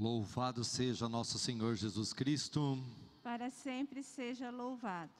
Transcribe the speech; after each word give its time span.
Louvado 0.00 0.64
seja 0.64 1.08
nosso 1.08 1.38
Senhor 1.38 1.76
Jesus 1.76 2.12
Cristo. 2.12 2.76
Para 3.22 3.48
sempre 3.48 4.02
seja 4.02 4.50
louvado. 4.50 5.12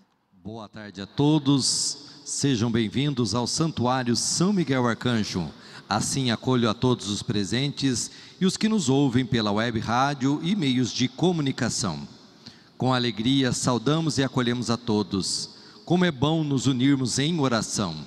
Boa 0.43 0.69
tarde 0.69 1.01
a 1.01 1.07
todos. 1.07 2.21
Sejam 2.25 2.73
bem-vindos 2.73 3.37
ao 3.37 3.47
Santuário 3.47 4.17
São 4.17 4.53
Miguel 4.53 4.85
Arcanjo. 4.89 5.49
Assim 5.89 6.33
acolho 6.33 6.69
a 6.69 6.75
todos 6.75 7.09
os 7.09 7.23
presentes 7.23 8.11
e 8.41 8.45
os 8.45 8.57
que 8.57 8.69
nos 8.69 8.89
ouvem 8.89 9.25
pela 9.25 9.53
web 9.53 9.79
rádio 9.79 10.41
e 10.43 10.57
meios 10.57 10.93
de 10.93 11.07
comunicação. 11.07 12.09
Com 12.77 12.93
alegria 12.93 13.53
saudamos 13.53 14.19
e 14.19 14.25
acolhemos 14.25 14.71
a 14.71 14.77
todos. 14.77 15.51
Como 15.85 16.05
é 16.05 16.11
bom 16.11 16.43
nos 16.43 16.67
unirmos 16.67 17.21
em 17.21 17.39
oração. 17.39 18.05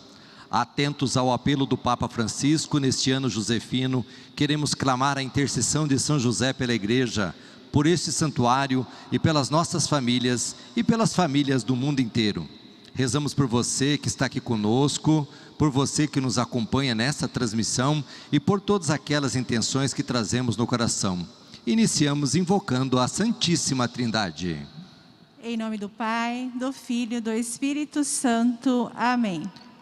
Atentos 0.50 1.18
ao 1.18 1.32
apelo 1.34 1.66
do 1.66 1.78
Papa 1.78 2.08
Francisco 2.08 2.80
neste 2.80 3.12
ano 3.12 3.30
josefino, 3.30 4.06
queremos 4.36 4.74
clamar 4.74 5.18
a 5.18 5.24
intercessão 5.24 5.86
de 5.86 6.00
São 6.00 6.18
José 6.18 6.54
pela 6.54 6.74
Igreja, 6.74 7.36
por 7.72 7.86
este 7.86 8.12
santuário 8.14 8.88
e 9.12 9.20
pelas 9.20 9.50
nossas 9.50 9.88
famílias 9.88 10.56
e 10.76 10.84
pelas 10.84 11.14
famílias 11.14 11.64
do 11.64 11.76
mundo 11.76 12.00
inteiro. 12.00 12.48
Rezamos 12.94 13.34
por 13.34 13.46
você 13.46 13.98
que 13.98 14.08
está 14.08 14.26
aqui 14.26 14.40
conosco, 14.40 15.28
por 15.58 15.70
você 15.70 16.08
que 16.08 16.22
nos 16.22 16.38
acompanha 16.38 16.96
nesta 16.96 17.28
transmissão 17.28 18.04
e 18.32 18.40
por 18.40 18.62
todas 18.62 18.90
aquelas 18.90 19.36
intenções 19.36 19.94
que 19.94 20.02
trazemos 20.02 20.56
no 20.56 20.66
coração. 20.66 21.28
Iniciamos 21.66 22.36
invocando 22.36 22.98
a 22.98 23.08
Santíssima 23.08 23.88
Trindade. 23.88 24.66
Em 25.44 25.58
nome 25.58 25.78
do 25.78 25.90
Pai, 25.90 26.50
do 26.58 26.72
Filho 26.72 27.18
e 27.18 27.22
do 27.22 27.32
Espírito 27.32 28.04
Santo. 28.04 28.90
Amém. 28.96 29.44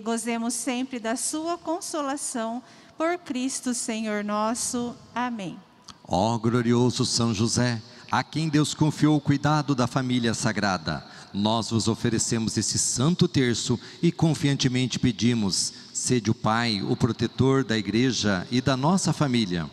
gozemos 0.00 0.54
sempre 0.54 0.98
da 0.98 1.16
sua 1.16 1.58
consolação 1.58 2.62
por 2.96 3.18
Cristo 3.18 3.74
Senhor 3.74 4.24
nosso. 4.24 4.94
Amém. 5.14 5.58
Ó 6.06 6.36
glorioso 6.38 7.04
São 7.04 7.32
José, 7.32 7.82
a 8.10 8.22
quem 8.22 8.48
Deus 8.48 8.74
confiou 8.74 9.16
o 9.16 9.20
cuidado 9.20 9.74
da 9.74 9.86
família 9.86 10.34
sagrada, 10.34 11.04
nós 11.32 11.70
vos 11.70 11.88
oferecemos 11.88 12.56
esse 12.56 12.78
santo 12.78 13.26
terço 13.26 13.78
e 14.00 14.12
confiantemente 14.12 15.00
pedimos, 15.00 15.72
sede 15.92 16.30
o 16.30 16.34
Pai, 16.34 16.80
o 16.82 16.96
protetor 16.96 17.64
da 17.64 17.76
igreja 17.76 18.46
e 18.52 18.60
da 18.60 18.76
nossa 18.76 19.12
família. 19.12 19.68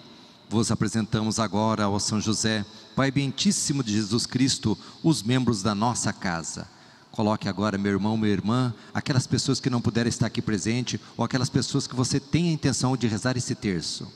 Vos 0.50 0.72
apresentamos 0.72 1.40
agora 1.40 1.84
ao 1.84 2.00
São 2.00 2.19
José, 2.19 2.66
Pai 2.96 3.12
bentíssimo 3.12 3.84
de 3.84 3.94
Jesus 3.94 4.25
Cristo, 4.25 4.78
os 5.04 5.22
membros 5.22 5.62
da 5.62 5.75
nossa 5.75 6.12
casa. 6.12 6.68
Coloque 7.12 7.50
agora, 7.50 7.78
meu 7.78 7.92
irmão, 7.92 8.16
minha 8.16 8.31
irmã, 8.31 8.74
aquelas 8.94 9.28
pessoas 9.28 9.60
que 9.60 9.69
não 9.69 9.81
puderam 9.81 10.08
estar 10.08 10.28
aqui 10.28 10.42
presente, 10.42 11.00
ou 11.18 11.25
aquelas 11.25 11.50
pessoas 11.50 11.86
que 11.86 11.96
você 11.96 12.19
tem 12.19 12.50
a 12.50 12.54
intenção 12.54 12.96
de 12.96 13.06
rezar 13.06 13.36
esse 13.36 13.54
terço. 13.54 14.08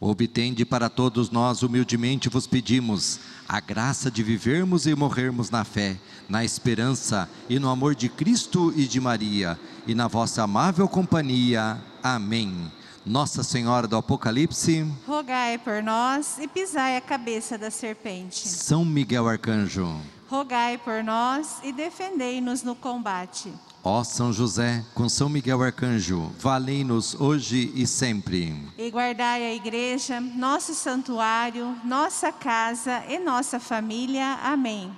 Obtende 0.00 0.66
para 0.66 0.90
todos 0.90 1.30
nós, 1.30 1.62
humildemente 1.62 2.28
vos 2.28 2.46
pedimos, 2.46 3.20
a 3.48 3.58
graça 3.58 4.10
de 4.10 4.22
vivermos 4.22 4.86
e 4.86 4.94
morrermos 4.94 5.50
na 5.50 5.64
fé, 5.64 5.98
na 6.28 6.44
esperança 6.44 7.30
e 7.48 7.58
no 7.58 7.70
amor 7.70 7.94
de 7.94 8.08
Cristo 8.08 8.70
e 8.76 8.86
de 8.86 9.00
Maria, 9.00 9.58
e 9.86 9.94
na 9.94 10.08
vossa 10.08 10.42
amável 10.42 10.86
companhia. 10.88 11.80
Amém. 12.02 12.70
Nossa 13.06 13.42
Senhora 13.42 13.86
do 13.86 13.96
Apocalipse, 13.98 14.90
rogai 15.06 15.58
por 15.58 15.82
nós 15.82 16.38
e 16.38 16.48
pisai 16.48 16.96
a 16.96 17.02
cabeça 17.02 17.58
da 17.58 17.70
serpente. 17.70 18.48
São 18.48 18.82
Miguel 18.82 19.28
Arcanjo, 19.28 19.94
rogai 20.26 20.78
por 20.78 21.04
nós 21.04 21.58
e 21.62 21.70
defendei-nos 21.70 22.62
no 22.62 22.74
combate. 22.74 23.52
Ó 23.82 24.02
São 24.02 24.32
José, 24.32 24.82
com 24.94 25.06
São 25.06 25.28
Miguel 25.28 25.62
Arcanjo, 25.62 26.32
valei-nos 26.38 27.14
hoje 27.20 27.70
e 27.74 27.86
sempre. 27.86 28.56
E 28.78 28.90
guardai 28.90 29.44
a 29.44 29.54
igreja, 29.54 30.18
nosso 30.18 30.74
santuário, 30.74 31.76
nossa 31.84 32.32
casa 32.32 33.04
e 33.06 33.18
nossa 33.18 33.60
família. 33.60 34.38
Amém. 34.42 34.90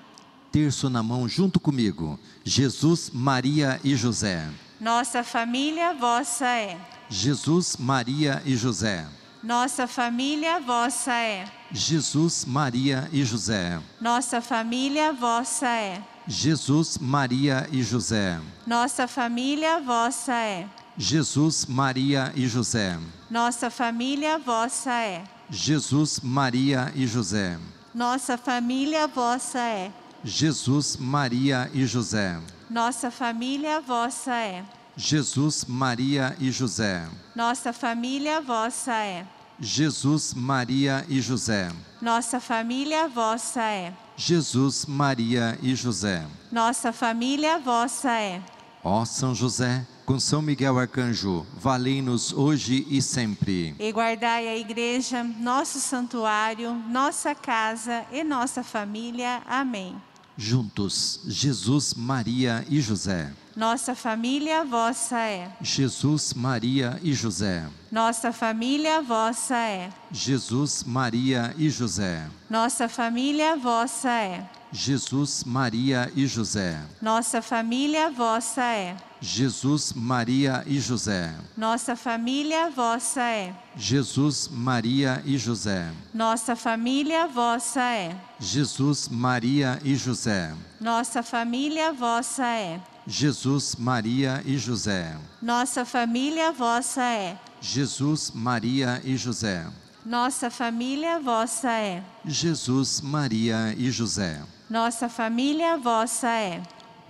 Terço 0.53 0.89
na 0.89 1.03
mão 1.03 1.29
junto 1.29 1.59
comigo, 1.59 2.17
Jesus, 2.45 3.11
Maria 3.13 3.81
e 3.83 3.97
José. 3.97 4.49
Nossa 4.81 5.25
família 5.25 5.93
vossa 5.93 6.47
é. 6.47 6.79
Jesus, 7.09 7.77
Maria 7.77 8.43
e 8.45 8.57
José. 8.57 9.07
Nossa 9.43 9.87
família 9.87 10.59
vossa 10.59 11.13
é. 11.13 11.45
Jesus, 11.71 12.45
Maria 12.45 13.09
e 13.13 13.25
José. 13.25 13.81
Nossa 14.01 14.41
família 14.41 15.13
vossa 15.13 15.69
é. 15.69 16.03
Jesus, 16.27 16.99
Maria 16.99 17.69
e 17.71 17.83
José. 17.83 18.41
Nossa 18.67 19.07
família 19.07 19.79
vossa 19.81 20.33
é. 20.33 20.69
Jesus, 20.99 21.67
Maria 21.67 22.33
e 22.35 22.49
José. 22.49 22.99
Nossa 23.31 23.71
família 23.71 24.37
vossa 24.39 24.91
é. 24.93 25.23
Jesus, 25.49 26.19
Maria 26.21 26.91
e 26.97 27.07
José. 27.07 27.57
Nossa 27.95 28.37
família 28.37 29.07
vossa 29.07 29.61
é. 29.61 29.93
Jesus, 30.25 30.97
Maria 30.97 31.71
e 31.73 31.87
José. 31.87 32.41
Nossa 32.69 33.13
família 33.13 33.81
vossa 33.81 34.35
é. 34.35 34.65
Jesus, 34.97 35.67
Maria 35.67 36.35
e 36.41 36.51
José. 36.51 37.07
Nossa 37.35 37.71
família 37.71 38.41
vossa 38.41 38.95
é. 38.95 39.27
Jesus, 39.61 40.33
Maria 40.33 41.05
e 41.09 41.21
José. 41.21 41.71
Nossa 42.01 42.41
família 42.41 43.07
vossa 43.07 43.63
é. 43.63 43.93
Jesus, 44.17 44.87
Maria 44.87 45.59
e 45.63 45.75
José. 45.75 46.27
Nossa 46.51 46.95
família 46.95 47.59
vossa 47.59 48.11
é. 48.11 48.43
Ó 48.83 49.05
São 49.05 49.35
José, 49.35 49.87
com 50.07 50.19
São 50.19 50.41
Miguel 50.41 50.79
Arcanjo, 50.79 51.45
valei-nos 51.59 52.33
hoje 52.33 52.87
e 52.89 53.03
sempre. 53.03 53.75
E 53.79 53.93
guardai 53.93 54.49
a 54.49 54.57
igreja, 54.57 55.23
nosso 55.23 55.79
santuário, 55.79 56.73
nossa 56.89 57.35
casa 57.35 58.07
e 58.11 58.25
nossa 58.25 58.63
família. 58.63 59.43
Amém. 59.47 60.01
Juntos, 60.37 61.21
Jesus, 61.27 61.95
Maria 61.95 62.65
e 62.69 62.81
José. 62.81 63.33
Nossa 63.57 63.95
família 63.95 64.63
vossa 64.65 65.19
é. 65.19 65.51
Jesus, 65.63 66.35
Maria 66.35 67.01
e 67.03 67.15
José. 67.15 67.65
Nossa 67.91 68.31
família 68.31 69.01
vossa 69.01 69.57
é. 69.57 69.89
Jesus, 70.13 70.85
Maria 70.85 71.55
e 71.57 71.71
José. 71.71 72.29
Nossa 72.51 72.87
família 72.87 73.57
vossa 73.57 74.11
é. 74.11 74.47
Jesus, 74.73 75.45
Maria 75.45 76.11
e 76.15 76.27
José. 76.27 76.79
Nossa 77.01 77.41
família 77.41 78.11
vossa 78.11 78.63
é. 78.63 78.97
Jesus, 79.21 79.93
Maria 79.93 80.63
e 80.67 80.79
José. 80.79 81.35
Nossa 81.57 81.97
família 81.97 82.69
vossa 82.71 83.23
é. 83.23 83.55
Jesus, 83.77 84.49
Maria 84.49 85.23
e 85.25 85.39
José. 85.39 85.91
Nossa 86.13 86.55
família 86.55 87.27
vossa 87.27 87.81
é. 87.81 88.17
Jesus, 88.39 89.09
Maria 89.09 89.81
e 89.83 89.95
José. 89.95 90.53
Nossa 90.81 91.23
família 91.23 91.93
vossa 91.93 92.45
é. 92.45 92.81
Jesus, 93.07 93.77
Maria 93.77 94.43
e 94.45 94.59
José. 94.59 95.17
Nossa 95.41 95.85
família 95.85 96.53
vossa 96.53 97.03
é. 97.03 97.39
Jesus, 97.61 98.33
Maria 98.35 99.01
e 99.05 99.17
José. 99.17 99.67
Nossa 100.05 100.51
família 100.51 101.19
vossa 101.19 101.71
é. 101.71 102.03
Jesus, 102.25 103.01
Maria 103.01 103.75
e 103.79 103.91
José. 103.91 104.41
Nossa 104.69 105.09
família 105.09 105.77
vossa 105.77 106.29
é. 106.29 106.63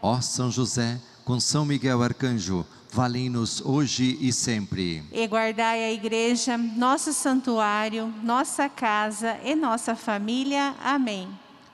Ó 0.02 0.20
São 0.20 0.50
José, 0.50 1.00
com 1.24 1.40
São 1.40 1.64
Miguel 1.64 2.02
Arcanjo, 2.02 2.66
valei-nos 2.92 3.60
hoje 3.64 4.18
e 4.20 4.32
sempre. 4.32 5.02
E 5.10 5.26
guardai 5.26 5.84
a 5.84 5.92
igreja, 5.92 6.56
nosso 6.58 7.12
santuário, 7.12 8.12
nossa 8.22 8.68
casa 8.68 9.38
e 9.42 9.54
nossa 9.54 9.96
família. 9.96 10.74
Amém. 10.84 11.28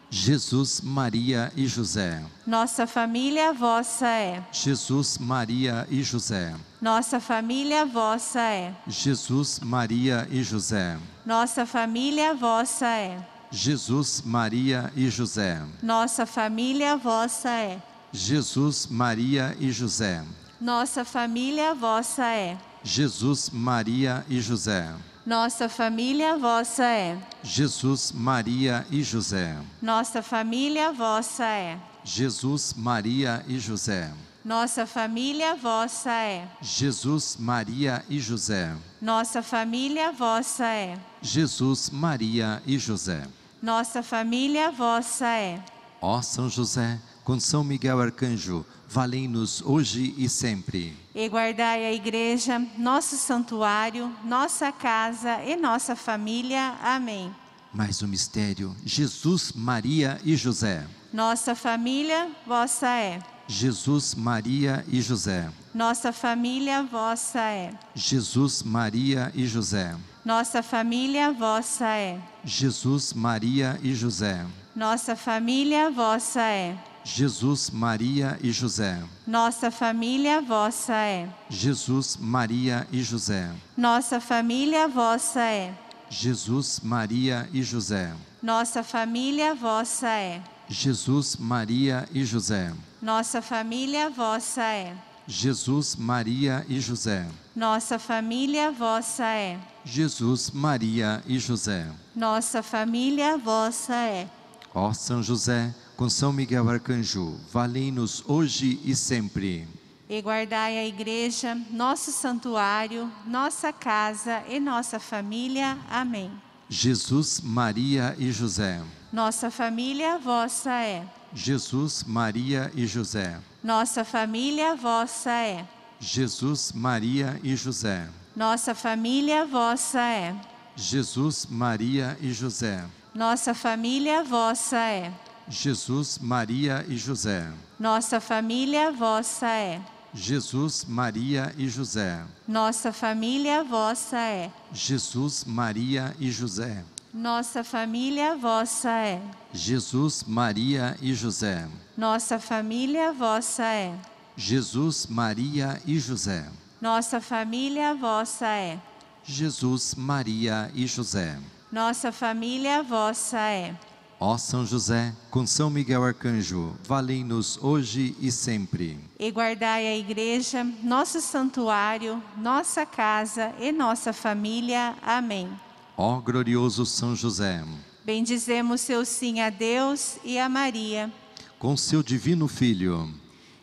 Jesus, 0.09 0.81
Maria 0.83 1.51
e 1.57 1.67
José. 1.67 2.23
Nossa 2.47 2.87
família 2.87 3.53
vossa 3.53 4.07
é. 4.07 4.43
Jesus, 4.53 5.17
Maria 5.17 5.87
e 5.91 6.03
José. 6.03 6.55
Nossa 6.83 7.19
família 7.19 7.87
vossa 7.87 8.41
é. 8.41 8.75
Jesus, 8.87 9.59
Maria 9.61 10.29
e 10.31 10.43
José. 10.43 10.99
Nossa 11.25 11.65
família 11.65 12.35
vossa 12.35 12.87
é. 12.87 13.32
Jesus, 13.53 14.23
Maria 14.25 14.91
e 14.97 15.11
José. 15.11 15.63
Nossa 15.83 16.25
família 16.25 16.97
vossa 16.97 17.51
é. 17.51 17.83
Jesus, 18.11 18.87
Maria 18.87 19.55
e 19.61 19.71
José. 19.71 20.25
Nossa 20.59 21.05
família 21.05 21.75
vossa 21.75 22.25
é. 22.25 22.57
Jesus, 22.83 23.51
Maria 23.51 24.25
e 24.27 24.41
José. 24.41 24.91
Nossa 25.27 25.69
família 25.69 26.39
vossa 26.39 26.83
é. 26.85 27.19
Jesus, 27.43 28.11
Maria 28.13 28.87
e 28.91 29.03
José. 29.03 29.55
Nossa 29.83 30.23
família 30.23 30.91
vossa 30.91 31.45
é. 31.45 31.79
Jesus, 32.03 32.73
Maria 32.75 33.45
e 33.47 33.59
José. 33.59 34.11
Nossa 34.43 34.87
família 34.87 35.55
vossa 35.55 36.11
é. 36.11 36.49
Jesus, 36.63 37.37
Maria 37.39 38.03
e 38.09 38.19
José. 38.19 38.75
Nossa 39.01 39.43
família 39.43 40.11
vossa 40.11 40.65
é. 40.65 40.99
Jesus, 41.21 41.91
Maria 41.91 42.63
e 42.67 42.79
José. 42.79 43.23
Nossa 43.63 44.03
família 44.03 44.73
vossa 44.73 45.25
é. 45.29 45.63
Ó 46.01 46.21
São 46.21 46.51
José, 46.51 46.99
com 47.23 47.39
São 47.39 47.63
Miguel 47.63 48.01
Arcanjo, 48.01 48.67
valei-nos 48.89 49.63
hoje 49.63 50.13
e 50.19 50.29
sempre. 50.29 50.97
E 51.15 51.29
guardai 51.29 51.87
a 51.87 51.93
igreja, 51.93 52.59
nosso 52.77 53.17
santuário, 53.17 54.13
nossa 54.25 54.73
casa 54.73 55.41
e 55.45 55.55
nossa 55.55 55.95
família. 55.95 56.77
Amém. 56.83 57.33
Mais 57.73 58.03
um 58.03 58.09
mistério: 58.09 58.75
Jesus, 58.85 59.53
Maria 59.53 60.21
e 60.25 60.35
José. 60.35 60.85
Nossa 61.13 61.55
família 61.55 62.33
vossa 62.45 62.89
é. 62.89 63.21
Jesus, 63.47 64.17
Maria 64.17 64.85
e 64.89 65.01
José. 65.01 65.49
Nossa 65.73 66.13
família 66.13 66.83
vossa 66.83 67.39
é. 67.39 67.73
Jesus, 67.95 68.65
Maria 68.65 69.31
e 69.37 69.47
José. 69.47 69.95
Nossa 70.25 70.65
família 70.65 71.33
vossa 71.33 71.87
é. 71.87 72.19
Jesus, 72.45 73.13
Maria 73.13 73.79
e 73.83 73.95
José. 73.95 74.45
Nossa 74.75 75.15
família 75.15 75.91
vossa 75.91 76.41
é. 76.41 76.77
Jesus, 77.05 77.71
Maria 77.71 78.39
e 78.43 78.51
José. 78.51 79.01
Nossa 79.27 79.71
família 79.71 80.41
vossa 80.41 80.93
é. 80.95 81.29
Jesus, 81.49 82.17
Maria 82.17 82.87
e 82.91 83.03
José. 83.03 83.51
Nossa 83.77 84.21
família 84.21 84.89
vossa 84.89 85.41
é. 85.41 85.73
Jesus, 86.09 86.81
Maria 86.83 87.49
e 87.53 87.63
José. 87.63 88.13
Nossa 88.43 88.83
família 88.83 89.55
vossa 89.55 90.09
é. 90.09 90.43
Jesus, 90.69 91.37
Maria 91.37 92.09
e 92.13 92.25
José. 92.25 92.73
Nossa 93.01 93.41
família 93.41 94.11
vossa 94.11 94.63
é. 94.63 94.97
Jesus, 95.27 95.97
Maria 95.97 96.65
e 96.69 96.81
José. 96.81 97.27
Nossa 97.55 97.99
família 97.99 98.73
vossa 98.73 99.25
é. 99.25 99.59
Jesus, 99.85 100.51
Maria 100.51 101.23
e 101.27 101.39
José. 101.39 101.87
Nossa 102.15 102.63
família 102.63 103.39
vossa 103.39 103.95
é. 103.95 104.29
Ó 104.75 104.93
São 104.93 105.23
José, 105.23 105.75
com 105.97 106.09
São 106.09 106.33
Miguel 106.33 106.69
Arcanjo, 106.69 107.39
valei-nos 107.53 108.25
hoje 108.27 108.81
e 108.85 108.97
sempre. 108.97 109.69
E 110.09 110.21
guardai 110.21 110.79
a 110.79 110.87
igreja, 110.87 111.55
nosso 111.71 112.11
santuário, 112.11 113.11
nossa 113.27 113.73
casa 113.73 114.43
e 114.49 114.59
nossa 114.59 114.99
família. 114.99 115.79
Amém. 115.91 116.31
Jesus, 116.69 117.41
Maria 117.41 118.17
e 118.19 118.33
José. 118.33 118.83
Nossa 119.13 119.51
família 119.51 120.19
vossa 120.19 120.71
é. 120.71 121.07
Jesus, 121.35 122.05
Maria 122.05 122.71
e 122.75 122.87
José. 122.87 123.39
Nossa 123.63 124.05
família 124.05 124.77
vossa 124.77 125.31
é. 125.31 125.67
Jesus, 125.99 126.73
Maria 126.73 127.41
e 127.43 127.57
José. 127.57 128.09
Nossa 128.37 128.75
família 128.75 129.47
vossa 129.47 130.01
é. 130.01 130.35
Jesus, 130.77 131.47
Maria 131.47 132.17
e 132.21 132.33
José. 132.33 132.85
Nossa 133.15 133.55
família 133.55 134.23
vossa 134.25 134.77
é. 134.79 135.13
Jesus, 135.49 136.19
Maria 136.19 136.85
e 136.89 136.97
José. 136.97 137.51
Nossa 137.79 138.21
família 138.21 138.91
vossa 138.93 139.47
é. 139.49 139.81
Jesus, 140.15 140.85
Maria 140.85 141.55
e 141.57 141.69
José. 141.69 142.23
Nossa 142.47 142.93
família 142.93 143.65
vossa 143.65 144.19
é. 144.19 144.51
Jesus, 144.73 145.45
Maria 145.45 146.15
e 146.19 146.31
José. 146.31 146.85
Nossa 147.13 147.63
família 147.63 148.35
vossa 148.37 148.89
é. 148.89 149.21
Jesus, 149.53 150.25
Maria 150.27 150.97
e 151.03 151.13
José. 151.13 151.69
Nossa 151.95 152.39
família 152.39 153.13
vossa 153.13 153.65
é. 153.65 153.95
Jesus, 154.35 155.07
Maria 155.07 155.79
e 155.85 155.99
José. 155.99 156.49
Nossa 156.81 157.21
família 157.21 157.95
vossa 157.95 158.47
é. 158.47 158.81
Jesus, 159.23 159.95
Maria 159.95 160.71
e 160.75 160.87
José. 160.87 161.39
Nossa 161.71 162.11
família 162.11 162.83
vossa 162.83 163.39
é. 163.39 163.75
Ó 164.19 164.39
São 164.39 164.65
José, 164.65 165.13
com 165.31 165.47
São 165.47 165.69
Miguel 165.69 166.03
Arcanjo, 166.03 166.75
valei-nos 166.85 167.59
hoje 167.63 168.17
e 168.21 168.33
sempre. 168.33 168.99
E 169.19 169.31
guardai 169.31 169.87
a 169.87 169.97
igreja, 169.99 170.65
nosso 170.83 171.21
santuário, 171.21 172.23
nossa 172.39 172.87
casa 172.87 173.53
e 173.61 173.71
nossa 173.71 174.15
família. 174.15 174.95
Amém. 175.03 175.51
Ó 175.97 176.21
glorioso 176.21 176.85
São 176.87 177.15
José, 177.15 177.63
Bendizemos 178.05 178.81
seu 178.81 179.05
sim 179.05 179.41
a 179.41 179.49
Deus 179.51 180.17
e 180.25 180.39
a 180.39 180.49
Maria. 180.49 181.13
com 181.59 181.77
seu 181.77 182.03
divino 182.03 182.49
Filho, 182.49 183.09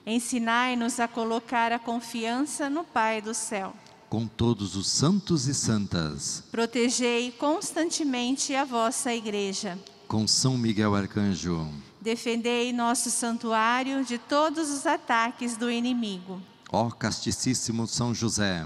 Ensinai-nos 0.06 1.00
a 1.00 1.08
colocar 1.08 1.72
a 1.72 1.78
confiança 1.80 2.70
no 2.70 2.84
Pai 2.84 3.22
do 3.22 3.34
céu. 3.34 3.74
com 4.10 4.26
todos 4.26 4.76
os 4.76 4.88
santos 4.88 5.48
e 5.48 5.54
santas, 5.54 6.44
Protegei 6.52 7.32
constantemente 7.32 8.56
a 8.56 8.64
vossa 8.64 9.14
igreja. 9.14 9.78
com 10.08 10.28
São 10.28 10.58
Miguel 10.58 10.96
Arcanjo, 10.96 11.68
Defendei 12.02 12.72
nosso 12.72 13.12
santuário 13.12 14.06
de 14.06 14.18
todos 14.18 14.70
os 14.70 14.86
ataques 14.86 15.58
do 15.58 15.70
inimigo. 15.70 16.42
ó 16.72 16.90
casticíssimo 16.90 17.86
São 17.88 18.16
José, 18.16 18.66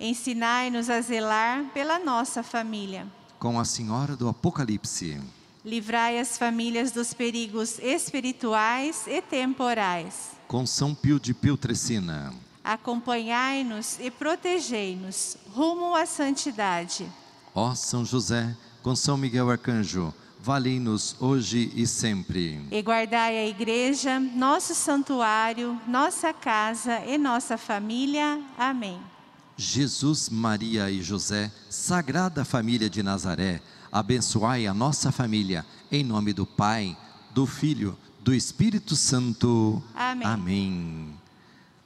Ensinai-nos 0.00 0.88
a 0.88 1.00
zelar 1.02 1.64
pela 1.74 1.98
nossa 1.98 2.42
família. 2.42 3.06
com 3.38 3.60
a 3.60 3.64
Senhora 3.66 4.16
do 4.16 4.28
Apocalipse, 4.28 5.20
Livrai 5.62 6.18
as 6.18 6.38
famílias 6.38 6.90
dos 6.90 7.12
perigos 7.12 7.78
espirituais 7.78 9.04
e 9.06 9.20
temporais. 9.20 10.30
com 10.48 10.64
São 10.66 10.94
Pio 10.94 11.20
de 11.20 11.34
Piltrecina, 11.34 12.32
Acompanhai-nos 12.64 13.98
e 14.00 14.10
protegei-nos 14.10 15.36
rumo 15.54 15.94
à 15.94 16.06
santidade. 16.06 17.06
ó 17.54 17.74
São 17.74 18.04
José, 18.04 18.56
com 18.82 18.96
São 18.96 19.18
Miguel 19.18 19.50
Arcanjo, 19.50 20.14
valei-nos 20.40 21.14
hoje 21.20 21.70
e 21.74 21.86
sempre. 21.86 22.58
E 22.70 22.80
guardai 22.82 23.36
a 23.36 23.46
igreja, 23.46 24.18
nosso 24.18 24.74
santuário, 24.74 25.78
nossa 25.86 26.32
casa 26.32 27.00
e 27.06 27.18
nossa 27.18 27.58
família. 27.58 28.40
Amém. 28.56 28.98
Jesus, 29.60 30.30
Maria 30.30 30.90
e 30.90 31.02
José, 31.02 31.52
Sagrada 31.68 32.46
Família 32.46 32.88
de 32.88 33.02
Nazaré, 33.02 33.60
abençoai 33.92 34.66
a 34.66 34.72
nossa 34.72 35.12
família, 35.12 35.66
em 35.92 36.02
nome 36.02 36.32
do 36.32 36.46
Pai, 36.46 36.96
do 37.34 37.44
Filho, 37.44 37.96
do 38.20 38.32
Espírito 38.32 38.96
Santo. 38.96 39.82
Amém. 39.94 40.26
Amém. 40.26 41.14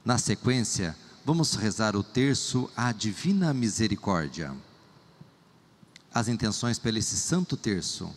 Na 0.05 0.17
sequência, 0.17 0.95
vamos 1.25 1.55
rezar 1.55 1.97
o 1.97 2.03
terço 2.03 2.69
à 2.77 2.93
Divina 2.93 3.53
Misericórdia. 3.53 4.55
As 6.13 6.29
intenções 6.29 6.79
pelo 6.79 6.97
esse 6.97 7.17
Santo 7.17 7.57
Terço, 7.57 8.09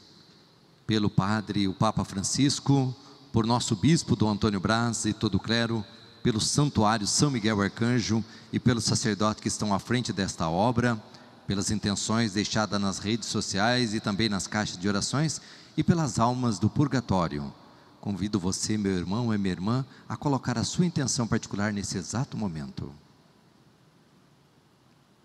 pelo 0.86 1.10
Padre, 1.10 1.66
o 1.66 1.74
Papa 1.74 2.04
Francisco, 2.04 2.94
por 3.32 3.44
nosso 3.44 3.74
Bispo 3.74 4.14
Dom 4.14 4.30
Antônio 4.30 4.60
Braz 4.60 5.04
e 5.04 5.12
todo 5.12 5.34
o 5.34 5.40
clero, 5.40 5.84
pelo 6.22 6.40
Santuário 6.40 7.06
São 7.06 7.30
Miguel 7.30 7.60
Arcanjo 7.60 8.24
e 8.52 8.58
pelos 8.58 8.84
sacerdotes 8.84 9.40
que 9.40 9.48
estão 9.48 9.72
à 9.72 9.78
frente 9.78 10.12
desta 10.12 10.48
obra, 10.48 11.00
pelas 11.46 11.70
intenções 11.70 12.32
deixadas 12.32 12.80
nas 12.80 12.98
redes 12.98 13.28
sociais 13.28 13.94
e 13.94 14.00
também 14.00 14.28
nas 14.28 14.46
caixas 14.46 14.76
de 14.76 14.88
orações 14.88 15.40
e 15.76 15.82
pelas 15.82 16.18
almas 16.18 16.58
do 16.58 16.68
purgatório. 16.68 17.52
Convido 18.00 18.38
você, 18.38 18.76
meu 18.76 18.92
irmão 18.92 19.32
e 19.34 19.38
minha 19.38 19.52
irmã, 19.52 19.84
a 20.08 20.16
colocar 20.16 20.58
a 20.58 20.64
sua 20.64 20.86
intenção 20.86 21.26
particular 21.26 21.72
nesse 21.72 21.98
exato 21.98 22.36
momento. 22.36 22.92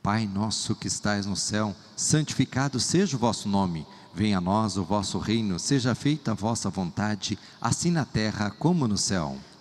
Pai 0.02 0.28
nosso 0.28 0.76
que 0.76 0.88
estais 0.88 1.26
no 1.26 1.36
céu, 1.36 1.76
santificado 1.96 2.80
seja 2.80 3.16
o 3.16 3.20
vosso 3.20 3.48
nome. 3.48 3.88
Venha 4.14 4.38
a 4.38 4.42
nós 4.42 4.76
o 4.78 4.84
vosso 4.84 5.18
reino, 5.18 5.58
seja 5.58 5.96
feita 5.96 6.32
a 6.32 6.36
vossa 6.36 6.70
vontade, 6.70 7.40
assim 7.62 7.90
na 7.90 8.06
terra 8.06 8.52
como 8.52 8.88
no 8.88 8.98
céu. 8.98 9.38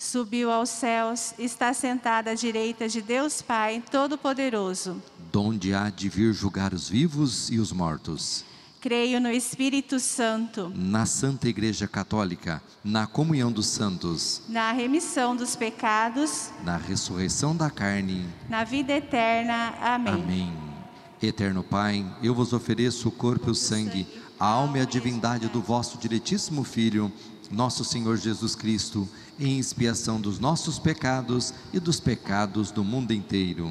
Subiu 0.00 0.50
aos 0.50 0.70
céus, 0.70 1.34
está 1.38 1.74
sentado 1.74 2.28
à 2.28 2.34
direita 2.34 2.88
de 2.88 3.02
Deus 3.02 3.42
Pai 3.42 3.82
Todo-Poderoso. 3.90 4.96
Donde 5.30 5.74
há 5.74 5.90
de 5.90 6.08
vir 6.08 6.32
julgar 6.32 6.72
os 6.72 6.88
vivos 6.88 7.50
e 7.50 7.58
os 7.58 7.70
mortos. 7.70 8.42
Creio 8.80 9.20
no 9.20 9.30
Espírito 9.30 10.00
Santo, 10.00 10.72
Na 10.74 11.04
Santa 11.04 11.50
Igreja 11.50 11.86
Católica, 11.86 12.62
na 12.82 13.06
comunhão 13.06 13.52
dos 13.52 13.66
santos, 13.66 14.40
na 14.48 14.72
remissão 14.72 15.36
dos 15.36 15.54
pecados, 15.54 16.48
na 16.64 16.78
ressurreição 16.78 17.54
da 17.54 17.68
carne. 17.68 18.26
na 18.48 18.64
vida 18.64 18.94
eterna. 18.94 19.74
Amém. 19.82 20.14
Amém. 20.14 20.58
Eterno 21.22 21.62
Pai, 21.62 22.06
eu 22.22 22.34
vos 22.34 22.54
ofereço 22.54 23.08
o 23.08 23.12
corpo 23.12 23.48
e 23.48 23.50
o 23.50 23.54
sangue, 23.54 24.06
a 24.38 24.46
alma 24.46 24.78
e 24.78 24.80
a 24.80 24.86
divindade 24.86 25.46
do 25.48 25.60
vosso 25.60 25.98
diletíssimo 25.98 26.64
Filho, 26.64 27.12
nosso 27.50 27.84
Senhor 27.84 28.16
Jesus 28.16 28.54
Cristo, 28.54 29.06
em 29.40 29.58
expiação 29.58 30.20
dos 30.20 30.38
nossos 30.38 30.78
pecados 30.78 31.54
e 31.72 31.80
dos 31.80 31.98
pecados 31.98 32.70
do 32.70 32.84
mundo 32.84 33.12
inteiro. 33.12 33.70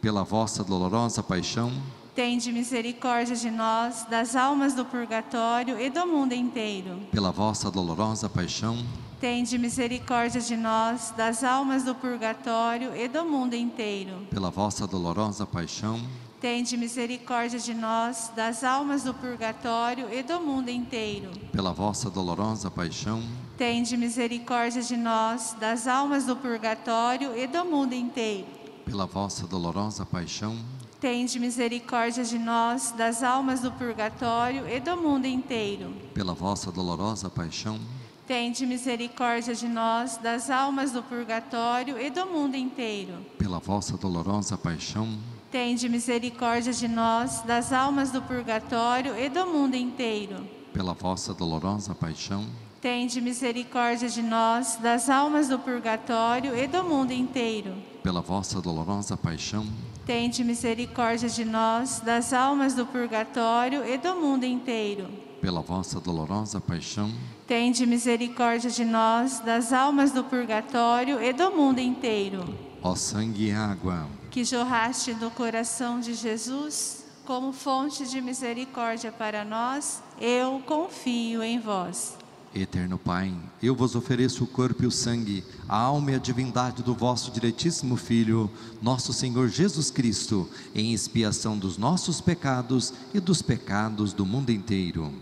Pela 0.00 0.22
vossa 0.22 0.62
dolorosa 0.62 1.22
paixão, 1.22 1.72
Tende 2.14 2.52
misericórdia 2.52 3.34
de 3.34 3.50
nós, 3.50 4.06
das 4.08 4.36
almas 4.36 4.72
do 4.72 4.84
purgatório 4.84 5.80
e 5.80 5.90
do 5.90 6.06
mundo 6.06 6.32
inteiro. 6.32 7.00
pela 7.10 7.32
vossa 7.32 7.70
dolorosa 7.72 8.28
paixão, 8.28 8.76
Tende 9.20 9.58
misericórdia 9.58 10.40
de 10.40 10.56
nós, 10.56 11.12
das 11.16 11.42
almas 11.42 11.82
do 11.82 11.92
purgatório 11.94 12.94
e 12.94 13.08
do 13.08 13.24
mundo 13.24 13.54
inteiro. 13.54 14.12
pela 14.30 14.48
vossa 14.50 14.86
dolorosa 14.86 15.44
paixão, 15.44 16.00
Tende 16.40 16.76
misericórdia 16.76 17.58
de 17.58 17.72
nós, 17.74 18.30
das 18.36 18.62
almas 18.62 19.02
do 19.02 19.14
purgatório 19.14 20.12
e 20.12 20.22
do 20.22 20.40
mundo 20.40 20.68
inteiro. 20.68 21.30
pela 21.50 21.72
vossa 21.72 22.08
dolorosa 22.10 22.70
paixão, 22.70 23.22
Tende 23.56 23.96
misericórdia 23.96 24.82
de 24.82 24.96
nós, 24.96 25.54
das 25.60 25.86
almas 25.86 26.26
do 26.26 26.34
purgatório 26.34 27.36
e 27.38 27.46
do 27.46 27.64
mundo 27.64 27.92
inteiro. 27.94 28.46
pela 28.84 29.06
vossa 29.06 29.46
dolorosa 29.46 30.04
paixão, 30.04 30.58
Tende 31.00 31.38
misericórdia 31.38 32.24
de 32.24 32.38
nós, 32.38 32.92
das 32.92 33.22
almas 33.22 33.60
do 33.60 33.70
purgatório 33.70 34.66
e 34.68 34.80
do 34.80 34.96
mundo 34.96 35.26
inteiro. 35.26 35.92
pela 36.12 36.34
vossa 36.34 36.72
dolorosa 36.72 37.30
paixão, 37.30 37.78
Tende 38.26 38.64
misericórdia 38.66 39.54
de 39.54 39.68
nós, 39.68 40.16
das 40.16 40.50
almas 40.50 40.90
do 40.92 41.02
purgatório 41.02 42.00
e 42.00 42.10
do 42.10 42.26
mundo 42.26 42.56
inteiro. 42.56 43.14
pela 43.38 43.58
vossa 43.60 43.96
dolorosa 43.96 44.58
paixão, 44.58 45.16
Tende 45.52 45.88
misericórdia 45.88 46.72
de 46.72 46.88
nós, 46.88 47.40
das 47.42 47.72
almas 47.72 48.10
do 48.10 48.20
purgatório 48.20 49.16
e 49.16 49.28
do 49.28 49.46
mundo 49.46 49.76
inteiro. 49.76 50.44
pela 50.72 50.92
vossa 50.94 51.32
dolorosa 51.32 51.94
paixão, 51.94 52.44
Tende 52.84 53.18
misericórdia 53.18 54.10
de 54.10 54.20
nós, 54.20 54.76
das 54.76 55.08
almas 55.08 55.48
do 55.48 55.58
purgatório 55.58 56.54
e 56.54 56.66
do 56.66 56.84
mundo 56.84 57.12
inteiro. 57.12 57.72
pela 58.02 58.20
vossa 58.20 58.60
dolorosa 58.60 59.16
paixão, 59.16 59.66
Tende 60.04 60.44
misericórdia 60.44 61.30
de 61.30 61.46
nós, 61.46 62.00
das 62.00 62.34
almas 62.34 62.74
do 62.74 62.84
purgatório 62.84 63.88
e 63.88 63.96
do 63.96 64.14
mundo 64.16 64.44
inteiro. 64.44 65.08
pela 65.40 65.62
vossa 65.62 65.98
dolorosa 65.98 66.60
paixão, 66.60 67.10
Tende 67.46 67.86
misericórdia 67.86 68.68
de 68.70 68.84
nós, 68.84 69.40
das 69.40 69.72
almas 69.72 70.12
do 70.12 70.22
purgatório 70.22 71.22
e 71.24 71.32
do 71.32 71.50
mundo 71.52 71.78
inteiro. 71.78 72.44
ó 72.82 72.94
sangue 72.94 73.46
e 73.46 73.52
água, 73.52 74.06
Que 74.30 74.44
jorraste 74.44 75.14
do 75.14 75.30
coração 75.30 76.00
de 76.00 76.12
Jesus, 76.12 77.02
como 77.24 77.50
fonte 77.50 78.04
de 78.06 78.20
misericórdia 78.20 79.10
para 79.10 79.42
nós, 79.42 80.02
eu 80.20 80.60
confio 80.66 81.42
em 81.42 81.58
vós. 81.58 82.18
Eterno 82.54 82.96
Pai, 82.98 83.32
eu 83.62 83.74
vos 83.74 83.94
ofereço 83.96 84.44
o 84.44 84.46
corpo 84.46 84.84
e 84.84 84.86
o 84.86 84.90
sangue, 84.90 85.42
a 85.68 85.76
alma 85.76 86.12
e 86.12 86.14
a 86.14 86.18
divindade 86.18 86.82
do 86.82 86.94
vosso 86.94 87.30
diletíssimo 87.32 87.96
Filho, 87.96 88.48
nosso 88.80 89.12
Senhor 89.12 89.48
Jesus 89.48 89.90
Cristo, 89.90 90.48
em 90.74 90.92
expiação 90.92 91.58
dos 91.58 91.76
nossos 91.76 92.20
pecados 92.20 92.92
e 93.12 93.18
dos 93.18 93.42
pecados 93.42 94.12
do 94.12 94.24
mundo 94.24 94.50
inteiro. 94.50 95.12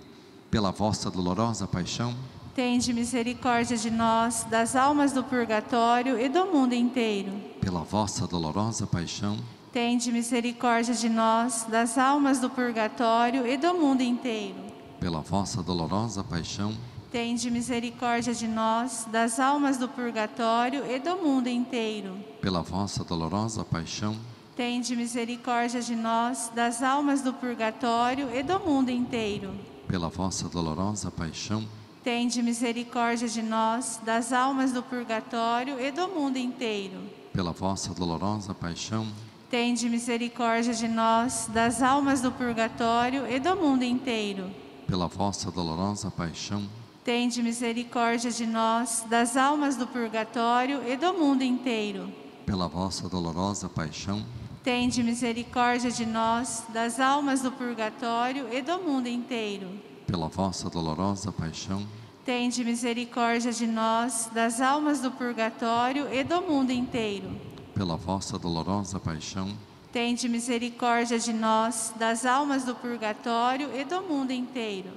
Pela 0.50 0.70
vossa 0.70 1.10
dolorosa 1.10 1.66
paixão, 1.66 2.14
Tende 2.54 2.92
misericórdia 2.92 3.78
de 3.78 3.90
nós, 3.90 4.44
das 4.50 4.76
almas 4.76 5.12
do 5.12 5.24
purgatório 5.24 6.20
e 6.20 6.28
do 6.28 6.44
mundo 6.46 6.74
inteiro. 6.74 7.32
pela 7.62 7.80
vossa 7.82 8.26
dolorosa 8.26 8.86
paixão, 8.86 9.38
Tende 9.72 10.12
misericórdia 10.12 10.92
de 10.94 11.08
nós, 11.08 11.64
das 11.70 11.96
almas 11.96 12.38
do 12.40 12.50
purgatório 12.50 13.46
e 13.46 13.56
do 13.56 13.72
mundo 13.72 14.02
inteiro. 14.02 14.60
pela 15.00 15.22
vossa 15.22 15.62
dolorosa 15.62 16.22
paixão, 16.22 16.74
Tende 17.12 17.50
misericórdia 17.50 18.32
de 18.32 18.48
nós, 18.48 19.06
das 19.10 19.38
almas 19.38 19.76
do 19.76 19.86
purgatório 19.86 20.82
e 20.90 20.98
do 20.98 21.16
mundo 21.16 21.46
inteiro. 21.48 22.16
pela 22.40 22.62
vossa 22.62 23.04
dolorosa 23.04 23.62
paixão, 23.64 24.16
Tende 24.56 24.94
misericórdia 24.96 25.80
de 25.82 25.94
nós, 25.94 26.50
das 26.54 26.82
almas 26.82 27.20
do 27.22 27.32
purgatório 27.34 28.28
e 28.34 28.42
do 28.42 28.58
mundo 28.60 28.90
inteiro. 28.90 29.52
pela 29.86 30.08
vossa 30.08 30.48
dolorosa 30.48 31.10
paixão, 31.10 31.62
Tende 32.02 32.42
misericórdia 32.42 33.28
de 33.28 33.42
nós, 33.42 34.00
das 34.04 34.32
almas 34.32 34.72
do 34.72 34.82
purgatório 34.82 35.78
e 35.78 35.90
do 35.90 36.08
mundo 36.08 36.38
inteiro. 36.38 36.98
pela 37.32 37.52
vossa 37.52 37.92
dolorosa 37.92 38.54
paixão, 38.54 39.06
Tende 39.50 39.86
misericórdia 39.86 40.72
de 40.72 40.88
nós, 40.88 41.46
das 41.52 41.82
almas 41.82 42.22
do 42.22 42.32
purgatório 42.32 43.26
e 43.30 43.38
do 43.38 43.54
mundo 43.54 43.82
inteiro. 43.84 44.50
pela 44.86 45.06
vossa 45.08 45.50
dolorosa 45.50 46.10
paixão, 46.10 46.62
Tende 47.04 47.42
misericórdia 47.42 48.30
de 48.30 48.46
nós, 48.46 49.04
das 49.08 49.36
almas 49.36 49.76
do 49.76 49.86
purgatório 49.86 50.82
e 50.86 50.96
do 50.96 51.12
mundo 51.12 51.42
inteiro. 51.42 52.08
pela 52.46 52.68
vossa 52.68 53.08
dolorosa 53.08 53.68
paixão, 53.68 54.24
Tende 54.62 55.02
misericórdia 55.02 55.90
de 55.90 56.06
nós, 56.06 56.62
das 56.68 57.00
almas 57.00 57.40
do 57.42 57.50
purgatório 57.50 58.46
e 58.52 58.62
do 58.62 58.78
mundo 58.78 59.08
inteiro. 59.08 59.68
pela 60.06 60.28
vossa 60.28 60.70
dolorosa 60.70 61.32
paixão, 61.32 61.84
Tende 62.24 62.62
misericórdia 62.62 63.50
de 63.50 63.66
nós, 63.66 64.30
das 64.32 64.60
almas 64.60 65.00
do 65.00 65.10
purgatório 65.10 66.06
e 66.14 66.22
do 66.22 66.40
mundo 66.42 66.70
inteiro. 66.70 67.30
pela 67.74 67.96
vossa 67.96 68.38
dolorosa 68.38 69.00
paixão, 69.00 69.48
Tende 69.92 70.28
misericórdia 70.28 71.18
de 71.18 71.32
nós, 71.32 71.92
das 71.98 72.24
almas 72.24 72.62
do 72.64 72.74
purgatório 72.76 73.68
e 73.76 73.84
do 73.84 74.00
mundo 74.02 74.30
inteiro. 74.30 74.90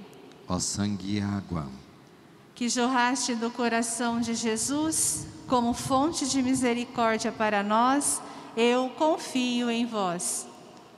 ó 0.47 0.59
sangue 0.59 1.17
e 1.17 1.21
água, 1.21 1.65
Que 2.55 2.69
jorraste 2.69 3.35
do 3.35 3.51
coração 3.51 4.21
de 4.21 4.33
Jesus, 4.33 5.27
como 5.45 5.73
fonte 5.73 6.25
de 6.25 6.41
misericórdia 6.41 7.29
para 7.29 7.61
nós, 7.61 8.21
eu 8.55 8.87
confio 8.97 9.69
em 9.69 9.85
vós. 9.85 10.47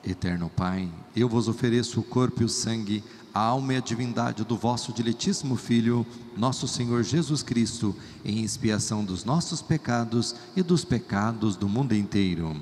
Eterno 0.06 0.48
Pai, 0.48 0.88
eu 1.16 1.28
vos 1.28 1.48
ofereço 1.48 1.98
o 1.98 2.04
corpo 2.04 2.42
e 2.42 2.44
o 2.44 2.48
sangue, 2.48 3.02
a 3.34 3.40
alma 3.40 3.74
e 3.74 3.76
a 3.76 3.80
divindade 3.80 4.44
do 4.44 4.56
vosso 4.56 4.92
diletíssimo 4.92 5.56
Filho, 5.56 6.06
nosso 6.36 6.68
Senhor 6.68 7.02
Jesus 7.02 7.42
Cristo, 7.42 7.92
em 8.24 8.44
expiação 8.44 9.04
dos 9.04 9.24
nossos 9.24 9.60
pecados 9.60 10.36
e 10.54 10.62
dos 10.62 10.84
pecados 10.84 11.56
do 11.56 11.68
mundo 11.68 11.92
inteiro. 11.92 12.54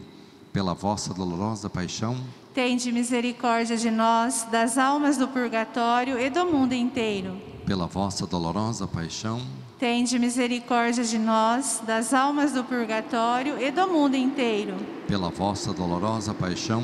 Pela 0.54 0.72
vossa 0.72 1.12
dolorosa 1.12 1.68
paixão, 1.68 2.16
Tende 2.54 2.90
misericórdia 2.90 3.76
de 3.76 3.90
nós, 3.90 4.46
das 4.50 4.78
almas 4.78 5.18
do 5.18 5.28
purgatório 5.28 6.18
e 6.18 6.30
do 6.30 6.46
mundo 6.46 6.72
inteiro. 6.72 7.55
Pela 7.66 7.86
vossa 7.86 8.26
dolorosa 8.26 8.86
paixão, 8.86 9.40
Tende 9.78 10.18
misericórdia 10.18 11.04
de 11.04 11.18
nós, 11.18 11.82
das 11.86 12.14
almas 12.14 12.50
do 12.52 12.64
purgatório 12.64 13.60
e 13.60 13.70
do 13.70 13.86
mundo 13.86 14.14
inteiro. 14.16 14.74
pela 15.06 15.28
vossa 15.28 15.72
dolorosa 15.72 16.32
paixão, 16.32 16.82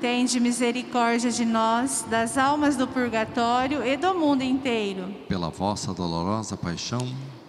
Tende 0.00 0.38
misericórdia 0.38 1.30
de 1.30 1.44
nós, 1.46 2.04
das 2.10 2.36
almas 2.36 2.76
do 2.76 2.86
purgatório 2.86 3.82
e 3.86 3.96
do 3.96 4.12
mundo 4.14 4.42
inteiro. 4.42 5.06
pela 5.28 5.48
vossa 5.48 5.94
dolorosa 5.94 6.56
paixão, 6.56 7.06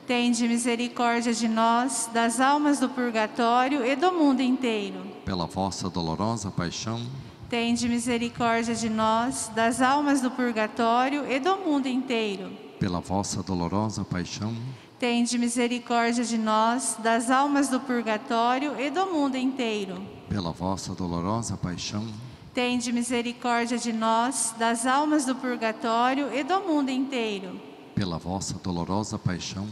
Tende 0.08 0.48
misericórdia 0.48 1.34
de 1.34 1.48
nós, 1.48 2.08
das 2.14 2.40
almas 2.40 2.80
do 2.80 2.88
purgatório 2.88 3.84
e 3.86 3.96
do 3.96 4.12
mundo 4.14 4.42
inteiro. 4.42 5.00
pela 5.26 5.46
vossa 5.48 5.90
dolorosa 5.90 6.50
paixão, 6.52 7.02
Tende 7.50 7.90
misericórdia 7.90 8.74
de 8.76 8.90
nós, 8.90 9.52
das 9.54 9.82
almas 9.82 10.22
do 10.22 10.32
purgatório 10.32 11.30
e 11.30 11.40
do 11.40 11.58
mundo 11.58 11.88
inteiro. 11.88 12.65
Pela 12.80 13.00
vossa 13.00 13.42
dolorosa 13.44 14.04
paixão, 14.04 14.54
Tende 14.98 15.38
misericórdia 15.38 16.24
de 16.24 16.38
nós, 16.38 16.96
das 17.04 17.30
almas 17.30 17.68
do 17.68 17.80
purgatório 17.82 18.80
e 18.80 18.90
do 18.90 19.06
mundo 19.08 19.36
inteiro. 19.36 20.02
pela 20.30 20.52
vossa 20.52 20.94
dolorosa 20.96 21.58
paixão, 21.58 22.08
Tende 22.54 22.94
misericórdia 22.94 23.78
de 23.78 23.92
nós, 23.92 24.56
das 24.58 24.86
almas 24.86 25.26
do 25.26 25.36
purgatório 25.36 26.34
e 26.34 26.42
do 26.44 26.62
mundo 26.62 26.90
inteiro. 26.90 27.60
Pela 27.94 28.18
vossa 28.18 28.54
dolorosa 28.60 29.20
paixão, 29.20 29.68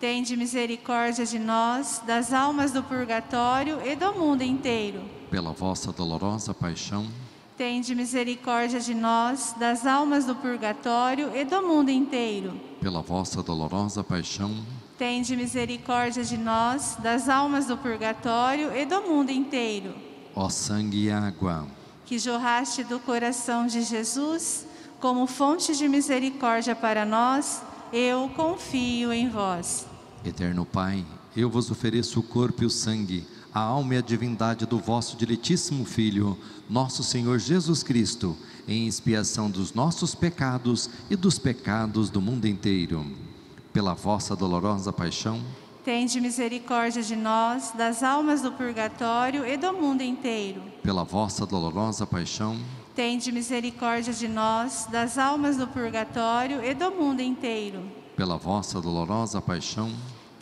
Tende 0.00 0.36
misericórdia 0.36 1.24
de 1.24 1.38
nós, 1.38 2.02
das 2.04 2.32
almas 2.32 2.72
do 2.72 2.82
purgatório 2.82 3.78
e 3.86 3.94
do 3.94 4.12
mundo 4.12 4.42
inteiro. 4.42 5.00
pela 5.30 5.52
vossa 5.52 5.92
dolorosa 5.92 6.52
paixão, 6.52 7.06
Tende 7.56 7.94
misericórdia 7.94 8.80
de 8.80 8.94
nós, 8.94 9.54
das 9.58 9.86
almas 9.86 10.24
do 10.24 10.34
purgatório 10.34 11.30
e 11.36 11.44
do 11.44 11.62
mundo 11.62 11.88
inteiro. 11.90 12.52
pela 12.80 13.00
vossa 13.00 13.42
dolorosa 13.42 14.02
paixão, 14.02 14.52
Tende 14.98 15.36
misericórdia 15.36 16.22
de 16.24 16.36
nós, 16.36 16.96
das 17.00 17.28
almas 17.28 17.66
do 17.66 17.76
purgatório 17.76 18.76
e 18.76 18.84
do 18.84 19.00
mundo 19.02 19.30
inteiro. 19.30 19.94
ó 20.34 20.48
sangue 20.48 21.04
e 21.06 21.10
água, 21.10 21.66
Que 22.04 22.18
jorraste 22.18 22.82
do 22.84 22.98
coração 23.00 23.66
de 23.66 23.82
Jesus, 23.82 24.66
como 25.00 25.26
fonte 25.26 25.74
de 25.76 25.88
misericórdia 25.88 26.74
para 26.74 27.04
nós, 27.04 27.62
eu 27.92 28.28
confio 28.36 29.12
em 29.12 29.28
vós. 29.28 29.86
Eterno 30.24 30.64
Pai, 30.64 31.04
eu 31.36 31.48
vos 31.50 31.70
ofereço 31.70 32.18
o 32.20 32.22
corpo 32.22 32.62
e 32.62 32.66
o 32.66 32.70
sangue, 32.70 33.26
a 33.54 33.60
alma 33.60 33.94
e 33.94 33.98
a 33.98 34.00
divindade 34.02 34.66
do 34.66 34.78
vosso 34.78 35.16
diletíssimo 35.16 35.84
Filho, 35.84 36.36
nosso 36.68 37.04
Senhor 37.04 37.38
Jesus 37.38 37.82
Cristo, 37.84 38.36
em 38.66 38.88
expiação 38.88 39.48
dos 39.48 39.72
nossos 39.72 40.14
pecados 40.14 40.90
e 41.08 41.14
dos 41.14 41.38
pecados 41.38 42.10
do 42.10 42.20
mundo 42.20 42.46
inteiro. 42.46 43.06
Pela 43.72 43.94
vossa 43.94 44.34
dolorosa 44.34 44.92
paixão, 44.92 45.40
Tende 45.84 46.18
misericórdia 46.18 47.02
de 47.02 47.14
nós, 47.14 47.70
das 47.76 48.02
almas 48.02 48.40
do 48.40 48.50
purgatório 48.52 49.46
e 49.46 49.54
do 49.58 49.70
mundo 49.74 50.02
inteiro. 50.02 50.62
pela 50.82 51.04
vossa 51.04 51.44
dolorosa 51.46 52.06
paixão, 52.06 52.56
Tende 52.96 53.30
misericórdia 53.30 54.12
de 54.12 54.26
nós, 54.26 54.86
das 54.90 55.18
almas 55.18 55.56
do 55.56 55.66
purgatório 55.66 56.64
e 56.64 56.74
do 56.74 56.90
mundo 56.90 57.20
inteiro. 57.20 57.82
pela 58.16 58.36
vossa 58.38 58.80
dolorosa 58.80 59.42
paixão, 59.42 59.90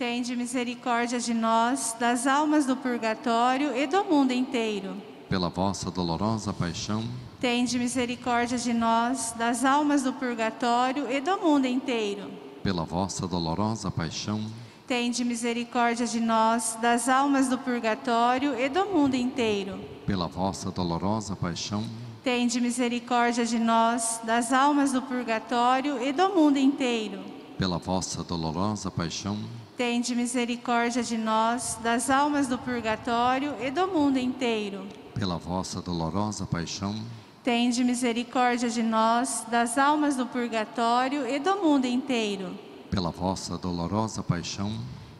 Tende 0.03 0.35
misericórdia 0.35 1.21
de 1.21 1.33
nós, 1.33 1.95
das 1.97 2.27
almas 2.27 2.67
do 2.67 2.77
purgatório 2.77 3.73
e 3.77 3.87
do 3.87 4.03
mundo 4.03 4.33
inteiro. 4.33 4.97
pela 5.29 5.49
vossa 5.49 5.93
dolorosa 5.93 6.53
paixão, 6.53 7.05
Tende 7.41 7.79
misericórdia 7.79 8.59
de 8.59 8.73
nós, 8.73 9.31
das 9.39 9.65
almas 9.65 10.03
do 10.03 10.13
purgatório 10.13 11.09
e 11.09 11.21
do 11.21 11.39
mundo 11.39 11.67
inteiro. 11.67 12.33
pela 12.65 12.83
vossa 12.85 13.29
dolorosa 13.29 13.93
paixão, 13.93 14.41
Tende 14.89 15.25
misericórdia 15.25 16.05
de 16.05 16.19
nós, 16.19 16.77
das 16.83 17.09
almas 17.09 17.49
do 17.49 17.57
purgatório 17.59 18.59
e 18.59 18.69
do 18.69 18.85
mundo 18.87 19.15
inteiro. 19.15 19.79
pela 20.05 20.27
vossa 20.27 20.69
dolorosa 20.73 21.37
paixão, 21.37 21.85
Tende 22.25 22.61
misericórdia 22.61 23.47
de 23.47 23.57
nós, 23.61 24.21
das 24.25 24.53
almas 24.53 24.91
do 24.91 25.01
purgatório 25.01 26.03
e 26.03 26.13
do 26.13 26.29
mundo 26.31 26.59
inteiro. 26.59 27.21
pela 27.57 27.79
vossa 27.79 28.25
dolorosa 28.25 28.91
paixão, 28.91 29.39
Tende 29.83 30.15
misericórdia 30.15 31.03
de 31.03 31.19
nós, 31.19 31.77
das 31.83 32.09
almas 32.09 32.47
do 32.47 32.57
purgatório 32.57 33.53
e 33.61 33.69
do 33.69 33.89
mundo 33.89 34.17
inteiro. 34.17 34.87
pela 35.13 35.37
vossa 35.37 35.83
dolorosa 35.83 36.47
paixão, 36.47 36.95
Tende 37.43 37.83
misericórdia 37.83 38.71
de 38.71 38.81
nós, 38.81 39.45
das 39.51 39.77
almas 39.77 40.15
do 40.15 40.25
purgatório 40.25 41.27
e 41.29 41.37
do 41.41 41.57
mundo 41.57 41.87
inteiro. 41.87 42.57
pela 42.93 43.11
vossa 43.11 43.59
dolorosa 43.59 44.23
paixão, 44.23 44.71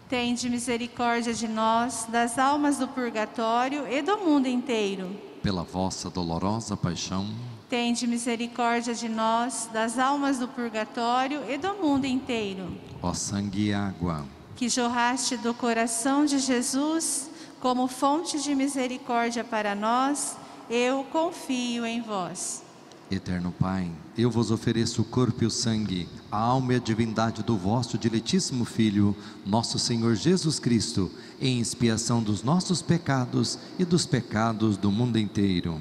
Tende 0.09 0.49
misericórdia 0.49 1.35
de 1.35 1.49
nós, 1.49 2.07
das 2.09 2.39
almas 2.39 2.79
do 2.79 2.87
purgatório 2.87 3.89
e 3.93 4.01
do 4.01 4.17
mundo 4.19 4.47
inteiro. 4.47 5.11
pela 5.43 5.65
vossa 5.65 6.09
dolorosa 6.09 6.77
paixão, 6.77 7.27
Tende 7.69 8.07
misericórdia 8.07 8.95
de 8.95 9.09
nós, 9.09 9.69
das 9.73 9.99
almas 9.99 10.39
do 10.39 10.47
purgatório 10.47 11.41
e 11.51 11.59
do 11.59 11.75
mundo 11.75 12.05
inteiro. 12.07 12.69
ó 13.03 13.13
sangue 13.13 13.71
e 13.71 13.75
água, 13.75 14.25
Que 14.57 14.69
jorraste 14.69 15.37
do 15.37 15.53
coração 15.55 16.25
de 16.25 16.39
Jesus 16.39 17.31
como 17.61 17.87
fonte 17.87 18.41
de 18.41 18.55
misericórdia 18.55 19.45
para 19.45 19.75
nós, 19.75 20.37
eu 20.69 21.05
confio 21.05 21.87
em 21.87 22.03
vós. 22.03 22.63
Eterno 23.09 23.53
Pai, 23.53 23.91
eu 24.17 24.31
vos 24.31 24.51
ofereço 24.51 25.03
o 25.03 25.05
corpo 25.05 25.45
e 25.45 25.47
o 25.47 25.51
sangue, 25.51 26.09
a 26.31 26.39
alma 26.39 26.73
e 26.73 26.77
a 26.77 26.81
divindade 26.81 27.43
do 27.43 27.57
vosso 27.57 27.99
diletíssimo 27.99 28.65
Filho, 28.65 29.15
nosso 29.45 29.79
Senhor 29.79 30.15
Jesus 30.15 30.59
Cristo, 30.59 31.11
em 31.41 31.61
expiação 31.61 32.23
dos 32.23 32.43
nossos 32.43 32.81
pecados 32.81 33.59
e 33.79 33.85
dos 33.85 34.07
pecados 34.07 34.77
do 34.77 34.91
mundo 34.91 35.19
inteiro. 35.19 35.81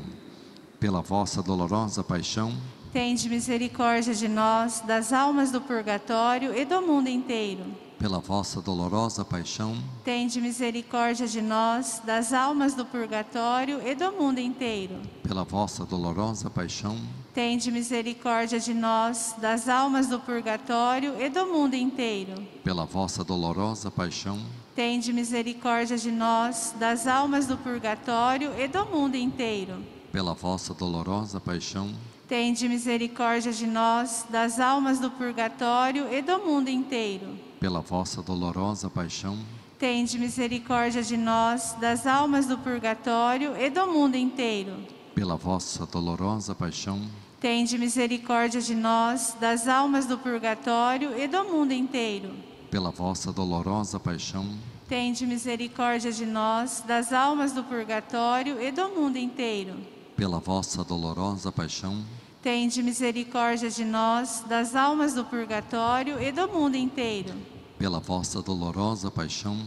Pela 0.80 1.02
vossa 1.02 1.42
dolorosa 1.42 2.04
paixão, 2.04 2.54
Tende 2.92 3.30
misericórdia 3.30 4.14
de 4.14 4.28
nós, 4.28 4.82
das 4.82 5.14
almas 5.14 5.50
do 5.52 5.62
purgatório 5.62 6.54
e 6.58 6.66
do 6.66 6.82
mundo 6.82 7.08
inteiro. 7.08 7.64
pela 7.98 8.20
vossa 8.20 8.60
dolorosa 8.62 9.24
paixão, 9.24 9.78
Tende 10.04 10.42
misericórdia 10.42 11.28
de 11.28 11.40
nós, 11.42 12.02
das 12.04 12.34
almas 12.34 12.74
do 12.74 12.84
purgatório 12.86 13.80
e 13.88 13.96
do 13.96 14.12
mundo 14.12 14.40
inteiro. 14.40 14.96
pela 15.24 15.44
vossa 15.46 15.86
dolorosa 15.86 16.50
paixão, 16.50 16.98
Tende 17.34 17.72
misericórdia 17.72 18.60
de 18.60 18.74
nós, 18.74 19.36
das 19.40 19.70
almas 19.70 20.08
do 20.08 20.20
purgatório 20.20 21.14
e 21.22 21.30
do 21.30 21.46
mundo 21.48 21.76
inteiro. 21.76 22.34
pela 22.64 22.84
vossa 22.86 23.24
dolorosa 23.24 23.90
paixão, 23.90 24.38
Tende 24.76 25.14
misericórdia 25.14 25.98
de 25.98 26.12
nós, 26.12 26.74
das 26.78 27.08
almas 27.08 27.46
do 27.48 27.58
purgatório 27.58 28.52
e 28.60 28.68
do 28.68 28.86
mundo 28.86 29.16
inteiro. 29.16 29.76
pela 30.12 30.34
vossa 30.34 30.74
dolorosa 30.74 31.40
paixão, 31.40 31.90
Tende 32.32 32.70
misericórdia 32.70 33.52
de 33.52 33.68
nós, 33.68 34.26
das 34.30 34.58
almas 34.58 35.00
do 35.00 35.12
purgatório 35.12 36.08
e 36.10 36.22
do 36.22 36.40
mundo 36.40 36.70
inteiro. 36.70 37.38
pela 37.60 37.82
vossa 37.82 38.22
dolorosa 38.22 38.90
paixão, 38.90 39.38
Tende 39.78 40.18
misericórdia 40.18 41.04
de 41.04 41.18
nós, 41.18 41.74
das 41.74 42.08
almas 42.08 42.48
do 42.48 42.58
purgatório 42.58 43.58
e 43.58 43.70
do 43.70 43.86
mundo 43.86 44.16
inteiro. 44.16 44.78
pela 45.14 45.36
vossa 45.36 45.86
dolorosa 45.86 46.56
paixão, 46.56 47.02
Tende 47.42 47.78
misericórdia 47.78 48.62
de 48.62 48.76
nós, 48.76 49.36
das 49.38 49.68
almas 49.68 50.06
do 50.06 50.18
purgatório 50.18 51.20
e 51.20 51.28
do 51.28 51.44
mundo 51.44 51.74
inteiro. 51.74 52.34
pela 52.70 52.92
vossa 52.92 53.34
dolorosa 53.34 54.00
paixão, 54.00 54.46
Tende 54.88 55.26
misericórdia 55.26 56.14
de 56.14 56.26
nós, 56.26 56.82
das 56.88 57.12
almas 57.12 57.52
do 57.52 57.62
purgatório 57.62 58.56
e 58.64 58.72
do 58.72 58.88
mundo 58.88 59.18
inteiro. 59.18 59.76
pela 60.16 60.40
vossa 60.40 60.82
dolorosa 60.82 61.52
paixão, 61.52 62.02
Tende 62.42 62.82
misericórdia 62.82 63.70
de 63.70 63.86
nós, 63.86 64.44
das 64.48 64.76
almas 64.76 65.14
do 65.14 65.24
purgatório 65.24 66.20
e 66.22 66.32
do 66.32 66.48
mundo 66.48 66.76
inteiro. 66.76 67.34
pela 67.78 68.00
vossa 68.00 68.42
dolorosa 68.42 69.10
paixão, 69.12 69.58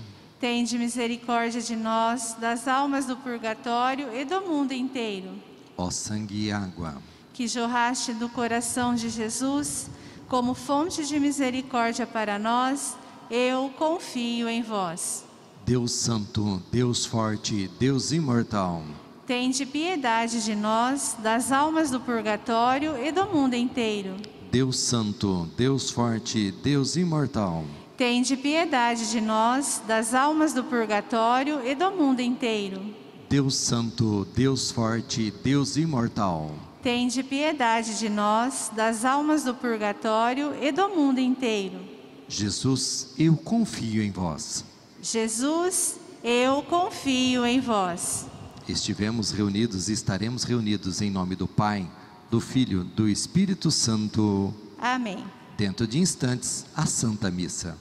Tende 0.41 0.77
misericórdia 0.77 1.61
de 1.63 1.75
nós, 1.77 2.37
das 2.39 2.69
almas 2.69 3.07
do 3.07 3.17
purgatório 3.17 4.15
e 4.15 4.25
do 4.25 4.41
mundo 4.43 4.73
inteiro. 4.73 5.31
ó 5.77 5.89
sangue 5.91 6.47
e 6.47 6.53
água, 6.53 6.97
Que 7.33 7.47
jorraste 7.49 8.13
do 8.13 8.29
coração 8.29 8.95
de 8.95 9.09
Jesus, 9.09 9.89
como 10.29 10.55
fonte 10.55 11.05
de 11.07 11.19
misericórdia 11.21 12.07
para 12.07 12.39
nós, 12.39 12.97
eu 13.31 13.71
confio 13.79 14.49
em 14.49 14.63
vós. 14.63 15.25
Deus 15.65 15.93
Santo, 15.93 16.61
Deus 16.71 17.07
Forte, 17.07 17.71
Deus 17.79 18.13
Imortal, 18.13 18.83
Tende 19.27 19.65
piedade 19.65 20.45
de 20.45 20.55
nós, 20.55 21.17
das 21.19 21.51
almas 21.51 21.91
do 21.91 21.99
purgatório 21.99 23.03
e 23.03 23.11
do 23.11 23.25
mundo 23.27 23.55
inteiro. 23.55 24.17
Deus 24.51 24.79
Santo, 24.79 25.49
Deus 25.57 25.91
Forte, 25.91 26.53
Deus 26.63 26.95
Imortal, 26.95 27.65
Tende 27.97 28.37
piedade 28.37 29.11
de 29.11 29.21
nós, 29.21 29.81
das 29.87 30.13
almas 30.13 30.53
do 30.53 30.63
purgatório 30.65 31.67
e 31.67 31.75
do 31.75 31.91
mundo 31.93 32.21
inteiro. 32.21 32.83
Deus 33.29 33.57
Santo, 33.57 34.27
Deus 34.35 34.71
Forte, 34.71 35.33
Deus 35.43 35.77
Imortal, 35.77 36.51
Tende 36.83 37.23
piedade 37.23 37.99
de 37.99 38.11
nós, 38.11 38.71
das 38.77 39.07
almas 39.07 39.43
do 39.43 39.55
purgatório 39.55 40.53
e 40.61 40.71
do 40.71 40.91
mundo 40.91 41.19
inteiro. 41.19 41.81
Jesus, 42.29 43.15
eu 43.19 43.35
confio 43.37 44.03
em 44.03 44.11
vós. 44.11 44.67
Jesus, 45.01 45.99
eu 46.23 46.63
confio 46.63 47.47
em 47.47 47.59
vós. 47.59 48.27
Estivemos 48.69 49.31
reunidos 49.31 49.89
e 49.89 49.93
estaremos 49.93 50.45
reunidos 50.45 51.03
em 51.03 51.11
nome 51.11 51.37
do 51.37 51.47
Pai, 51.47 51.91
do 52.31 52.41
Filho, 52.41 52.83
do 52.83 53.09
Espírito 53.09 53.71
Santo. 53.71 54.55
Amém. 54.79 55.25
Dentro 55.57 55.87
de 55.87 55.99
instantes, 55.99 56.65
a 56.75 56.87
Santa 56.87 57.31
Missa. 57.31 57.77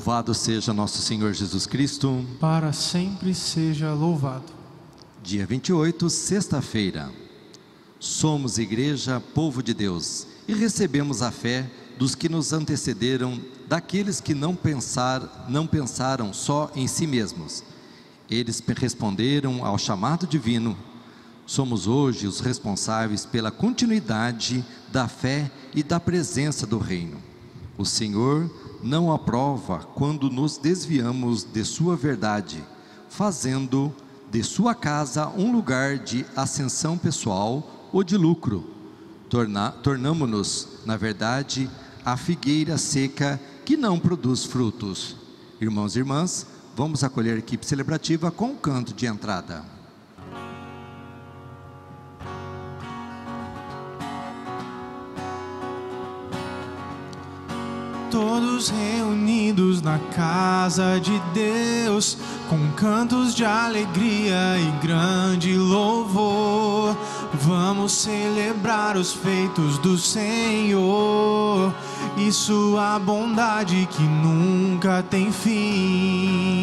Louvado 0.00 0.32
seja 0.32 0.72
nosso 0.72 1.02
Senhor 1.02 1.34
Jesus 1.34 1.66
Cristo. 1.66 2.24
Para 2.40 2.72
sempre 2.72 3.34
seja 3.34 3.92
louvado. 3.92 4.50
Dia 5.22 5.44
28, 5.44 6.08
sexta-feira. 6.08 7.12
Somos 7.98 8.56
igreja, 8.56 9.22
povo 9.34 9.62
de 9.62 9.74
Deus, 9.74 10.26
e 10.48 10.54
recebemos 10.54 11.20
a 11.20 11.30
fé 11.30 11.70
dos 11.98 12.14
que 12.14 12.30
nos 12.30 12.54
antecederam, 12.54 13.38
daqueles 13.68 14.22
que 14.22 14.32
não 14.32 14.56
pensar, 14.56 15.44
não 15.50 15.66
pensaram 15.66 16.32
só 16.32 16.70
em 16.74 16.88
si 16.88 17.06
mesmos. 17.06 17.62
Eles 18.30 18.62
responderam 18.78 19.66
ao 19.66 19.76
chamado 19.76 20.26
divino. 20.26 20.78
Somos 21.44 21.86
hoje 21.86 22.26
os 22.26 22.40
responsáveis 22.40 23.26
pela 23.26 23.50
continuidade 23.50 24.64
da 24.90 25.06
fé 25.06 25.50
e 25.74 25.82
da 25.82 26.00
presença 26.00 26.66
do 26.66 26.78
reino. 26.78 27.18
O 27.76 27.84
Senhor 27.84 28.50
não 28.82 29.12
aprova 29.12 29.78
quando 29.94 30.30
nos 30.30 30.56
desviamos 30.56 31.44
de 31.44 31.64
sua 31.64 31.96
verdade, 31.96 32.64
fazendo 33.08 33.92
de 34.30 34.42
sua 34.42 34.74
casa 34.74 35.28
um 35.28 35.52
lugar 35.52 35.98
de 35.98 36.24
ascensão 36.36 36.96
pessoal 36.96 37.88
ou 37.92 38.04
de 38.04 38.16
lucro. 38.16 38.64
Tornamo-nos, 39.82 40.80
na 40.86 40.96
verdade, 40.96 41.68
a 42.04 42.16
figueira 42.16 42.78
seca 42.78 43.40
que 43.64 43.76
não 43.76 43.98
produz 43.98 44.44
frutos. 44.44 45.16
Irmãos 45.60 45.94
e 45.94 45.98
irmãs, 45.98 46.46
vamos 46.74 47.04
acolher 47.04 47.34
a 47.34 47.38
equipe 47.38 47.66
celebrativa 47.66 48.30
com 48.30 48.52
o 48.52 48.56
canto 48.56 48.94
de 48.94 49.06
entrada. 49.06 49.79
Todos 58.60 58.68
reunidos 58.68 59.80
na 59.80 59.98
casa 60.14 61.00
de 61.00 61.18
Deus, 61.32 62.18
com 62.46 62.70
cantos 62.72 63.34
de 63.34 63.42
alegria 63.42 64.58
e 64.58 64.70
grande 64.86 65.56
louvor, 65.56 66.94
vamos 67.32 67.92
celebrar 67.92 68.98
os 68.98 69.14
feitos 69.14 69.78
do 69.78 69.96
Senhor 69.96 71.74
e 72.18 72.30
sua 72.30 72.98
bondade 72.98 73.88
que 73.92 74.02
nunca 74.02 75.02
tem 75.02 75.32
fim. 75.32 76.60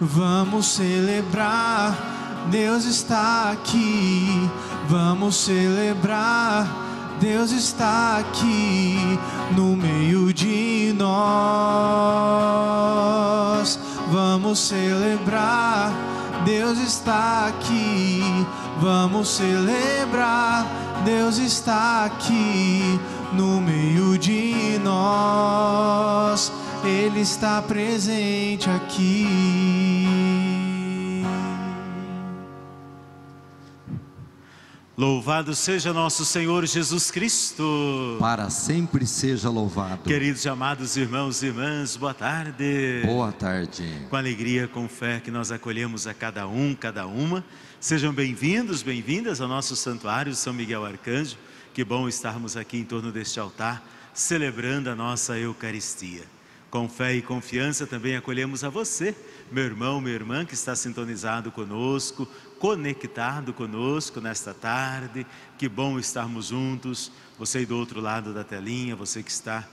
Vamos 0.00 0.66
celebrar, 0.66 2.46
Deus 2.52 2.84
está 2.84 3.50
aqui. 3.50 4.48
Vamos 4.88 5.34
celebrar 5.34 6.86
Deus 7.20 7.50
está 7.50 8.18
aqui 8.18 9.18
no 9.56 9.74
meio 9.74 10.34
de 10.34 10.94
nós. 10.96 11.06
Vamos 14.12 14.58
celebrar, 14.58 15.92
Deus 16.44 16.78
está 16.78 17.46
aqui. 17.48 18.22
Vamos 18.80 19.28
celebrar, 19.28 20.66
Deus 21.04 21.38
está 21.38 22.04
aqui 22.04 23.00
no 23.32 23.60
meio 23.62 24.18
de 24.18 24.78
nós. 24.84 26.52
Ele 26.84 27.20
está 27.20 27.62
presente 27.62 28.68
aqui. 28.68 29.95
Louvado 34.96 35.54
seja 35.54 35.92
nosso 35.92 36.24
Senhor 36.24 36.64
Jesus 36.64 37.10
Cristo. 37.10 38.16
Para 38.18 38.48
sempre 38.48 39.06
seja 39.06 39.50
louvado. 39.50 40.04
Queridos 40.04 40.42
e 40.42 40.48
amados 40.48 40.96
irmãos 40.96 41.42
e 41.42 41.48
irmãs, 41.48 41.96
boa 41.96 42.14
tarde. 42.14 43.02
Boa 43.04 43.30
tarde. 43.30 44.06
Com 44.08 44.16
alegria, 44.16 44.66
com 44.66 44.88
fé 44.88 45.20
que 45.20 45.30
nós 45.30 45.52
acolhemos 45.52 46.06
a 46.06 46.14
cada 46.14 46.48
um, 46.48 46.74
cada 46.74 47.06
uma. 47.06 47.44
Sejam 47.78 48.10
bem-vindos, 48.10 48.80
bem-vindas 48.80 49.38
ao 49.42 49.48
nosso 49.48 49.76
santuário 49.76 50.34
São 50.34 50.54
Miguel 50.54 50.86
Arcanjo. 50.86 51.36
Que 51.74 51.84
bom 51.84 52.08
estarmos 52.08 52.56
aqui 52.56 52.78
em 52.78 52.84
torno 52.84 53.12
deste 53.12 53.38
altar, 53.38 53.86
celebrando 54.14 54.88
a 54.88 54.94
nossa 54.94 55.38
Eucaristia. 55.38 56.22
Com 56.70 56.88
fé 56.88 57.14
e 57.14 57.22
confiança 57.22 57.86
também 57.86 58.16
acolhemos 58.16 58.64
a 58.64 58.68
você, 58.68 59.14
meu 59.52 59.64
irmão, 59.64 60.00
minha 60.00 60.14
irmã 60.14 60.44
que 60.44 60.54
está 60.54 60.74
sintonizado 60.74 61.50
conosco, 61.52 62.26
conectado 62.58 63.52
conosco 63.52 64.20
nesta 64.20 64.52
tarde. 64.52 65.26
Que 65.58 65.68
bom 65.68 65.98
estarmos 65.98 66.46
juntos. 66.46 67.12
Você 67.38 67.64
do 67.64 67.76
outro 67.76 68.00
lado 68.00 68.32
da 68.32 68.44
telinha, 68.44 68.96
você 68.96 69.22
que 69.22 69.30
está 69.30 69.68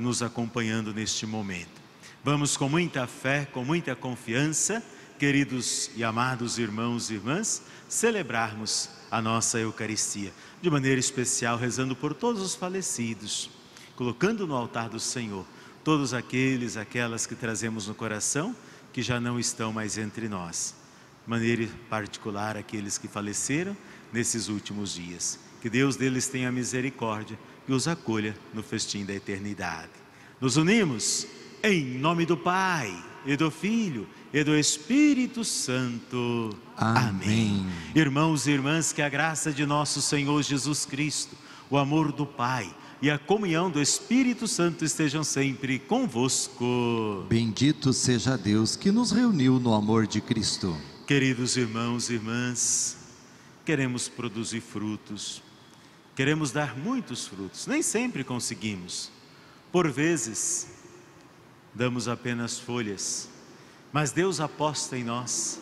nos 0.00 0.22
acompanhando 0.22 0.92
neste 0.92 1.26
momento. 1.26 1.80
Vamos 2.22 2.56
com 2.56 2.68
muita 2.68 3.06
fé, 3.06 3.46
com 3.46 3.64
muita 3.64 3.94
confiança, 3.94 4.82
queridos 5.18 5.90
e 5.94 6.02
amados 6.02 6.58
irmãos 6.58 7.08
e 7.08 7.14
irmãs, 7.14 7.62
celebrarmos 7.88 8.90
a 9.10 9.22
nossa 9.22 9.58
Eucaristia, 9.58 10.32
de 10.60 10.68
maneira 10.68 10.98
especial 10.98 11.56
rezando 11.56 11.94
por 11.94 12.12
todos 12.12 12.42
os 12.42 12.54
falecidos, 12.54 13.48
colocando 13.94 14.44
no 14.46 14.56
altar 14.56 14.88
do 14.88 14.98
Senhor 14.98 15.46
todos 15.84 16.12
aqueles, 16.12 16.76
aquelas 16.76 17.26
que 17.26 17.36
trazemos 17.36 17.86
no 17.86 17.94
coração 17.94 18.54
que 18.92 19.02
já 19.02 19.20
não 19.20 19.38
estão 19.38 19.72
mais 19.72 19.96
entre 19.96 20.28
nós 20.28 20.74
maneira 21.26 21.68
particular 21.90 22.56
aqueles 22.56 22.98
que 22.98 23.08
faleceram 23.08 23.76
nesses 24.12 24.48
últimos 24.48 24.94
dias. 24.94 25.38
Que 25.60 25.68
Deus 25.68 25.96
deles 25.96 26.28
tenha 26.28 26.52
misericórdia 26.52 27.38
e 27.66 27.72
os 27.72 27.88
acolha 27.88 28.36
no 28.54 28.62
festim 28.62 29.04
da 29.04 29.12
eternidade. 29.12 29.90
Nos 30.40 30.56
unimos 30.56 31.26
em 31.62 31.98
nome 31.98 32.24
do 32.24 32.36
Pai 32.36 32.94
e 33.24 33.36
do 33.36 33.50
Filho 33.50 34.06
e 34.32 34.44
do 34.44 34.56
Espírito 34.56 35.44
Santo. 35.44 36.56
Amém. 36.76 37.08
Amém. 37.08 37.66
Irmãos 37.94 38.46
e 38.46 38.52
irmãs, 38.52 38.92
que 38.92 39.02
a 39.02 39.08
graça 39.08 39.52
de 39.52 39.66
nosso 39.66 40.00
Senhor 40.00 40.42
Jesus 40.42 40.86
Cristo, 40.86 41.34
o 41.68 41.76
amor 41.76 42.12
do 42.12 42.24
Pai 42.24 42.72
e 43.00 43.10
a 43.10 43.18
comunhão 43.18 43.70
do 43.70 43.80
Espírito 43.80 44.46
Santo 44.46 44.84
estejam 44.84 45.24
sempre 45.24 45.78
convosco. 45.78 47.24
Bendito 47.28 47.92
seja 47.92 48.36
Deus 48.36 48.76
que 48.76 48.90
nos 48.90 49.10
reuniu 49.10 49.58
no 49.58 49.74
amor 49.74 50.06
de 50.06 50.20
Cristo. 50.20 50.76
Queridos 51.06 51.56
irmãos 51.56 52.10
e 52.10 52.14
irmãs, 52.14 52.96
queremos 53.64 54.08
produzir 54.08 54.60
frutos, 54.60 55.40
queremos 56.16 56.50
dar 56.50 56.76
muitos 56.76 57.28
frutos, 57.28 57.64
nem 57.68 57.80
sempre 57.80 58.24
conseguimos. 58.24 59.12
Por 59.70 59.88
vezes, 59.88 60.66
damos 61.72 62.08
apenas 62.08 62.58
folhas, 62.58 63.28
mas 63.92 64.10
Deus 64.10 64.40
aposta 64.40 64.98
em 64.98 65.04
nós. 65.04 65.60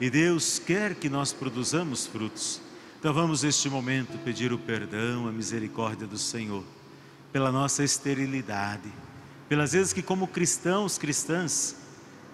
E 0.00 0.10
Deus 0.10 0.58
quer 0.58 0.96
que 0.96 1.08
nós 1.08 1.32
produzamos 1.32 2.08
frutos. 2.08 2.60
Então 2.98 3.14
vamos 3.14 3.44
neste 3.44 3.70
momento 3.70 4.18
pedir 4.24 4.52
o 4.52 4.58
perdão, 4.58 5.28
a 5.28 5.30
misericórdia 5.30 6.04
do 6.04 6.18
Senhor, 6.18 6.64
pela 7.32 7.52
nossa 7.52 7.84
esterilidade, 7.84 8.92
pelas 9.48 9.70
vezes 9.70 9.92
que 9.92 10.02
como 10.02 10.26
cristãos, 10.26 10.98
cristãs, 10.98 11.76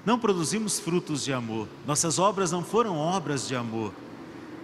não 0.07 0.21
produzimos 0.21 0.79
frutos 0.79 1.25
de 1.25 1.33
amor, 1.33 1.69
nossas 1.85 2.21
obras 2.21 2.53
não 2.53 2.63
foram 2.63 2.97
obras 2.97 3.49
de 3.49 3.57
amor. 3.57 3.93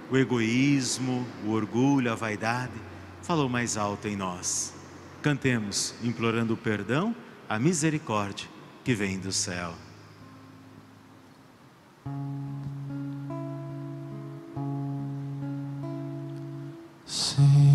O 0.08 0.16
egoísmo, 0.16 1.26
o 1.44 1.50
orgulho, 1.50 2.12
a 2.12 2.14
vaidade 2.14 2.80
falou 3.22 3.48
mais 3.48 3.76
alto 3.76 4.06
em 4.06 4.14
nós. 4.14 4.72
Cantemos, 5.20 5.94
implorando 6.00 6.54
o 6.54 6.56
perdão, 6.56 7.14
a 7.48 7.58
misericórdia 7.58 8.48
que 8.84 8.94
vem 8.94 9.18
do 9.18 9.32
céu. 9.32 9.74
Senhor, 17.04 17.71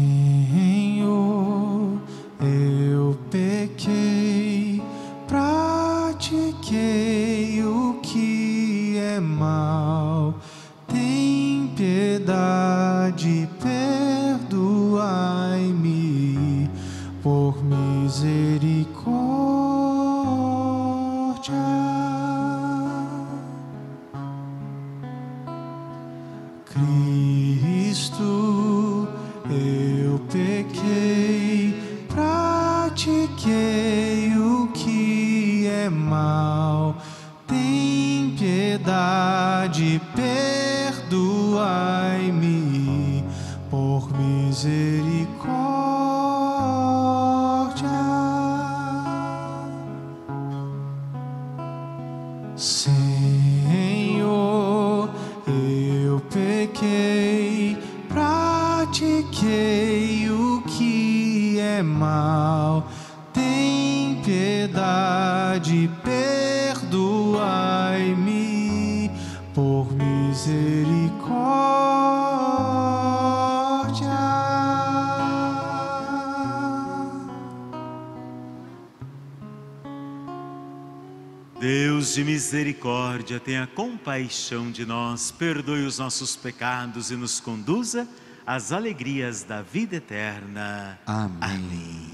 misericórdia, 83.28 83.40
tenha 83.40 83.68
compaixão 83.68 84.72
de 84.72 84.86
nós, 84.86 85.32
perdoe 85.32 85.86
os 85.86 86.00
nossos 86.00 86.36
pecados 86.38 87.12
e 87.12 87.16
nos 87.16 87.40
conduza 87.42 88.08
às 88.46 88.72
alegrias 88.72 89.44
da 89.44 89.62
vida 89.62 89.98
eterna. 89.98 90.98
Amém. 91.06 92.10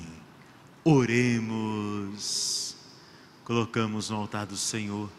Oremos. 0.84 2.76
Colocamos 3.46 4.10
no 4.10 4.18
altar 4.18 4.48
do 4.48 4.58
Senhor 4.58 5.10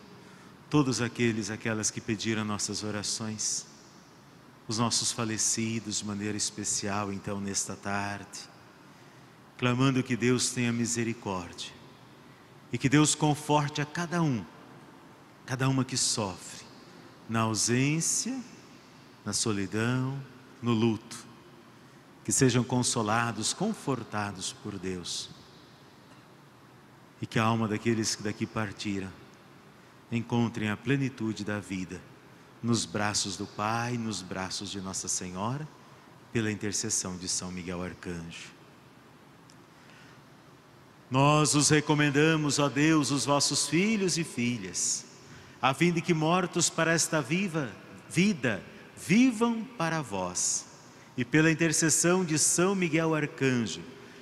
todos 0.69 1.01
aqueles, 1.01 1.51
aquelas 1.51 1.91
que 1.91 2.01
pediram 2.01 2.45
nossas 2.45 2.83
orações, 2.83 3.65
os 4.67 4.79
nossos 4.79 5.13
falecidos 5.13 5.99
de 5.99 6.07
maneira 6.07 6.37
especial, 6.37 7.13
então, 7.13 7.41
nesta 7.41 7.77
tarde, 7.77 8.41
clamando 9.57 10.03
que 10.03 10.17
Deus 10.17 10.51
tenha 10.51 10.73
misericórdia 10.73 11.71
e 12.73 12.79
que 12.79 12.89
Deus 12.89 13.15
conforte 13.15 13.81
a 13.81 13.87
cada 13.87 14.21
um, 14.21 14.45
cada 15.47 15.69
uma 15.69 15.85
que 15.85 15.97
sofre, 15.97 16.65
na 17.29 17.41
ausência, 17.41 18.39
na 19.25 19.33
solidão, 19.33 20.23
no 20.63 20.73
luto, 20.73 21.17
que 22.25 22.33
sejam 22.33 22.65
consolados, 22.65 23.53
confortados 23.53 24.53
por 24.53 24.79
Deus 24.79 25.31
e 27.21 27.27
que 27.27 27.39
a 27.39 27.45
alma 27.45 27.69
daqueles 27.69 28.15
que 28.15 28.23
daqui 28.23 28.47
partiram 28.47 29.11
encontrem 30.11 30.71
a 30.71 30.77
plenitude 30.77 31.45
da 31.45 31.59
vida 31.59 32.01
nos 32.63 32.87
braços 32.87 33.37
do 33.37 33.47
Pai, 33.47 33.99
nos 33.99 34.23
braços 34.23 34.71
de 34.71 34.81
Nossa 34.81 35.07
Senhora, 35.07 35.69
pela 36.33 36.51
intercessão 36.51 37.17
de 37.17 37.29
São 37.29 37.51
Miguel 37.51 37.83
Arcanjo. 37.83 38.53
Nós 41.11 41.55
os 41.55 41.69
recomendamos, 41.69 42.59
ó 42.59 42.69
Deus, 42.69 43.11
os 43.11 43.27
vossos 43.27 43.69
filhos 43.69 44.17
e 44.17 44.25
filhas, 44.25 45.05
a 45.65 45.73
fim 45.73 45.91
de 45.91 46.03
que 46.03 46.13
mortos 46.13 46.69
para 46.69 46.93
esta 46.93 47.23
viva 47.23 47.71
vida 48.07 48.63
vivam 48.95 49.67
para 49.79 50.03
vós, 50.03 50.67
e 51.17 51.25
pela 51.25 51.51
intercessão 51.51 52.23
de 52.23 52.39
São 52.39 52.75
Miguel 52.75 53.15
Arcanjo, 53.15 53.81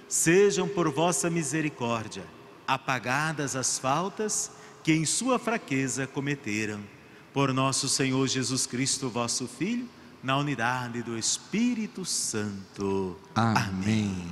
sejam 0.09 0.69
por 0.69 0.89
vossa 0.93 1.29
misericórdia 1.29 2.23
apagadas 2.65 3.57
as 3.57 3.77
faltas 3.77 4.53
que 4.85 4.93
em 4.93 5.05
sua 5.05 5.37
fraqueza 5.37 6.07
cometeram. 6.07 6.81
Por 7.35 7.53
nosso 7.53 7.89
Senhor 7.89 8.25
Jesus 8.29 8.65
Cristo, 8.65 9.11
vosso 9.11 9.49
Filho, 9.49 9.89
na 10.23 10.37
unidade 10.37 11.03
do 11.03 11.19
Espírito 11.19 12.05
Santo. 12.05 13.19
Amém. 13.35 14.29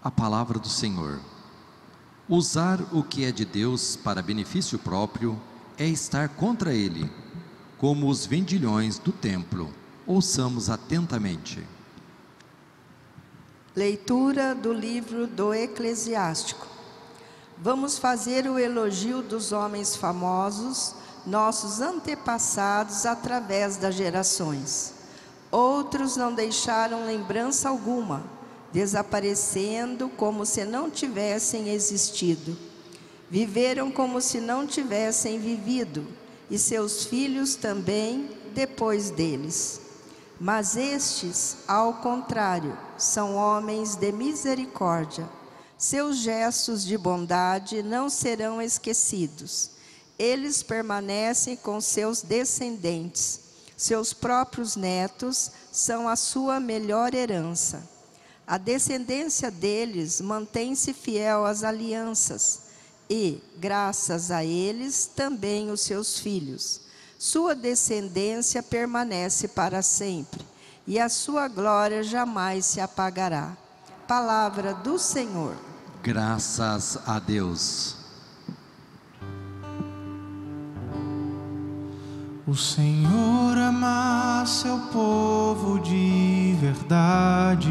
A 0.00 0.12
palavra 0.12 0.60
do 0.60 0.68
Senhor. 0.68 1.18
Usar 2.28 2.80
o 2.92 3.02
que 3.02 3.24
é 3.24 3.32
de 3.32 3.44
Deus 3.44 3.96
para 3.96 4.22
benefício 4.22 4.78
próprio 4.78 5.36
é 5.78 5.86
estar 5.86 6.28
contra 6.30 6.72
ele, 6.72 7.10
como 7.78 8.08
os 8.08 8.24
vendilhões 8.24 8.98
do 8.98 9.12
templo. 9.12 9.72
Ouçamos 10.06 10.70
atentamente. 10.70 11.62
Leitura 13.74 14.54
do 14.54 14.72
livro 14.72 15.26
do 15.26 15.52
Eclesiástico. 15.52 16.66
Vamos 17.58 17.98
fazer 17.98 18.48
o 18.48 18.58
elogio 18.58 19.22
dos 19.22 19.52
homens 19.52 19.96
famosos, 19.96 20.94
nossos 21.26 21.80
antepassados 21.80 23.04
através 23.04 23.76
das 23.76 23.94
gerações. 23.94 24.94
Outros 25.50 26.16
não 26.16 26.34
deixaram 26.34 27.04
lembrança 27.04 27.68
alguma, 27.68 28.24
desaparecendo 28.72 30.08
como 30.10 30.46
se 30.46 30.64
não 30.64 30.90
tivessem 30.90 31.68
existido. 31.68 32.56
Viveram 33.28 33.90
como 33.90 34.20
se 34.20 34.40
não 34.40 34.66
tivessem 34.66 35.40
vivido, 35.40 36.06
e 36.48 36.56
seus 36.56 37.04
filhos 37.04 37.56
também 37.56 38.30
depois 38.54 39.10
deles. 39.10 39.80
Mas 40.38 40.76
estes, 40.76 41.56
ao 41.66 41.94
contrário, 41.94 42.78
são 42.96 43.34
homens 43.34 43.96
de 43.96 44.12
misericórdia. 44.12 45.28
Seus 45.76 46.18
gestos 46.18 46.84
de 46.84 46.96
bondade 46.96 47.82
não 47.82 48.08
serão 48.08 48.62
esquecidos. 48.62 49.70
Eles 50.16 50.62
permanecem 50.62 51.56
com 51.56 51.80
seus 51.80 52.22
descendentes. 52.22 53.40
Seus 53.76 54.12
próprios 54.12 54.76
netos 54.76 55.50
são 55.72 56.08
a 56.08 56.14
sua 56.16 56.60
melhor 56.60 57.12
herança. 57.12 57.82
A 58.46 58.56
descendência 58.56 59.50
deles 59.50 60.20
mantém-se 60.20 60.94
fiel 60.94 61.44
às 61.44 61.64
alianças 61.64 62.65
e, 63.08 63.40
graças 63.58 64.30
a 64.30 64.44
eles, 64.44 65.06
também 65.06 65.70
os 65.70 65.80
seus 65.80 66.18
filhos. 66.18 66.80
Sua 67.18 67.54
descendência 67.54 68.62
permanece 68.62 69.48
para 69.48 69.80
sempre 69.82 70.44
e 70.86 70.98
a 70.98 71.08
sua 71.08 71.48
glória 71.48 72.02
jamais 72.02 72.64
se 72.66 72.80
apagará. 72.80 73.56
Palavra 74.06 74.72
do 74.72 74.98
Senhor. 74.98 75.56
Graças 76.02 76.98
a 77.06 77.18
Deus. 77.18 77.96
O 82.46 82.54
Senhor 82.54 83.58
ama 83.58 84.44
seu 84.46 84.78
povo 84.92 85.80
de 85.80 86.56
verdade. 86.60 87.66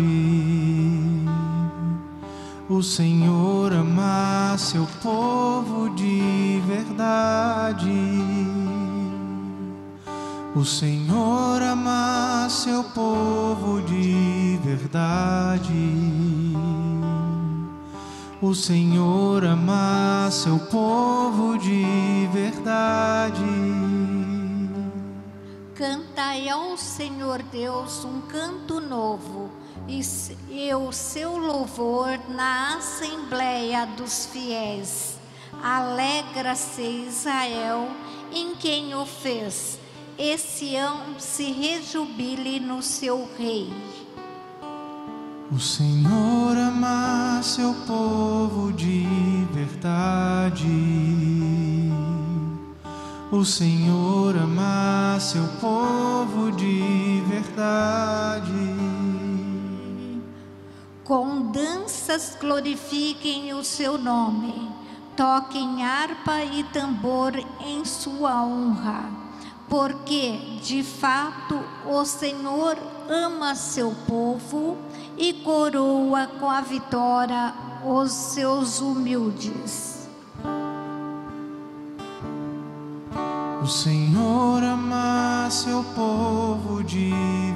O 2.68 2.82
Senhor 2.82 3.72
ama 3.74 4.58
seu 4.58 4.88
povo 5.04 5.88
de 5.92 6.60
verdade. 6.66 7.92
O 10.56 10.66
Senhor 10.66 11.62
ama 11.62 12.48
seu 12.50 12.84
povo 12.84 13.84
de 13.84 14.60
verdade. 14.64 15.92
O 18.42 18.56
Senhor 18.56 19.46
ama 19.46 20.28
seu 20.32 20.58
povo 20.58 21.60
de 21.60 22.28
verdade. 22.34 23.44
Cantai 25.76 26.50
ao 26.50 26.76
Senhor 26.76 27.44
Deus 27.44 28.04
um 28.06 28.22
canto 28.22 28.80
novo, 28.80 29.52
e 29.88 30.02
e 30.50 30.74
o 30.74 30.92
seu 30.92 31.38
louvor 31.38 32.18
na 32.30 32.78
assembleia 32.78 33.86
dos 33.86 34.26
fiéis. 34.26 35.18
Alegra-se 35.62 36.82
Israel 36.82 37.90
em 38.32 38.56
quem 38.56 38.96
o 38.96 39.06
fez, 39.06 39.80
e 40.18 40.38
Sião 40.38 41.20
se 41.20 41.52
rejubile 41.52 42.60
no 42.60 42.82
seu 42.82 43.30
rei. 43.38 43.72
O 45.52 45.60
Senhor 45.60 46.58
ama 46.58 47.42
seu 47.44 47.74
povo 47.86 48.74
de 48.74 49.06
verdade. 49.54 50.66
O 53.32 53.44
Senhor 53.44 54.36
ama 54.36 55.18
seu 55.20 55.46
povo 55.60 56.52
de 56.52 57.22
verdade. 57.28 59.05
Com 61.06 61.52
danças 61.52 62.36
glorifiquem 62.42 63.54
o 63.54 63.64
seu 63.64 63.96
nome, 63.96 64.72
toquem 65.16 65.84
harpa 65.84 66.44
e 66.44 66.64
tambor 66.64 67.32
em 67.64 67.86
sua 67.86 68.44
honra, 68.44 69.04
porque 69.70 70.32
de 70.64 70.82
fato 70.82 71.62
o 71.86 72.04
Senhor 72.06 72.76
ama 73.08 73.54
seu 73.54 73.94
povo 74.08 74.80
e 75.16 75.32
coroa 75.32 76.26
com 76.40 76.50
a 76.50 76.62
vitória 76.62 77.54
os 77.86 78.12
seus 78.12 78.82
humildes. 78.82 80.10
O 83.62 83.68
Senhor 83.68 84.64
ama 84.64 85.48
seu 85.52 85.84
povo 85.96 86.84
de 86.84 87.12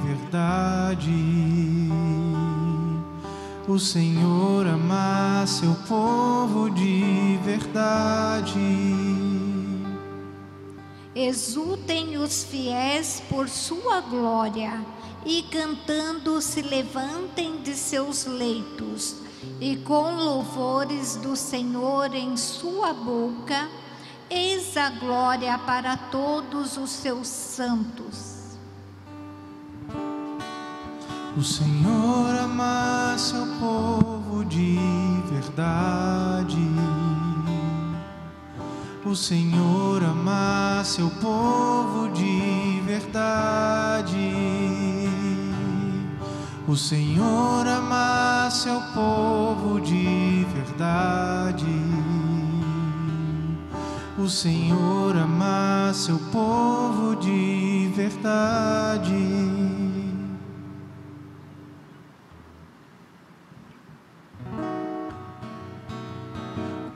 verdade. 0.05 2.28
O 3.69 3.77
Senhor 3.77 4.65
ama 4.65 5.45
seu 5.45 5.75
povo 5.88 6.71
de 6.71 7.38
verdade. 7.43 8.58
Exultem 11.13 12.17
os 12.17 12.43
fiéis 12.45 13.21
por 13.29 13.47
sua 13.47 14.01
glória, 14.01 14.84
e 15.23 15.43
cantando 15.51 16.41
se 16.41 16.63
levantem 16.63 17.62
de 17.62 17.75
seus 17.75 18.25
leitos, 18.25 19.17
e 19.62 19.77
com 19.77 20.15
louvores 20.15 21.17
do 21.17 21.36
Senhor 21.36 22.12
em 22.15 22.36
sua 22.38 22.91
boca, 22.91 23.69
eis 24.32 24.75
a 24.77 24.89
glória 24.89 25.55
para 25.60 25.95
todos 25.95 26.75
os 26.75 26.89
seus 26.89 27.27
santos. 27.27 28.28
O 31.39 31.41
Senhor 31.41 32.36
ama 32.36 33.15
seu 33.17 33.47
povo 33.62 34.43
de 34.43 34.78
verdade. 35.32 36.69
O 39.06 39.15
Senhor 39.15 40.04
ama 40.04 40.82
seu 40.84 41.10
povo 41.10 42.10
de 42.10 42.82
verdade. 42.86 44.34
O 46.67 46.75
Senhor 46.75 47.65
ama 47.65 48.49
seu 48.52 48.82
povo 48.93 49.80
de 49.80 50.45
verdade. 50.54 51.82
O 54.17 54.28
Senhor 54.28 55.15
ama 55.15 55.93
seu 55.93 56.19
povo 56.34 57.15
de 57.15 57.89
verdade. 57.95 59.48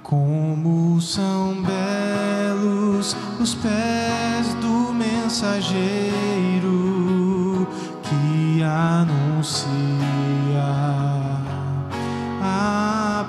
Como 0.03 0.99
são 0.99 1.55
belos 1.63 3.15
os 3.39 3.55
pés 3.55 4.53
do 4.55 4.93
mensageiro 4.93 5.71
que 8.03 8.61
anuncia 8.61 9.71
a 12.41 13.25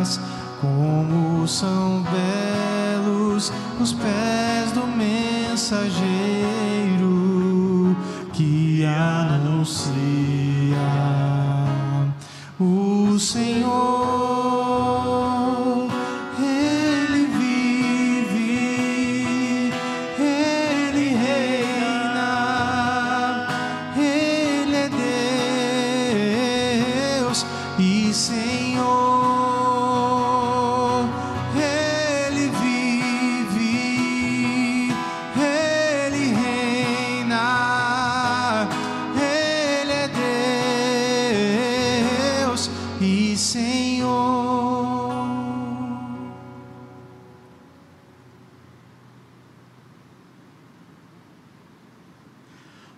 paz. 0.00 0.18
Como 0.58 1.46
são 1.46 2.02
belos 2.04 3.52
os 3.78 3.92
pés 3.92 4.72
do 4.72 4.86
mensageiro 4.86 6.08
que 8.32 8.86
anuncia 8.86 9.98
o 12.58 13.18
Senhor. 13.18 13.97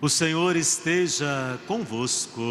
O 0.03 0.09
Senhor 0.09 0.55
esteja 0.55 1.59
convosco. 1.67 2.41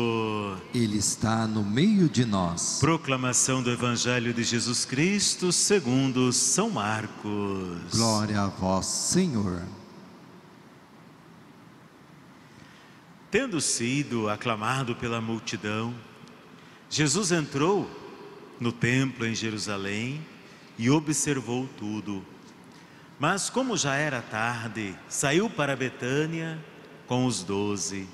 Ele 0.73 0.99
está 0.99 1.49
no 1.49 1.65
meio 1.65 2.09
de 2.09 2.25
nós. 2.25 2.79
Proclamação 2.79 3.61
do 3.61 3.73
Evangelho 3.73 4.33
de 4.33 4.45
Jesus 4.45 4.85
Cristo 4.85 5.51
segundo 5.51 6.33
São 6.33 6.71
Marcos. 6.71 7.91
Glória 7.91 8.41
a 8.43 8.47
vós, 8.47 8.87
Senhor. 8.87 9.65
Tendo 13.33 13.61
sido 13.61 14.29
aclamado 14.29 14.95
pela 14.95 15.21
multidão, 15.21 15.93
Jesus 16.89 17.33
entrou 17.33 17.91
no 18.61 18.71
templo 18.71 19.27
em 19.27 19.35
Jerusalém 19.35 20.25
e 20.79 20.89
observou 20.89 21.69
tudo. 21.77 22.25
Mas, 23.19 23.51
como 23.51 23.77
já 23.77 23.97
era 23.97 24.23
tarde, 24.23 24.97
saiu 25.09 25.51
para 25.51 25.75
Betânia 25.75 26.57
com 27.11 27.27
os 27.27 27.43
doze. 27.43 28.07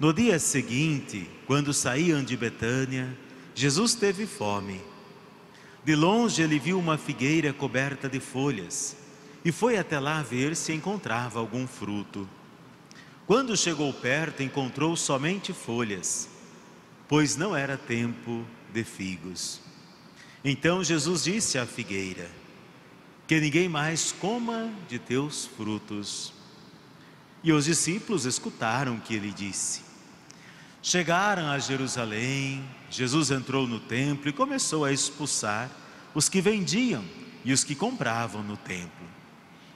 No 0.00 0.10
dia 0.10 0.38
seguinte, 0.38 1.28
quando 1.46 1.74
saíam 1.74 2.24
de 2.24 2.34
Betânia, 2.34 3.14
Jesus 3.54 3.94
teve 3.94 4.26
fome. 4.26 4.80
De 5.84 5.94
longe 5.94 6.40
ele 6.40 6.58
viu 6.58 6.78
uma 6.78 6.96
figueira 6.96 7.52
coberta 7.52 8.08
de 8.08 8.18
folhas 8.18 8.96
e 9.44 9.52
foi 9.52 9.76
até 9.76 10.00
lá 10.00 10.22
ver 10.22 10.56
se 10.56 10.72
encontrava 10.72 11.38
algum 11.38 11.66
fruto. 11.66 12.26
Quando 13.26 13.54
chegou 13.54 13.92
perto, 13.92 14.42
encontrou 14.42 14.96
somente 14.96 15.52
folhas, 15.52 16.26
pois 17.06 17.36
não 17.36 17.54
era 17.54 17.76
tempo 17.76 18.46
de 18.72 18.82
figos. 18.82 19.60
Então 20.42 20.82
Jesus 20.82 21.24
disse 21.24 21.58
à 21.58 21.66
figueira: 21.66 22.30
Que 23.26 23.38
ninguém 23.38 23.68
mais 23.68 24.10
coma 24.10 24.72
de 24.88 24.98
teus 24.98 25.44
frutos. 25.44 26.35
E 27.46 27.52
os 27.52 27.66
discípulos 27.66 28.26
escutaram 28.26 28.96
o 28.96 29.00
que 29.00 29.14
ele 29.14 29.30
disse. 29.30 29.82
Chegaram 30.82 31.46
a 31.46 31.60
Jerusalém, 31.60 32.68
Jesus 32.90 33.30
entrou 33.30 33.68
no 33.68 33.78
templo 33.78 34.28
e 34.28 34.32
começou 34.32 34.84
a 34.84 34.92
expulsar 34.92 35.70
os 36.12 36.28
que 36.28 36.40
vendiam 36.40 37.04
e 37.44 37.52
os 37.52 37.62
que 37.62 37.76
compravam 37.76 38.42
no 38.42 38.56
templo. 38.56 39.06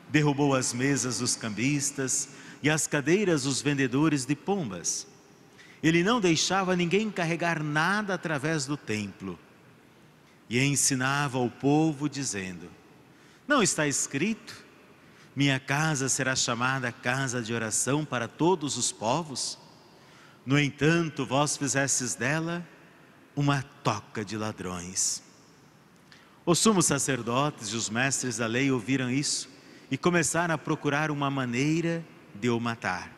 Derrubou 0.09 0.53
as 0.53 0.75
mesas 0.75 1.21
dos 1.21 1.37
cambistas 1.37 2.31
e 2.61 2.69
as 2.69 2.89
cadeiras 2.89 3.45
dos 3.45 3.63
vendedores 3.63 4.27
de 4.27 4.35
pombas. 4.35 5.07
Ele 5.81 6.03
não 6.03 6.21
deixava 6.21 6.75
ninguém 6.75 7.09
carregar 7.09 7.63
nada 7.63 8.15
através 8.15 8.67
do 8.67 8.77
templo. 8.77 9.39
E 10.49 10.59
ensinava 10.59 11.39
ao 11.39 11.49
povo, 11.49 12.09
dizendo: 12.09 12.69
Não 13.47 13.63
está 13.63 13.87
escrito, 13.87 14.70
minha 15.35 15.61
casa 15.61 16.09
será 16.09 16.35
chamada 16.35 16.91
casa 16.91 17.41
de 17.41 17.55
oração 17.55 18.05
para 18.05 18.27
todos 18.27 18.77
os 18.77 18.91
povos? 18.91 19.59
No 20.45 20.59
entanto, 20.59 21.25
vós 21.25 21.57
fizestes 21.57 22.15
dela 22.15 22.67
uma 23.37 23.63
toca 23.83 24.25
de 24.25 24.37
ladrões. 24.37 25.23
Os 26.45 26.59
sumos 26.59 26.87
sacerdotes 26.87 27.69
e 27.69 27.77
os 27.77 27.89
mestres 27.89 28.39
da 28.39 28.47
lei 28.47 28.71
ouviram 28.71 29.11
isso 29.11 29.49
e 29.91 29.97
começaram 29.97 30.55
a 30.55 30.59
procurar 30.59 31.11
uma 31.11 31.31
maneira 31.31 32.05
de 32.35 32.49
o 32.49 32.59
matar. 32.59 33.13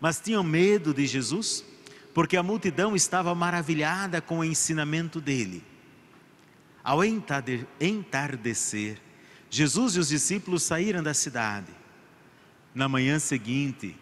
Mas 0.00 0.18
tinham 0.18 0.42
medo 0.42 0.94
de 0.94 1.06
Jesus, 1.06 1.64
porque 2.14 2.36
a 2.36 2.42
multidão 2.42 2.96
estava 2.96 3.34
maravilhada 3.34 4.20
com 4.20 4.38
o 4.38 4.44
ensinamento 4.44 5.20
dele. 5.20 5.62
Ao 6.82 7.04
entarde- 7.04 7.66
entardecer, 7.78 8.98
Jesus 9.50 9.96
e 9.96 9.98
os 9.98 10.08
discípulos 10.08 10.62
saíram 10.62 11.02
da 11.02 11.12
cidade. 11.12 11.66
Na 12.72 12.88
manhã 12.88 13.18
seguinte, 13.18 13.96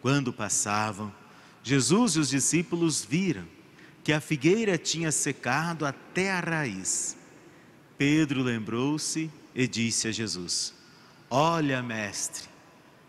quando 0.00 0.32
passavam, 0.32 1.12
Jesus 1.62 2.16
e 2.16 2.18
os 2.18 2.30
discípulos 2.30 3.04
viram 3.04 3.46
que 4.02 4.12
a 4.12 4.20
figueira 4.20 4.78
tinha 4.78 5.12
secado 5.12 5.84
até 5.84 6.32
a 6.32 6.40
raiz. 6.40 7.16
Pedro 7.98 8.42
lembrou-se 8.42 9.30
e 9.54 9.68
disse 9.68 10.08
a 10.08 10.12
Jesus: 10.12 10.74
Olha, 11.30 11.82
mestre, 11.82 12.48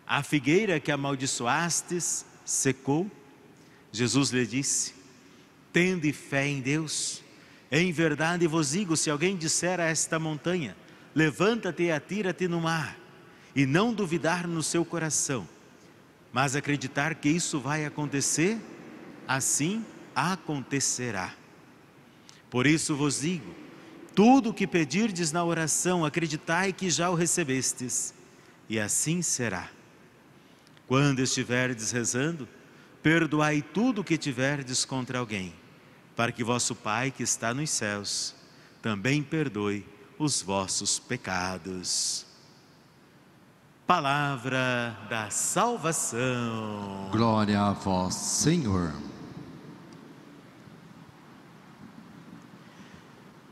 a 0.05 0.21
figueira 0.21 0.79
que 0.79 0.91
amaldiçoastes 0.91 2.25
secou. 2.43 3.09
Jesus 3.91 4.29
lhe 4.31 4.45
disse: 4.45 4.93
Tende 5.71 6.11
fé 6.11 6.47
em 6.47 6.61
Deus. 6.61 7.23
Em 7.71 7.91
verdade 7.91 8.47
vos 8.47 8.71
digo: 8.71 8.95
se 8.95 9.09
alguém 9.09 9.35
disser 9.35 9.79
a 9.79 9.85
esta 9.85 10.19
montanha, 10.19 10.75
levanta-te 11.15 11.83
e 11.83 11.91
atira-te 11.91 12.47
no 12.47 12.59
mar, 12.59 12.99
e 13.55 13.65
não 13.65 13.93
duvidar 13.93 14.45
no 14.45 14.61
seu 14.61 14.83
coração, 14.83 15.47
mas 16.33 16.57
acreditar 16.57 17.15
que 17.15 17.29
isso 17.29 17.57
vai 17.57 17.85
acontecer, 17.85 18.59
assim 19.25 19.85
acontecerá. 20.13 21.33
Por 22.49 22.67
isso 22.67 22.95
vos 22.97 23.21
digo: 23.21 23.55
tudo 24.13 24.49
o 24.49 24.53
que 24.53 24.67
pedirdes 24.67 25.31
na 25.31 25.43
oração, 25.43 26.03
acreditai 26.03 26.73
que 26.73 26.89
já 26.89 27.09
o 27.09 27.15
recebestes, 27.15 28.13
e 28.67 28.77
assim 28.77 29.21
será. 29.21 29.69
Quando 30.85 31.19
estiverdes 31.19 31.91
rezando, 31.91 32.47
perdoai 33.01 33.61
tudo 33.61 34.01
o 34.01 34.03
que 34.03 34.17
tiverdes 34.17 34.83
contra 34.83 35.17
alguém, 35.19 35.53
para 36.15 36.31
que 36.31 36.43
vosso 36.43 36.75
Pai 36.75 37.09
que 37.09 37.23
está 37.23 37.53
nos 37.53 37.69
céus 37.69 38.35
também 38.81 39.23
perdoe 39.23 39.83
os 40.17 40.41
vossos 40.41 40.99
pecados. 40.99 42.25
Palavra 43.85 44.97
da 45.09 45.29
salvação. 45.29 47.09
Glória 47.11 47.61
a 47.61 47.73
vós, 47.73 48.15
Senhor. 48.15 48.93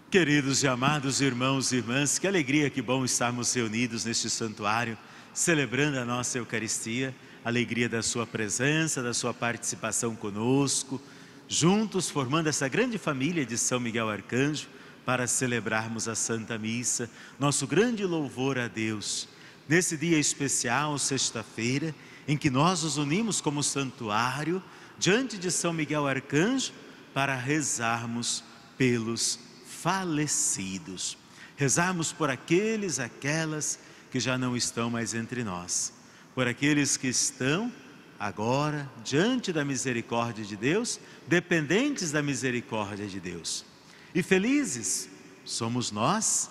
Queridos 0.10 0.64
e 0.64 0.68
amados 0.68 1.22
irmãos 1.22 1.72
e 1.72 1.78
irmãs, 1.78 2.20
que 2.20 2.28
alegria, 2.28 2.70
que 2.70 2.82
bom 2.82 3.04
estarmos 3.04 3.54
reunidos 3.54 4.06
neste 4.06 4.30
santuário, 4.30 4.98
celebrando 5.34 5.98
a 5.98 6.06
nossa 6.06 6.38
Eucaristia, 6.38 7.16
alegria 7.44 7.90
da 7.90 8.02
Sua 8.02 8.26
presença, 8.26 9.02
da 9.02 9.14
Sua 9.14 9.34
participação 9.34 10.16
conosco, 10.16 11.02
juntos 11.48 12.10
formando 12.10 12.48
essa 12.48 12.68
grande 12.68 12.98
família 12.98 13.46
de 13.46 13.58
São 13.58 13.80
Miguel 13.80 14.10
Arcanjo 14.10 14.68
para 15.06 15.28
celebrarmos 15.28 16.08
a 16.08 16.16
Santa 16.16 16.58
Missa, 16.58 17.10
nosso 17.40 17.68
grande 17.68 18.06
louvor 18.06 18.58
a 18.58 18.68
Deus 18.68 19.28
nesse 19.68 19.98
dia 19.98 20.20
especial, 20.20 20.98
sexta-feira, 20.98 21.94
em 22.28 22.38
que 22.38 22.50
nós 22.50 22.84
nos 22.84 22.98
unimos 22.98 23.42
como 23.42 23.64
santuário 23.64 24.62
diante 24.98 25.38
de 25.38 25.52
São 25.52 25.74
Miguel 25.74 26.08
Arcanjo 26.08 26.72
para 27.14 27.36
rezarmos 27.36 28.44
pelos 28.78 29.40
falecidos. 29.68 31.18
Rezarmos 31.56 32.12
por 32.12 32.30
aqueles, 32.30 33.00
aquelas 33.00 33.80
que 34.12 34.20
já 34.20 34.38
não 34.38 34.56
estão 34.56 34.90
mais 34.90 35.14
entre 35.14 35.44
nós, 35.44 35.94
por 36.34 36.48
aqueles 36.48 36.98
que 36.98 37.08
estão 37.08 37.72
agora 38.20 38.90
diante 39.04 39.52
da 39.52 39.66
misericórdia 39.66 40.46
de 40.46 40.56
Deus, 40.56 41.00
dependentes 41.28 42.12
da 42.12 42.22
misericórdia 42.22 43.08
de 43.08 43.20
Deus. 43.20 43.66
E 44.14 44.22
felizes 44.22 45.10
somos 45.44 45.92
nós 45.92 46.50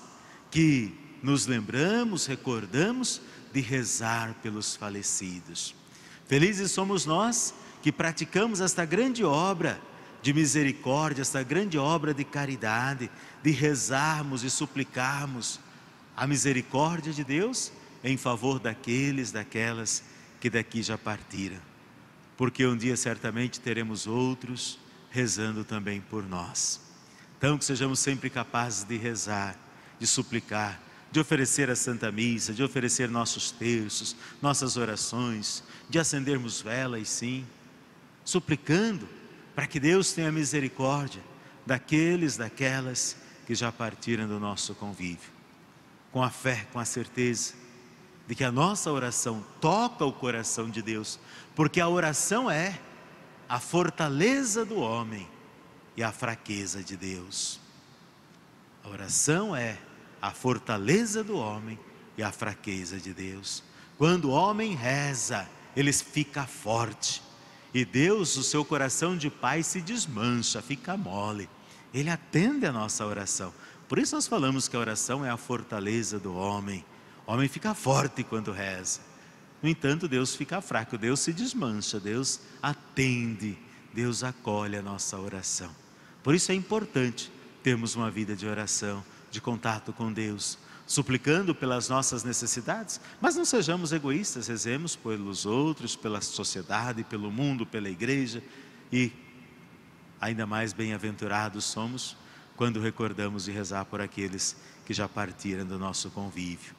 que 0.51 0.93
nos 1.23 1.47
lembramos, 1.47 2.27
recordamos 2.27 3.21
de 3.53 3.61
rezar 3.61 4.35
pelos 4.43 4.75
falecidos. 4.75 5.75
Felizes 6.27 6.71
somos 6.71 7.07
nós 7.07 7.55
que 7.83 7.93
praticamos 7.93 8.61
esta 8.61 8.85
grande 8.85 9.25
obra 9.25 9.81
de 10.23 10.33
misericórdia, 10.33 11.23
esta 11.23 11.43
grande 11.43 11.77
obra 11.79 12.15
de 12.15 12.25
caridade, 12.25 13.11
de 13.43 13.51
rezarmos 13.51 14.45
e 14.45 14.51
suplicarmos 14.51 15.61
a 16.17 16.27
misericórdia 16.27 17.13
de 17.13 17.25
Deus 17.25 17.73
em 18.05 18.17
favor 18.17 18.59
daqueles, 18.59 19.33
daquelas 19.33 20.03
que 20.41 20.51
daqui 20.51 20.83
já 20.83 20.97
partiram. 20.99 21.61
Porque 22.37 22.67
um 22.67 22.77
dia 22.77 22.97
certamente 22.97 23.61
teremos 23.61 24.07
outros 24.07 24.79
rezando 25.11 25.65
também 25.65 26.01
por 26.01 26.27
nós. 26.27 26.81
Então 27.43 27.59
que 27.59 27.65
sejamos 27.65 27.99
sempre 27.99 28.31
capazes 28.31 28.85
de 28.85 28.97
rezar, 28.97 29.59
de 29.99 30.07
suplicar, 30.07 30.81
de 31.11 31.19
oferecer 31.19 31.69
a 31.69 31.75
Santa 31.75 32.13
Missa, 32.13 32.53
de 32.53 32.63
oferecer 32.63 33.11
nossos 33.11 33.51
terços, 33.51 34.15
nossas 34.41 34.77
orações, 34.77 35.65
de 35.91 35.99
acendermos 35.99 36.63
velas, 36.63 37.09
sim, 37.09 37.45
suplicando 38.25 39.09
para 39.57 39.67
que 39.67 39.81
Deus 39.81 40.13
tenha 40.13 40.31
misericórdia 40.31 41.21
daqueles, 41.67 42.37
daquelas 42.37 43.17
que 43.45 43.57
já 43.57 43.73
partiram 43.73 44.29
do 44.29 44.39
nosso 44.39 44.73
convívio. 44.77 45.33
Com 46.13 46.23
a 46.23 46.31
fé, 46.31 46.69
com 46.73 46.79
a 46.79 46.85
certeza 46.85 47.55
de 48.29 48.37
que 48.37 48.45
a 48.45 48.53
nossa 48.53 48.93
oração 48.93 49.45
toca 49.61 50.05
o 50.05 50.13
coração 50.13 50.71
de 50.71 50.81
Deus, 50.81 51.19
porque 51.57 51.81
a 51.81 51.89
oração 51.89 52.49
é 52.49 52.79
a 53.49 53.59
fortaleza 53.59 54.65
do 54.65 54.77
homem 54.77 55.32
e 55.97 56.03
a 56.03 56.13
fraqueza 56.13 56.83
de 56.83 56.97
Deus. 56.97 57.61
A 58.85 58.89
oração 58.89 59.55
é 59.55 59.79
a 60.21 60.31
fortaleza 60.31 61.23
do 61.23 61.37
homem 61.37 61.79
e 62.17 62.23
a 62.23 62.33
fraqueza 62.33 62.99
de 62.99 63.13
Deus. 63.13 63.63
Quando 63.99 64.27
o 64.27 64.31
homem 64.31 64.75
reza, 64.75 65.49
ele 65.77 65.93
fica 65.93 66.47
forte. 66.47 67.23
E 67.75 67.85
Deus, 67.85 68.37
o 68.37 68.43
seu 68.43 68.65
coração 68.65 69.17
de 69.17 69.31
pai 69.31 69.63
se 69.63 69.81
desmancha, 69.81 70.61
fica 70.61 70.97
mole. 70.97 71.49
Ele 71.93 72.11
atende 72.11 72.67
a 72.67 72.73
nossa 72.73 73.07
oração. 73.07 73.53
Por 73.89 73.99
isso 73.99 74.15
nós 74.15 74.27
falamos 74.27 74.69
que 74.69 74.77
a 74.77 74.81
oração 74.81 75.25
é 75.25 75.31
a 75.31 75.37
fortaleza 75.37 76.19
do 76.19 76.35
homem. 76.35 76.85
O 77.27 77.33
homem 77.33 77.49
fica 77.49 77.75
forte 77.75 78.25
quando 78.25 78.53
reza. 78.53 79.01
No 79.63 79.69
entanto, 79.69 80.09
Deus 80.09 80.35
fica 80.35 80.61
fraco, 80.61 80.99
Deus 80.99 81.21
se 81.21 81.33
desmancha, 81.33 82.01
Deus 82.01 82.41
atende, 82.61 83.57
Deus 83.95 84.25
acolhe 84.25 84.77
a 84.77 84.83
nossa 84.83 85.17
oração. 85.19 85.82
Por 86.23 86.35
isso 86.35 86.53
é 86.53 86.55
importante 86.55 87.31
termos 87.63 87.95
uma 87.95 88.11
vida 88.11 88.35
de 88.35 88.47
oração, 88.47 89.05
de 89.31 89.41
contato 89.41 89.93
com 89.93 90.13
Deus, 90.13 90.59
suplicando 90.87 91.55
pelas 91.55 91.89
nossas 91.89 92.23
necessidades, 92.23 93.01
mas 93.21 93.37
não 93.37 93.45
sejamos 93.45 93.93
egoístas, 93.93 94.49
rezemos 94.49 94.95
pelos 94.95 95.47
outros, 95.47 95.97
pela 95.97 96.21
sociedade, 96.21 97.05
pelo 97.05 97.31
mundo, 97.31 97.65
pela 97.65 97.89
igreja 97.89 98.43
e 98.93 99.13
ainda 100.21 100.47
mais 100.47 100.73
bem-aventurados 100.73 101.65
somos 101.65 102.17
quando 102.57 102.81
recordamos 102.81 103.45
de 103.45 103.51
rezar 103.51 103.85
por 103.87 104.01
aqueles 104.01 104.57
que 104.85 104.93
já 104.93 105.09
partiram 105.09 105.65
do 105.65 105.79
nosso 105.79 106.11
convívio. 106.11 106.75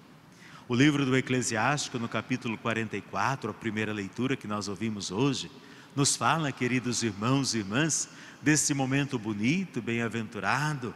O 0.68 0.76
livro 0.76 1.06
do 1.06 1.18
Eclesiástico, 1.18 2.00
no 2.00 2.08
capítulo 2.08 2.58
44, 2.58 3.52
a 3.52 3.54
primeira 3.54 3.92
leitura 3.92 4.38
que 4.38 4.48
nós 4.48 4.68
ouvimos 4.70 5.12
hoje, 5.12 5.52
nos 5.96 6.16
fala, 6.16 6.52
queridos 6.52 7.04
irmãos 7.04 7.54
e 7.54 7.60
irmãs, 7.60 8.10
desse 8.42 8.74
momento 8.74 9.20
bonito, 9.20 9.82
bem-aventurado, 9.82 10.94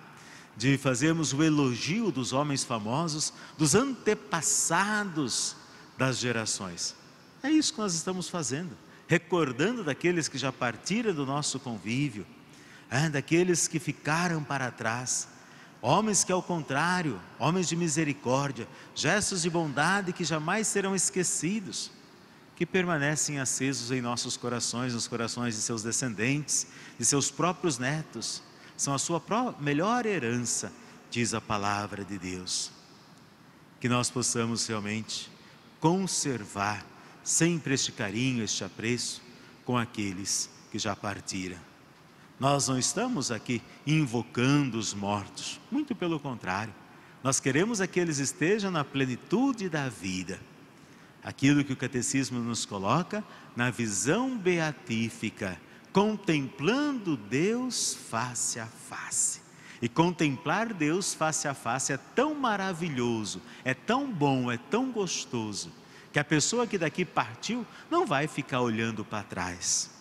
de 0.56 0.78
fazermos 0.78 1.34
o 1.34 1.44
elogio 1.44 2.12
dos 2.12 2.34
homens 2.34 2.64
famosos, 2.64 3.32
dos 3.58 3.76
antepassados 3.76 5.56
das 5.98 6.18
gerações. 6.18 6.96
É 7.44 7.50
isso 7.50 7.74
que 7.74 7.80
nós 7.80 7.94
estamos 7.94 8.28
fazendo, 8.28 8.76
recordando 9.08 9.84
daqueles 9.84 10.28
que 10.28 10.38
já 10.38 10.52
partiram 10.52 11.14
do 11.14 11.26
nosso 11.26 11.60
convívio, 11.60 12.26
é, 12.90 13.08
daqueles 13.08 13.68
que 13.68 13.80
ficaram 13.80 14.44
para 14.44 14.72
trás, 14.72 15.28
homens 15.80 16.24
que, 16.24 16.32
ao 16.32 16.42
contrário, 16.42 17.20
homens 17.38 17.68
de 17.68 17.76
misericórdia, 17.76 18.68
gestos 18.96 19.44
de 19.44 19.50
bondade 19.50 20.12
que 20.12 20.24
jamais 20.24 20.66
serão 20.68 20.96
esquecidos, 20.96 21.92
que 22.58 22.66
permanecem 22.66 23.40
acesos 23.40 23.92
em 23.92 24.02
nossos 24.02 24.36
corações, 24.36 24.96
nos 24.96 25.08
corações 25.08 25.54
de 25.54 25.62
seus 25.62 25.84
descendentes, 25.84 26.66
de 26.98 27.06
seus 27.06 27.30
próprios 27.30 27.78
netos 27.78 28.42
são 28.76 28.96
a 28.96 28.98
sua 28.98 29.22
melhor 29.60 30.08
herança, 30.08 30.74
diz 31.12 31.36
a 31.36 31.40
palavra 31.40 32.04
de 32.04 32.18
Deus. 32.18 32.72
Que 33.80 33.88
nós 33.88 34.10
possamos 34.10 34.66
realmente 34.66 35.32
conservar 35.80 36.84
sempre 37.24 37.76
este 37.76 37.92
carinho, 37.92 38.44
este 38.44 38.64
apreço 38.64 39.22
com 39.64 39.78
aqueles 39.78 40.50
que 40.72 40.80
já 40.80 40.96
partiram. 40.96 41.60
Nós 42.40 42.68
não 42.68 42.80
estamos 42.80 43.32
aqui 43.32 43.62
invocando 43.86 44.80
os 44.80 44.96
mortos, 44.96 45.60
muito 45.72 45.96
pelo 45.96 46.20
contrário. 46.20 46.74
Nós 47.24 47.40
queremos 47.40 47.82
é 47.82 47.86
que 47.86 48.00
eles 48.00 48.18
estejam 48.18 48.72
na 48.72 48.84
plenitude 48.84 49.70
da 49.70 49.90
vida. 49.90 50.40
Aquilo 51.28 51.62
que 51.62 51.74
o 51.74 51.78
catecismo 51.78 52.40
nos 52.40 52.66
coloca 52.66 53.22
na 53.54 53.70
visão 53.70 54.38
beatífica 54.38 55.60
contemplando 55.92 57.18
Deus 57.18 57.94
face 57.94 58.62
a 58.62 58.66
face. 58.66 59.42
E 59.82 59.90
contemplar 59.90 60.74
Deus 60.74 61.14
face 61.14 61.46
a 61.50 61.54
face 61.54 61.92
é 61.92 61.98
tão 61.98 62.34
maravilhoso, 62.34 63.42
é 63.66 63.74
tão 63.74 64.10
bom, 64.10 64.50
é 64.50 64.58
tão 64.58 64.90
gostoso, 64.90 65.70
que 66.14 66.18
a 66.18 66.24
pessoa 66.24 66.66
que 66.66 66.78
daqui 66.78 67.04
partiu 67.04 67.66
não 67.92 68.06
vai 68.06 68.26
ficar 68.26 68.62
olhando 68.62 69.04
para 69.04 69.22
trás. 69.22 69.97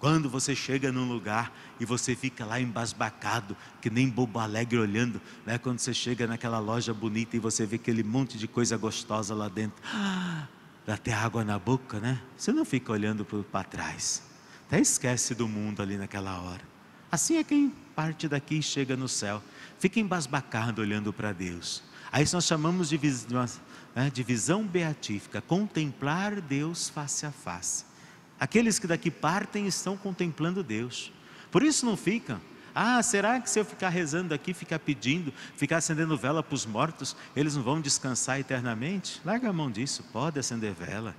Quando 0.00 0.28
você 0.28 0.56
chega 0.56 0.90
num 0.90 1.06
lugar 1.06 1.56
e 1.78 1.84
você 1.84 2.16
fica 2.16 2.44
lá 2.44 2.60
embasbacado, 2.60 3.56
que 3.80 3.88
nem 3.88 4.08
bobo 4.08 4.40
alegre 4.40 4.78
olhando, 4.78 5.20
né? 5.46 5.58
quando 5.58 5.78
você 5.78 5.94
chega 5.94 6.26
naquela 6.26 6.58
loja 6.58 6.92
bonita 6.92 7.36
e 7.36 7.38
você 7.38 7.64
vê 7.64 7.76
aquele 7.76 8.02
monte 8.02 8.36
de 8.36 8.48
coisa 8.48 8.76
gostosa 8.76 9.34
lá 9.34 9.48
dentro, 9.48 9.80
dá 10.84 10.94
até 10.94 11.12
água 11.12 11.44
na 11.44 11.58
boca, 11.58 12.00
né? 12.00 12.20
Você 12.36 12.50
não 12.50 12.64
fica 12.64 12.90
olhando 12.90 13.24
para 13.24 13.62
trás 13.62 14.30
até 14.70 14.80
esquece 14.80 15.34
do 15.34 15.48
mundo 15.48 15.82
ali 15.82 15.96
naquela 15.96 16.40
hora. 16.40 16.62
Assim 17.10 17.38
é 17.38 17.42
quem 17.42 17.70
parte 17.96 18.28
daqui 18.28 18.58
e 18.58 18.62
chega 18.62 18.96
no 18.96 19.08
céu, 19.08 19.42
fica 19.80 19.98
embasbacado 19.98 20.80
olhando 20.80 21.12
para 21.12 21.32
Deus. 21.32 21.82
Aí 22.12 22.24
nós 22.32 22.44
chamamos 22.44 22.88
de, 22.88 23.00
né, 23.96 24.10
de 24.10 24.22
visão 24.22 24.64
beatífica, 24.64 25.40
contemplar 25.40 26.40
Deus 26.40 26.88
face 26.88 27.26
a 27.26 27.32
face. 27.32 27.84
Aqueles 28.40 28.78
que 28.78 28.86
daqui 28.86 29.10
partem 29.10 29.66
estão 29.66 29.96
contemplando 29.96 30.64
Deus. 30.64 31.12
Por 31.52 31.62
isso 31.62 31.84
não 31.84 31.96
ficam. 31.96 32.40
Ah, 32.74 33.02
será 33.02 33.38
que 33.40 33.50
se 33.50 33.60
eu 33.60 33.64
ficar 33.64 33.90
rezando 33.90 34.32
aqui, 34.32 34.54
ficar 34.54 34.78
pedindo, 34.78 35.32
ficar 35.56 35.76
acendendo 35.76 36.16
vela 36.16 36.42
para 36.42 36.54
os 36.54 36.64
mortos, 36.64 37.14
eles 37.36 37.54
não 37.54 37.62
vão 37.62 37.80
descansar 37.80 38.40
eternamente? 38.40 39.20
Larga 39.24 39.50
a 39.50 39.52
mão 39.52 39.70
disso, 39.70 40.02
pode 40.12 40.38
acender 40.38 40.72
vela 40.72 41.14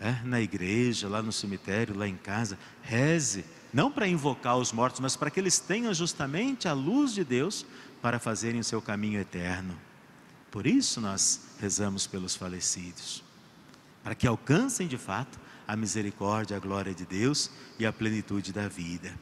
é, 0.00 0.20
na 0.24 0.40
igreja, 0.40 1.08
lá 1.08 1.22
no 1.22 1.32
cemitério, 1.32 1.96
lá 1.96 2.06
em 2.06 2.16
casa, 2.16 2.58
reze, 2.82 3.44
não 3.72 3.90
para 3.90 4.08
invocar 4.08 4.56
os 4.56 4.72
mortos, 4.72 5.00
mas 5.00 5.16
para 5.16 5.30
que 5.30 5.40
eles 5.40 5.58
tenham 5.58 5.92
justamente 5.92 6.68
a 6.68 6.72
luz 6.72 7.14
de 7.14 7.24
Deus 7.24 7.66
para 8.02 8.18
fazerem 8.18 8.60
o 8.60 8.64
seu 8.64 8.80
caminho 8.80 9.20
eterno. 9.20 9.78
Por 10.50 10.66
isso 10.66 11.00
nós 11.00 11.48
rezamos 11.60 12.06
pelos 12.06 12.34
falecidos, 12.34 13.22
para 14.02 14.14
que 14.14 14.26
alcancem 14.26 14.86
de 14.86 14.98
fato 14.98 15.38
a 15.66 15.76
misericórdia, 15.76 16.56
a 16.56 16.60
glória 16.60 16.94
de 16.94 17.04
Deus 17.04 17.50
e 17.78 17.86
a 17.86 17.92
plenitude 17.92 18.52
da 18.52 18.68
vida. 18.68 19.12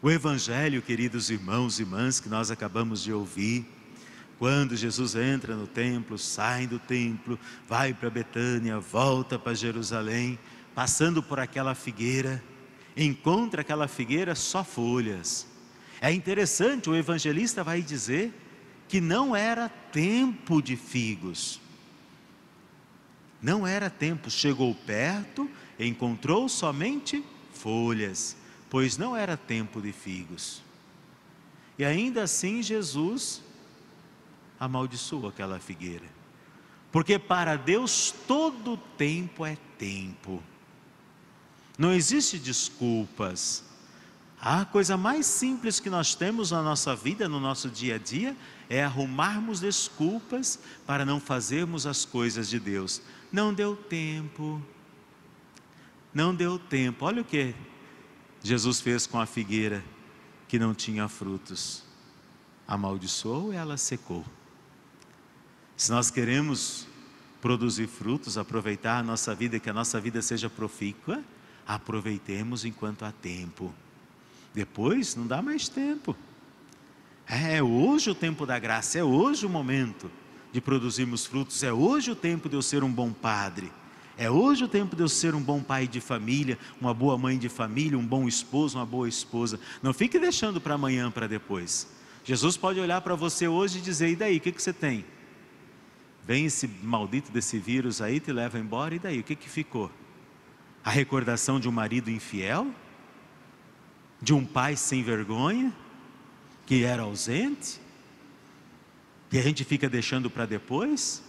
O 0.00 0.10
Evangelho, 0.10 0.82
queridos 0.82 1.30
irmãos 1.30 1.78
e 1.78 1.82
irmãs, 1.82 2.20
que 2.20 2.28
nós 2.28 2.50
acabamos 2.50 3.02
de 3.02 3.12
ouvir, 3.12 3.66
quando 4.38 4.76
Jesus 4.76 5.14
entra 5.14 5.54
no 5.54 5.68
templo, 5.68 6.18
sai 6.18 6.66
do 6.66 6.78
templo, 6.78 7.38
vai 7.68 7.94
para 7.94 8.10
Betânia, 8.10 8.80
volta 8.80 9.38
para 9.38 9.54
Jerusalém, 9.54 10.36
passando 10.74 11.22
por 11.22 11.38
aquela 11.38 11.74
figueira, 11.76 12.42
encontra 12.96 13.60
aquela 13.60 13.86
figueira 13.86 14.34
só 14.34 14.64
folhas. 14.64 15.46
É 16.00 16.10
interessante, 16.10 16.90
o 16.90 16.96
evangelista 16.96 17.62
vai 17.62 17.80
dizer 17.80 18.34
que 18.88 19.00
não 19.00 19.36
era 19.36 19.68
tempo 19.68 20.60
de 20.60 20.76
figos. 20.76 21.60
Não 23.40 23.64
era 23.64 23.88
tempo, 23.88 24.28
chegou 24.28 24.74
perto, 24.74 25.48
encontrou 25.86 26.48
somente 26.48 27.24
folhas, 27.52 28.36
pois 28.70 28.96
não 28.96 29.16
era 29.16 29.36
tempo 29.36 29.80
de 29.80 29.92
figos. 29.92 30.62
E 31.78 31.84
ainda 31.84 32.22
assim 32.22 32.62
Jesus 32.62 33.42
amaldiçoou 34.58 35.26
aquela 35.26 35.58
figueira. 35.58 36.06
Porque 36.92 37.18
para 37.18 37.56
Deus 37.56 38.14
todo 38.28 38.76
tempo 38.96 39.46
é 39.46 39.56
tempo. 39.78 40.42
Não 41.78 41.92
existe 41.92 42.38
desculpas. 42.38 43.64
A 44.40 44.64
coisa 44.64 44.96
mais 44.96 45.24
simples 45.26 45.80
que 45.80 45.88
nós 45.88 46.14
temos 46.14 46.50
na 46.50 46.62
nossa 46.62 46.94
vida, 46.94 47.28
no 47.28 47.40
nosso 47.40 47.70
dia 47.70 47.94
a 47.94 47.98
dia, 47.98 48.36
é 48.68 48.82
arrumarmos 48.82 49.60
desculpas 49.60 50.58
para 50.86 51.04
não 51.04 51.18
fazermos 51.18 51.86
as 51.86 52.04
coisas 52.04 52.48
de 52.48 52.58
Deus. 52.58 53.00
Não 53.32 53.54
deu 53.54 53.74
tempo. 53.74 54.60
Não 56.12 56.34
deu 56.34 56.58
tempo. 56.58 57.04
Olha 57.04 57.22
o 57.22 57.24
que 57.24 57.54
Jesus 58.42 58.80
fez 58.80 59.06
com 59.06 59.18
a 59.18 59.26
figueira 59.26 59.82
que 60.46 60.58
não 60.58 60.74
tinha 60.74 61.08
frutos. 61.08 61.82
Amaldiçoou 62.66 63.52
e 63.52 63.56
ela 63.56 63.76
secou. 63.76 64.24
Se 65.76 65.90
nós 65.90 66.10
queremos 66.10 66.86
produzir 67.40 67.88
frutos, 67.88 68.38
aproveitar 68.38 68.98
a 68.98 69.02
nossa 69.02 69.34
vida, 69.34 69.58
que 69.58 69.70
a 69.70 69.72
nossa 69.72 70.00
vida 70.00 70.20
seja 70.22 70.48
profícua, 70.48 71.22
aproveitemos 71.66 72.64
enquanto 72.64 73.04
há 73.04 73.12
tempo. 73.12 73.74
Depois 74.54 75.16
não 75.16 75.26
dá 75.26 75.40
mais 75.40 75.68
tempo. 75.68 76.14
É 77.26 77.62
hoje 77.62 78.10
o 78.10 78.14
tempo 78.14 78.44
da 78.44 78.58
graça, 78.58 78.98
é 78.98 79.04
hoje 79.04 79.46
o 79.46 79.48
momento 79.48 80.10
de 80.52 80.60
produzirmos 80.60 81.24
frutos, 81.24 81.62
é 81.62 81.72
hoje 81.72 82.10
o 82.10 82.16
tempo 82.16 82.48
de 82.48 82.56
eu 82.56 82.62
ser 82.62 82.84
um 82.84 82.92
bom 82.92 83.12
padre. 83.12 83.72
É 84.16 84.30
hoje 84.30 84.64
o 84.64 84.68
tempo 84.68 84.94
de 84.94 85.02
eu 85.02 85.08
ser 85.08 85.34
um 85.34 85.40
bom 85.40 85.62
pai 85.62 85.88
de 85.88 86.00
família, 86.00 86.58
uma 86.80 86.92
boa 86.92 87.16
mãe 87.16 87.38
de 87.38 87.48
família, 87.48 87.98
um 87.98 88.06
bom 88.06 88.28
esposo, 88.28 88.78
uma 88.78 88.84
boa 88.84 89.08
esposa. 89.08 89.58
Não 89.82 89.94
fique 89.94 90.18
deixando 90.18 90.60
para 90.60 90.74
amanhã, 90.74 91.10
para 91.10 91.26
depois. 91.26 91.88
Jesus 92.24 92.56
pode 92.56 92.78
olhar 92.78 93.00
para 93.00 93.14
você 93.14 93.48
hoje 93.48 93.78
e 93.78 93.82
dizer: 93.82 94.10
e 94.10 94.16
daí, 94.16 94.36
o 94.36 94.40
que, 94.40 94.52
que 94.52 94.62
você 94.62 94.72
tem? 94.72 95.04
Vem 96.24 96.46
esse 96.46 96.68
maldito 96.82 97.32
desse 97.32 97.58
vírus 97.58 98.00
aí, 98.00 98.20
te 98.20 98.32
leva 98.32 98.58
embora, 98.58 98.94
e 98.94 98.98
daí, 98.98 99.18
o 99.18 99.24
que, 99.24 99.34
que 99.34 99.48
ficou? 99.48 99.90
A 100.84 100.90
recordação 100.90 101.58
de 101.58 101.68
um 101.68 101.72
marido 101.72 102.10
infiel? 102.10 102.68
De 104.20 104.32
um 104.32 104.44
pai 104.44 104.76
sem 104.76 105.02
vergonha? 105.02 105.72
Que 106.64 106.84
era 106.84 107.02
ausente? 107.02 107.80
Que 109.30 109.38
a 109.38 109.42
gente 109.42 109.64
fica 109.64 109.88
deixando 109.88 110.30
para 110.30 110.46
depois? 110.46 111.24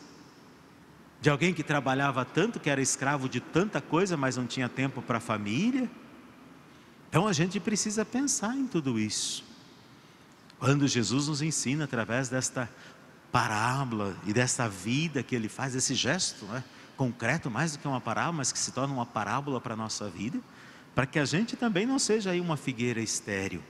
De 1.23 1.29
alguém 1.29 1.53
que 1.53 1.63
trabalhava 1.63 2.25
tanto, 2.25 2.59
que 2.59 2.69
era 2.69 2.81
escravo 2.81 3.29
de 3.29 3.39
tanta 3.39 3.79
coisa, 3.79 4.17
mas 4.17 4.35
não 4.35 4.45
tinha 4.45 4.67
tempo 4.67 5.01
para 5.01 5.19
a 5.19 5.21
família? 5.21 5.89
Então 7.07 7.25
a 7.25 7.31
gente 7.31 7.61
precisa 7.61 8.03
pensar 8.03 8.57
em 8.57 8.67
tudo 8.67 8.99
isso. 8.99 9.41
Quando 10.59 10.85
Jesus 10.85 11.29
nos 11.29 11.41
ensina 11.41 11.85
através 11.85 12.27
desta 12.27 12.69
parábola 13.31 14.17
e 14.27 14.33
dessa 14.33 14.67
vida 14.67 15.23
que 15.23 15.33
ele 15.33 15.47
faz, 15.47 15.73
esse 15.75 15.95
gesto, 15.95 16.43
né? 16.47 16.61
concreto, 16.97 17.49
mais 17.49 17.71
do 17.71 17.79
que 17.79 17.87
uma 17.87 18.01
parábola, 18.01 18.39
mas 18.39 18.51
que 18.51 18.59
se 18.59 18.73
torna 18.73 18.93
uma 18.93 19.05
parábola 19.05 19.61
para 19.61 19.75
a 19.75 19.77
nossa 19.77 20.09
vida, 20.09 20.41
para 20.93 21.05
que 21.05 21.19
a 21.19 21.23
gente 21.23 21.55
também 21.55 21.85
não 21.85 21.99
seja 21.99 22.31
aí 22.31 22.41
uma 22.41 22.57
figueira 22.57 22.99
estéril, 22.99 23.63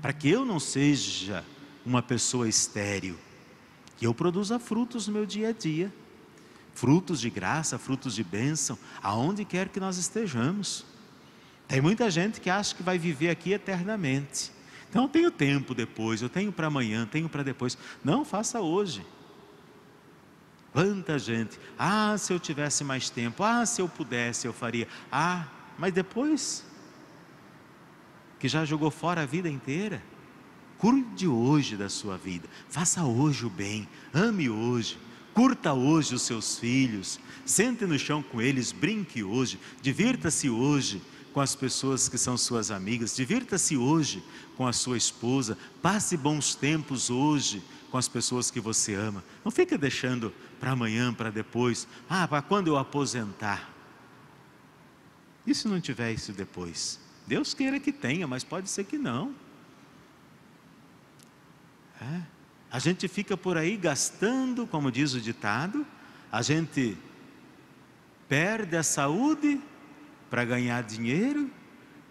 para 0.00 0.12
que 0.12 0.30
eu 0.30 0.44
não 0.44 0.60
seja 0.60 1.44
uma 1.84 2.00
pessoa 2.00 2.48
estéril, 2.48 3.18
que 3.96 4.06
eu 4.06 4.14
produza 4.14 4.60
frutos 4.60 5.08
no 5.08 5.14
meu 5.14 5.26
dia 5.26 5.48
a 5.48 5.52
dia, 5.52 5.92
frutos 6.76 7.20
de 7.20 7.30
graça, 7.30 7.78
frutos 7.78 8.14
de 8.14 8.22
bênção, 8.22 8.78
aonde 9.02 9.44
quer 9.46 9.70
que 9.70 9.80
nós 9.80 9.96
estejamos. 9.96 10.84
Tem 11.66 11.80
muita 11.80 12.10
gente 12.10 12.38
que 12.38 12.50
acha 12.50 12.74
que 12.74 12.82
vai 12.82 12.98
viver 12.98 13.30
aqui 13.30 13.52
eternamente. 13.52 14.52
Então 14.88 15.04
eu 15.04 15.08
tenho 15.08 15.30
tempo 15.30 15.74
depois, 15.74 16.20
eu 16.20 16.28
tenho 16.28 16.52
para 16.52 16.66
amanhã, 16.66 17.08
tenho 17.10 17.28
para 17.30 17.42
depois. 17.42 17.76
Não, 18.04 18.24
faça 18.24 18.60
hoje. 18.60 19.04
Quanta 20.70 21.18
gente, 21.18 21.58
ah, 21.78 22.14
se 22.18 22.30
eu 22.34 22.38
tivesse 22.38 22.84
mais 22.84 23.08
tempo, 23.08 23.42
ah, 23.42 23.64
se 23.64 23.80
eu 23.80 23.88
pudesse, 23.88 24.46
eu 24.46 24.52
faria. 24.52 24.86
Ah, 25.10 25.46
mas 25.78 25.94
depois 25.94 26.62
que 28.38 28.48
já 28.48 28.66
jogou 28.66 28.90
fora 28.90 29.22
a 29.22 29.26
vida 29.26 29.48
inteira, 29.48 30.02
cuide 30.76 31.26
hoje 31.26 31.74
da 31.74 31.88
sua 31.88 32.18
vida, 32.18 32.46
faça 32.68 33.02
hoje 33.02 33.46
o 33.46 33.50
bem, 33.50 33.88
ame 34.12 34.50
hoje, 34.50 34.98
curta 35.36 35.74
hoje 35.74 36.14
os 36.14 36.22
seus 36.22 36.58
filhos, 36.58 37.20
sente 37.44 37.84
no 37.84 37.98
chão 37.98 38.22
com 38.22 38.40
eles, 38.40 38.72
brinque 38.72 39.22
hoje, 39.22 39.60
divirta-se 39.82 40.48
hoje 40.48 41.02
com 41.34 41.42
as 41.42 41.54
pessoas 41.54 42.08
que 42.08 42.16
são 42.16 42.38
suas 42.38 42.70
amigas, 42.70 43.14
divirta-se 43.14 43.76
hoje 43.76 44.24
com 44.56 44.66
a 44.66 44.72
sua 44.72 44.96
esposa, 44.96 45.58
passe 45.82 46.16
bons 46.16 46.54
tempos 46.54 47.10
hoje 47.10 47.62
com 47.90 47.98
as 47.98 48.08
pessoas 48.08 48.50
que 48.50 48.58
você 48.58 48.94
ama. 48.94 49.22
Não 49.44 49.52
fica 49.52 49.76
deixando 49.76 50.32
para 50.58 50.70
amanhã, 50.70 51.12
para 51.12 51.28
depois. 51.28 51.86
Ah, 52.08 52.26
para 52.26 52.40
quando 52.40 52.68
eu 52.68 52.78
aposentar. 52.78 53.70
E 55.46 55.54
se 55.54 55.68
não 55.68 55.78
tiver 55.82 56.12
isso 56.12 56.32
depois? 56.32 56.98
Deus 57.26 57.52
queira 57.52 57.78
que 57.78 57.92
tenha, 57.92 58.26
mas 58.26 58.42
pode 58.42 58.70
ser 58.70 58.84
que 58.84 58.96
não. 58.96 59.34
É. 62.00 62.35
A 62.70 62.78
gente 62.78 63.08
fica 63.08 63.36
por 63.36 63.56
aí 63.56 63.76
gastando, 63.76 64.66
como 64.66 64.90
diz 64.90 65.14
o 65.14 65.20
ditado, 65.20 65.86
a 66.30 66.42
gente 66.42 66.96
perde 68.28 68.76
a 68.76 68.82
saúde 68.82 69.60
para 70.28 70.44
ganhar 70.44 70.82
dinheiro 70.82 71.50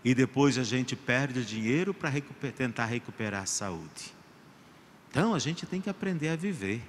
e 0.04 0.16
depois 0.16 0.58
a 0.58 0.64
gente 0.64 0.96
perde 0.96 1.40
o 1.40 1.46
dinheiro 1.46 1.94
para 1.94 2.10
recuper, 2.10 2.54
tentar 2.54 2.86
recuperar 2.86 3.44
a 3.44 3.46
saúde. 3.46 4.14
Então 5.10 5.34
a 5.34 5.40
gente 5.40 5.66
tem 5.66 5.82
que 5.82 5.90
aprender 5.90 6.30
a 6.30 6.36
viver, 6.36 6.82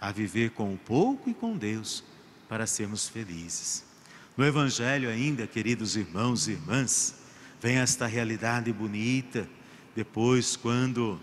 a 0.00 0.10
viver 0.10 0.50
com 0.50 0.72
o 0.72 0.78
pouco 0.78 1.28
e 1.28 1.34
com 1.34 1.56
Deus, 1.56 2.04
para 2.48 2.66
sermos 2.66 3.08
felizes. 3.08 3.84
No 4.36 4.44
Evangelho, 4.44 5.08
ainda, 5.08 5.46
queridos 5.46 5.96
irmãos 5.96 6.48
e 6.48 6.52
irmãs, 6.52 7.14
vem 7.60 7.76
esta 7.76 8.06
realidade 8.06 8.72
bonita, 8.72 9.48
depois, 9.94 10.56
quando 10.56 11.20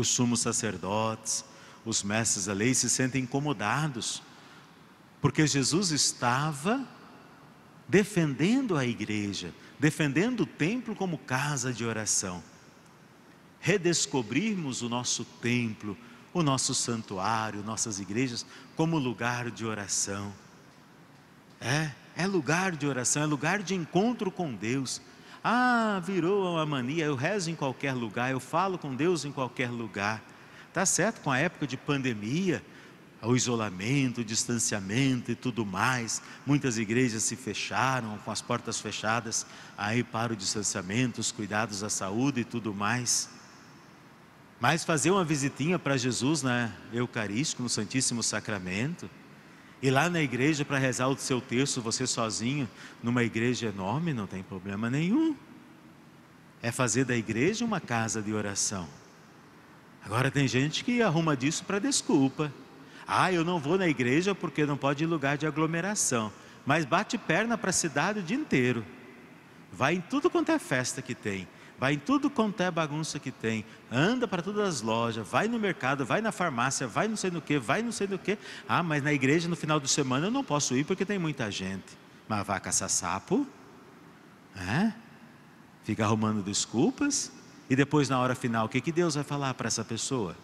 os 0.00 0.08
sumos 0.08 0.40
sacerdotes, 0.40 1.44
os 1.84 2.02
mestres 2.02 2.46
da 2.46 2.52
lei 2.52 2.74
se 2.74 2.88
sentem 2.90 3.22
incomodados, 3.22 4.22
porque 5.20 5.46
Jesus 5.46 5.90
estava 5.90 6.86
defendendo 7.88 8.76
a 8.76 8.84
igreja, 8.84 9.52
defendendo 9.78 10.40
o 10.40 10.46
templo 10.46 10.94
como 10.94 11.18
casa 11.18 11.72
de 11.72 11.84
oração 11.84 12.42
redescobrirmos 13.60 14.82
o 14.82 14.88
nosso 14.88 15.24
templo, 15.24 15.96
o 16.32 16.42
nosso 16.42 16.74
santuário, 16.74 17.62
nossas 17.62 17.98
igrejas 17.98 18.46
como 18.76 18.98
lugar 18.98 19.50
de 19.50 19.64
oração. 19.64 20.32
É, 21.60 21.90
é 22.16 22.26
lugar 22.26 22.76
de 22.76 22.86
oração, 22.86 23.22
é 23.22 23.26
lugar 23.26 23.62
de 23.62 23.74
encontro 23.74 24.30
com 24.30 24.54
Deus. 24.54 25.00
Ah, 25.42 26.00
virou 26.04 26.54
uma 26.54 26.66
mania, 26.66 27.04
eu 27.04 27.14
rezo 27.14 27.50
em 27.50 27.54
qualquer 27.54 27.92
lugar, 27.92 28.30
eu 28.30 28.40
falo 28.40 28.78
com 28.78 28.94
Deus 28.94 29.24
em 29.24 29.32
qualquer 29.32 29.70
lugar. 29.70 30.22
Tá 30.72 30.84
certo, 30.84 31.20
com 31.20 31.30
a 31.30 31.38
época 31.38 31.66
de 31.66 31.76
pandemia, 31.76 32.62
o 33.22 33.34
isolamento, 33.34 34.20
o 34.20 34.24
distanciamento 34.24 35.30
e 35.30 35.34
tudo 35.34 35.64
mais. 35.66 36.22
Muitas 36.46 36.78
igrejas 36.78 37.22
se 37.24 37.36
fecharam, 37.36 38.18
com 38.18 38.30
as 38.30 38.40
portas 38.40 38.80
fechadas, 38.80 39.46
aí 39.76 40.04
para 40.04 40.32
o 40.32 40.36
distanciamento, 40.36 41.20
os 41.20 41.32
cuidados 41.32 41.80
da 41.80 41.90
saúde 41.90 42.40
e 42.40 42.44
tudo 42.44 42.74
mais. 42.74 43.28
Mas 44.60 44.84
fazer 44.84 45.10
uma 45.10 45.24
visitinha 45.24 45.78
para 45.78 45.96
Jesus 45.96 46.42
na 46.42 46.72
Eucarístico, 46.92 47.62
no 47.62 47.68
Santíssimo 47.68 48.22
Sacramento, 48.22 49.08
e 49.80 49.90
lá 49.90 50.10
na 50.10 50.20
igreja 50.20 50.64
para 50.64 50.78
rezar 50.78 51.08
o 51.08 51.16
seu 51.16 51.40
terço, 51.40 51.80
você 51.80 52.06
sozinho, 52.06 52.68
numa 53.02 53.22
igreja 53.22 53.68
enorme, 53.68 54.12
não 54.12 54.26
tem 54.26 54.42
problema 54.42 54.90
nenhum. 54.90 55.36
É 56.60 56.72
fazer 56.72 57.04
da 57.04 57.16
igreja 57.16 57.64
uma 57.64 57.80
casa 57.80 58.20
de 58.20 58.32
oração. 58.32 58.88
Agora 60.04 60.30
tem 60.30 60.48
gente 60.48 60.82
que 60.82 61.00
arruma 61.00 61.36
disso 61.36 61.64
para 61.64 61.78
desculpa. 61.78 62.52
Ah, 63.06 63.32
eu 63.32 63.44
não 63.44 63.60
vou 63.60 63.78
na 63.78 63.86
igreja 63.86 64.34
porque 64.34 64.66
não 64.66 64.76
pode 64.76 65.04
ir 65.04 65.06
lugar 65.06 65.36
de 65.38 65.46
aglomeração. 65.46 66.32
Mas 66.66 66.84
bate 66.84 67.16
perna 67.16 67.56
para 67.56 67.70
a 67.70 67.72
cidade 67.72 68.18
o 68.18 68.22
dia 68.22 68.36
inteiro. 68.36 68.84
Vai 69.72 69.94
em 69.94 70.00
tudo 70.00 70.28
quanto 70.28 70.50
é 70.50 70.58
festa 70.58 71.00
que 71.00 71.14
tem. 71.14 71.46
Vai 71.78 71.94
em 71.94 71.98
tudo 71.98 72.28
quanto 72.28 72.60
é 72.60 72.70
bagunça 72.70 73.20
que 73.20 73.30
tem. 73.30 73.64
Anda 73.90 74.26
para 74.26 74.42
todas 74.42 74.68
as 74.68 74.82
lojas. 74.82 75.26
Vai 75.26 75.46
no 75.46 75.58
mercado, 75.58 76.04
vai 76.04 76.20
na 76.20 76.32
farmácia, 76.32 76.88
vai 76.88 77.06
não 77.06 77.16
sei 77.16 77.30
no 77.30 77.40
que, 77.40 77.58
vai 77.58 77.82
não 77.82 77.92
sei 77.92 78.08
no 78.08 78.18
que. 78.18 78.36
Ah, 78.68 78.82
mas 78.82 79.02
na 79.02 79.12
igreja 79.12 79.48
no 79.48 79.54
final 79.54 79.78
de 79.78 79.88
semana 79.88 80.26
eu 80.26 80.30
não 80.30 80.42
posso 80.42 80.76
ir 80.76 80.84
porque 80.84 81.04
tem 81.04 81.18
muita 81.18 81.50
gente. 81.50 81.96
Mas 82.28 82.44
vai 82.44 82.58
caçar 82.58 82.90
sapo? 82.90 83.46
É? 84.56 84.92
Fica 85.84 86.04
arrumando 86.04 86.42
desculpas? 86.42 87.30
E 87.70 87.76
depois, 87.76 88.08
na 88.08 88.18
hora 88.18 88.34
final, 88.34 88.66
o 88.66 88.68
que, 88.68 88.80
que 88.80 88.90
Deus 88.90 89.14
vai 89.14 89.22
falar 89.22 89.54
para 89.54 89.68
essa 89.68 89.84
pessoa? 89.84 90.34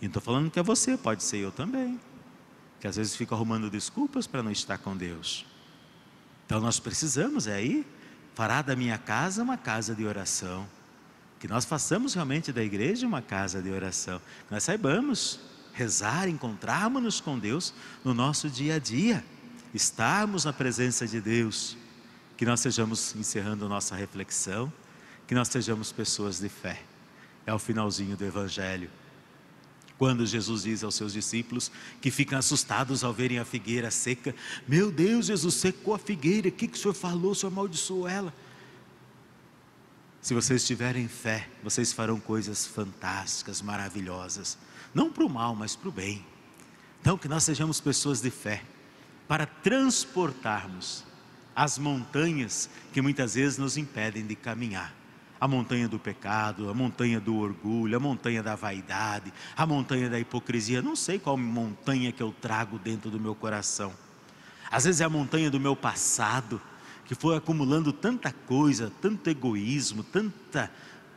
E 0.00 0.04
não 0.04 0.08
estou 0.08 0.22
falando 0.22 0.50
que 0.50 0.58
é 0.58 0.62
você, 0.62 0.96
pode 0.96 1.22
ser 1.22 1.38
eu 1.38 1.52
também. 1.52 2.00
Que 2.80 2.88
às 2.88 2.96
vezes 2.96 3.14
fica 3.14 3.34
arrumando 3.34 3.70
desculpas 3.70 4.26
para 4.26 4.42
não 4.42 4.50
estar 4.50 4.78
com 4.78 4.96
Deus. 4.96 5.46
Então 6.46 6.60
nós 6.60 6.80
precisamos 6.80 7.46
é 7.46 7.54
aí, 7.54 7.86
fará 8.34 8.62
da 8.62 8.74
minha 8.76 8.98
casa 8.98 9.42
uma 9.42 9.56
casa 9.56 9.94
de 9.94 10.04
oração. 10.04 10.66
Que 11.38 11.48
nós 11.48 11.64
façamos 11.64 12.14
realmente 12.14 12.52
da 12.52 12.62
igreja 12.62 13.06
uma 13.06 13.22
casa 13.22 13.62
de 13.62 13.70
oração. 13.70 14.20
Que 14.46 14.54
nós 14.54 14.62
saibamos 14.62 15.40
rezar, 15.72 16.28
encontrarmos-nos 16.28 17.20
com 17.20 17.38
Deus 17.38 17.72
no 18.04 18.12
nosso 18.12 18.48
dia 18.48 18.74
a 18.74 18.78
dia. 18.78 19.24
Estarmos 19.72 20.44
na 20.44 20.52
presença 20.52 21.06
de 21.06 21.20
Deus. 21.20 21.76
Que 22.36 22.44
nós 22.44 22.60
sejamos 22.60 23.14
encerrando 23.16 23.68
nossa 23.68 23.94
reflexão 23.94 24.72
que 25.30 25.34
nós 25.36 25.46
sejamos 25.46 25.92
pessoas 25.92 26.40
de 26.40 26.48
fé. 26.48 26.82
É 27.46 27.54
o 27.54 27.58
finalzinho 27.60 28.16
do 28.16 28.24
Evangelho. 28.24 28.90
Quando 30.00 30.24
Jesus 30.24 30.62
diz 30.62 30.82
aos 30.82 30.94
seus 30.94 31.12
discípulos 31.12 31.70
que 32.00 32.10
ficam 32.10 32.38
assustados 32.38 33.04
ao 33.04 33.12
verem 33.12 33.38
a 33.38 33.44
figueira 33.44 33.90
seca: 33.90 34.34
Meu 34.66 34.90
Deus, 34.90 35.26
Jesus 35.26 35.56
secou 35.56 35.92
a 35.92 35.98
figueira, 35.98 36.48
o 36.48 36.52
que, 36.52 36.68
que 36.68 36.78
o 36.78 36.80
Senhor 36.80 36.94
falou? 36.94 37.32
O 37.32 37.34
Senhor 37.34 37.52
amaldiçoou 37.52 38.08
ela. 38.08 38.32
Se 40.22 40.32
vocês 40.32 40.66
tiverem 40.66 41.06
fé, 41.06 41.50
vocês 41.62 41.92
farão 41.92 42.18
coisas 42.18 42.66
fantásticas, 42.66 43.60
maravilhosas, 43.60 44.56
não 44.94 45.12
para 45.12 45.26
o 45.26 45.28
mal, 45.28 45.54
mas 45.54 45.76
para 45.76 45.90
o 45.90 45.92
bem. 45.92 46.24
Então, 47.02 47.18
que 47.18 47.28
nós 47.28 47.44
sejamos 47.44 47.78
pessoas 47.78 48.22
de 48.22 48.30
fé, 48.30 48.62
para 49.28 49.44
transportarmos 49.44 51.04
as 51.54 51.76
montanhas 51.76 52.70
que 52.90 53.02
muitas 53.02 53.34
vezes 53.34 53.58
nos 53.58 53.76
impedem 53.76 54.26
de 54.26 54.34
caminhar 54.34 54.98
a 55.40 55.48
montanha 55.48 55.88
do 55.88 55.98
pecado, 55.98 56.68
a 56.68 56.74
montanha 56.74 57.18
do 57.18 57.36
orgulho, 57.36 57.96
a 57.96 58.00
montanha 58.00 58.42
da 58.42 58.54
vaidade, 58.54 59.32
a 59.56 59.64
montanha 59.64 60.10
da 60.10 60.20
hipocrisia. 60.20 60.82
Não 60.82 60.94
sei 60.94 61.18
qual 61.18 61.36
montanha 61.36 62.12
que 62.12 62.22
eu 62.22 62.34
trago 62.40 62.78
dentro 62.78 63.10
do 63.10 63.18
meu 63.18 63.34
coração. 63.34 63.92
Às 64.70 64.84
vezes 64.84 65.00
é 65.00 65.04
a 65.04 65.08
montanha 65.08 65.50
do 65.50 65.58
meu 65.58 65.74
passado, 65.74 66.60
que 67.06 67.14
foi 67.14 67.36
acumulando 67.36 67.92
tanta 67.92 68.30
coisa, 68.30 68.92
tanto 69.00 69.30
egoísmo, 69.30 70.04
tanta 70.04 70.70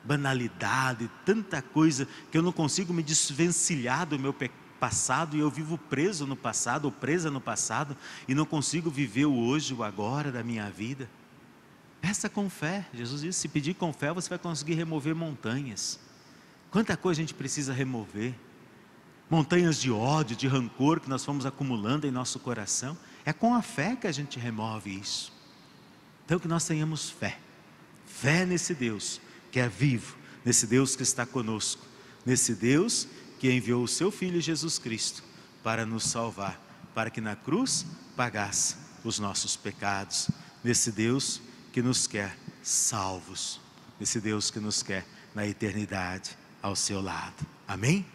banalidade, 0.04 1.10
tanta 1.26 1.62
coisa 1.62 2.08
que 2.32 2.38
eu 2.38 2.42
não 2.42 2.52
consigo 2.52 2.94
me 2.94 3.04
desvencilhar 3.04 4.06
do 4.06 4.18
meu 4.18 4.34
passado 4.80 5.36
e 5.38 5.40
eu 5.40 5.50
vivo 5.50 5.78
preso 5.78 6.26
no 6.26 6.36
passado 6.36 6.86
ou 6.86 6.92
presa 6.92 7.30
no 7.30 7.40
passado 7.40 7.96
e 8.28 8.34
não 8.34 8.46
consigo 8.46 8.90
viver 8.90 9.26
o 9.26 9.36
hoje, 9.36 9.74
o 9.74 9.84
agora 9.84 10.32
da 10.32 10.44
minha 10.44 10.70
vida. 10.70 11.10
Peça 12.04 12.28
com 12.28 12.50
fé. 12.50 12.86
Jesus 12.94 13.22
disse: 13.22 13.40
se 13.40 13.48
pedir 13.48 13.76
com 13.76 13.94
fé, 13.94 14.12
você 14.12 14.28
vai 14.28 14.38
conseguir 14.38 14.74
remover 14.74 15.16
montanhas. 15.16 15.98
Quanta 16.70 16.98
coisa 16.98 17.22
a 17.22 17.24
gente 17.24 17.34
precisa 17.34 17.72
remover. 17.72 18.36
Montanhas 19.30 19.80
de 19.80 19.90
ódio, 19.90 20.36
de 20.36 20.46
rancor 20.46 21.00
que 21.00 21.10
nós 21.10 21.24
fomos 21.24 21.46
acumulando 21.46 22.06
em 22.06 22.12
nosso 22.12 22.40
coração. 22.40 22.98
É 23.24 23.32
com 23.32 23.56
a 23.56 23.62
fé 23.62 23.96
que 23.96 24.06
a 24.06 24.12
gente 24.12 24.38
remove 24.38 24.94
isso. 24.94 25.32
Então 26.26 26.38
que 26.40 26.48
nós 26.48 26.66
tenhamos 26.66 27.10
fé. 27.10 27.40
Fé 28.06 28.46
nesse 28.46 28.76
Deus 28.76 29.22
que 29.50 29.62
é 29.62 29.70
vivo, 29.70 30.18
nesse 30.44 30.68
Deus 30.68 30.98
que 30.98 31.04
está 31.04 31.26
conosco, 31.26 31.86
nesse 32.26 32.54
Deus 32.54 33.08
que 33.40 33.50
enviou 33.50 33.82
o 33.82 33.88
seu 33.88 34.12
Filho 34.12 34.42
Jesus 34.42 34.78
Cristo 34.78 35.24
para 35.64 35.86
nos 35.86 36.04
salvar, 36.04 36.60
para 36.94 37.10
que 37.10 37.22
na 37.22 37.38
cruz 37.38 37.86
pagasse 38.14 38.76
os 39.06 39.20
nossos 39.20 39.56
pecados. 39.56 40.30
Nesse 40.62 40.92
Deus 40.92 41.42
que 41.74 41.82
nos 41.82 42.06
quer 42.06 42.38
salvos, 42.62 43.60
esse 44.00 44.22
Deus 44.22 44.52
que 44.52 44.60
nos 44.60 44.84
quer 44.84 45.04
na 45.34 45.48
eternidade 45.48 46.38
ao 46.62 46.76
seu 46.76 47.02
lado. 47.02 47.44
Amém? 47.68 48.06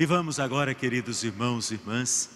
E 0.00 0.04
vamos 0.04 0.40
agora, 0.40 0.74
queridos 0.74 1.22
irmãos 1.22 1.70
e 1.70 1.74
irmãs, 1.74 2.28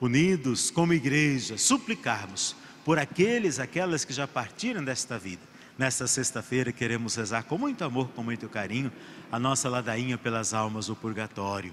unidos 0.00 0.72
como 0.72 0.92
igreja, 0.92 1.56
suplicarmos 1.56 2.56
por 2.84 2.98
aqueles, 2.98 3.60
aquelas 3.60 4.04
que 4.04 4.12
já 4.12 4.26
partiram 4.26 4.82
desta 4.82 5.16
vida. 5.16 5.42
Nesta 5.78 6.08
sexta-feira 6.08 6.72
queremos 6.72 7.14
rezar 7.14 7.44
com 7.44 7.56
muito 7.56 7.84
amor, 7.84 8.08
com 8.08 8.24
muito 8.24 8.48
carinho, 8.48 8.90
a 9.30 9.38
nossa 9.38 9.68
ladainha 9.68 10.18
pelas 10.18 10.52
almas 10.52 10.88
do 10.88 10.96
purgatório, 10.96 11.72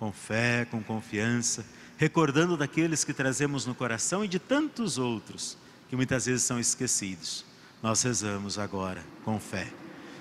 com 0.00 0.10
fé, 0.10 0.66
com 0.68 0.82
confiança, 0.82 1.64
recordando 1.96 2.56
daqueles 2.56 3.04
que 3.04 3.14
trazemos 3.14 3.66
no 3.66 3.74
coração 3.74 4.24
e 4.24 4.28
de 4.28 4.40
tantos 4.40 4.98
outros 4.98 5.56
que 5.90 5.96
muitas 5.96 6.26
vezes 6.26 6.44
são 6.44 6.60
esquecidos. 6.60 7.44
Nós 7.82 8.00
rezamos 8.02 8.60
agora 8.60 9.04
com 9.24 9.40
fé. 9.40 9.66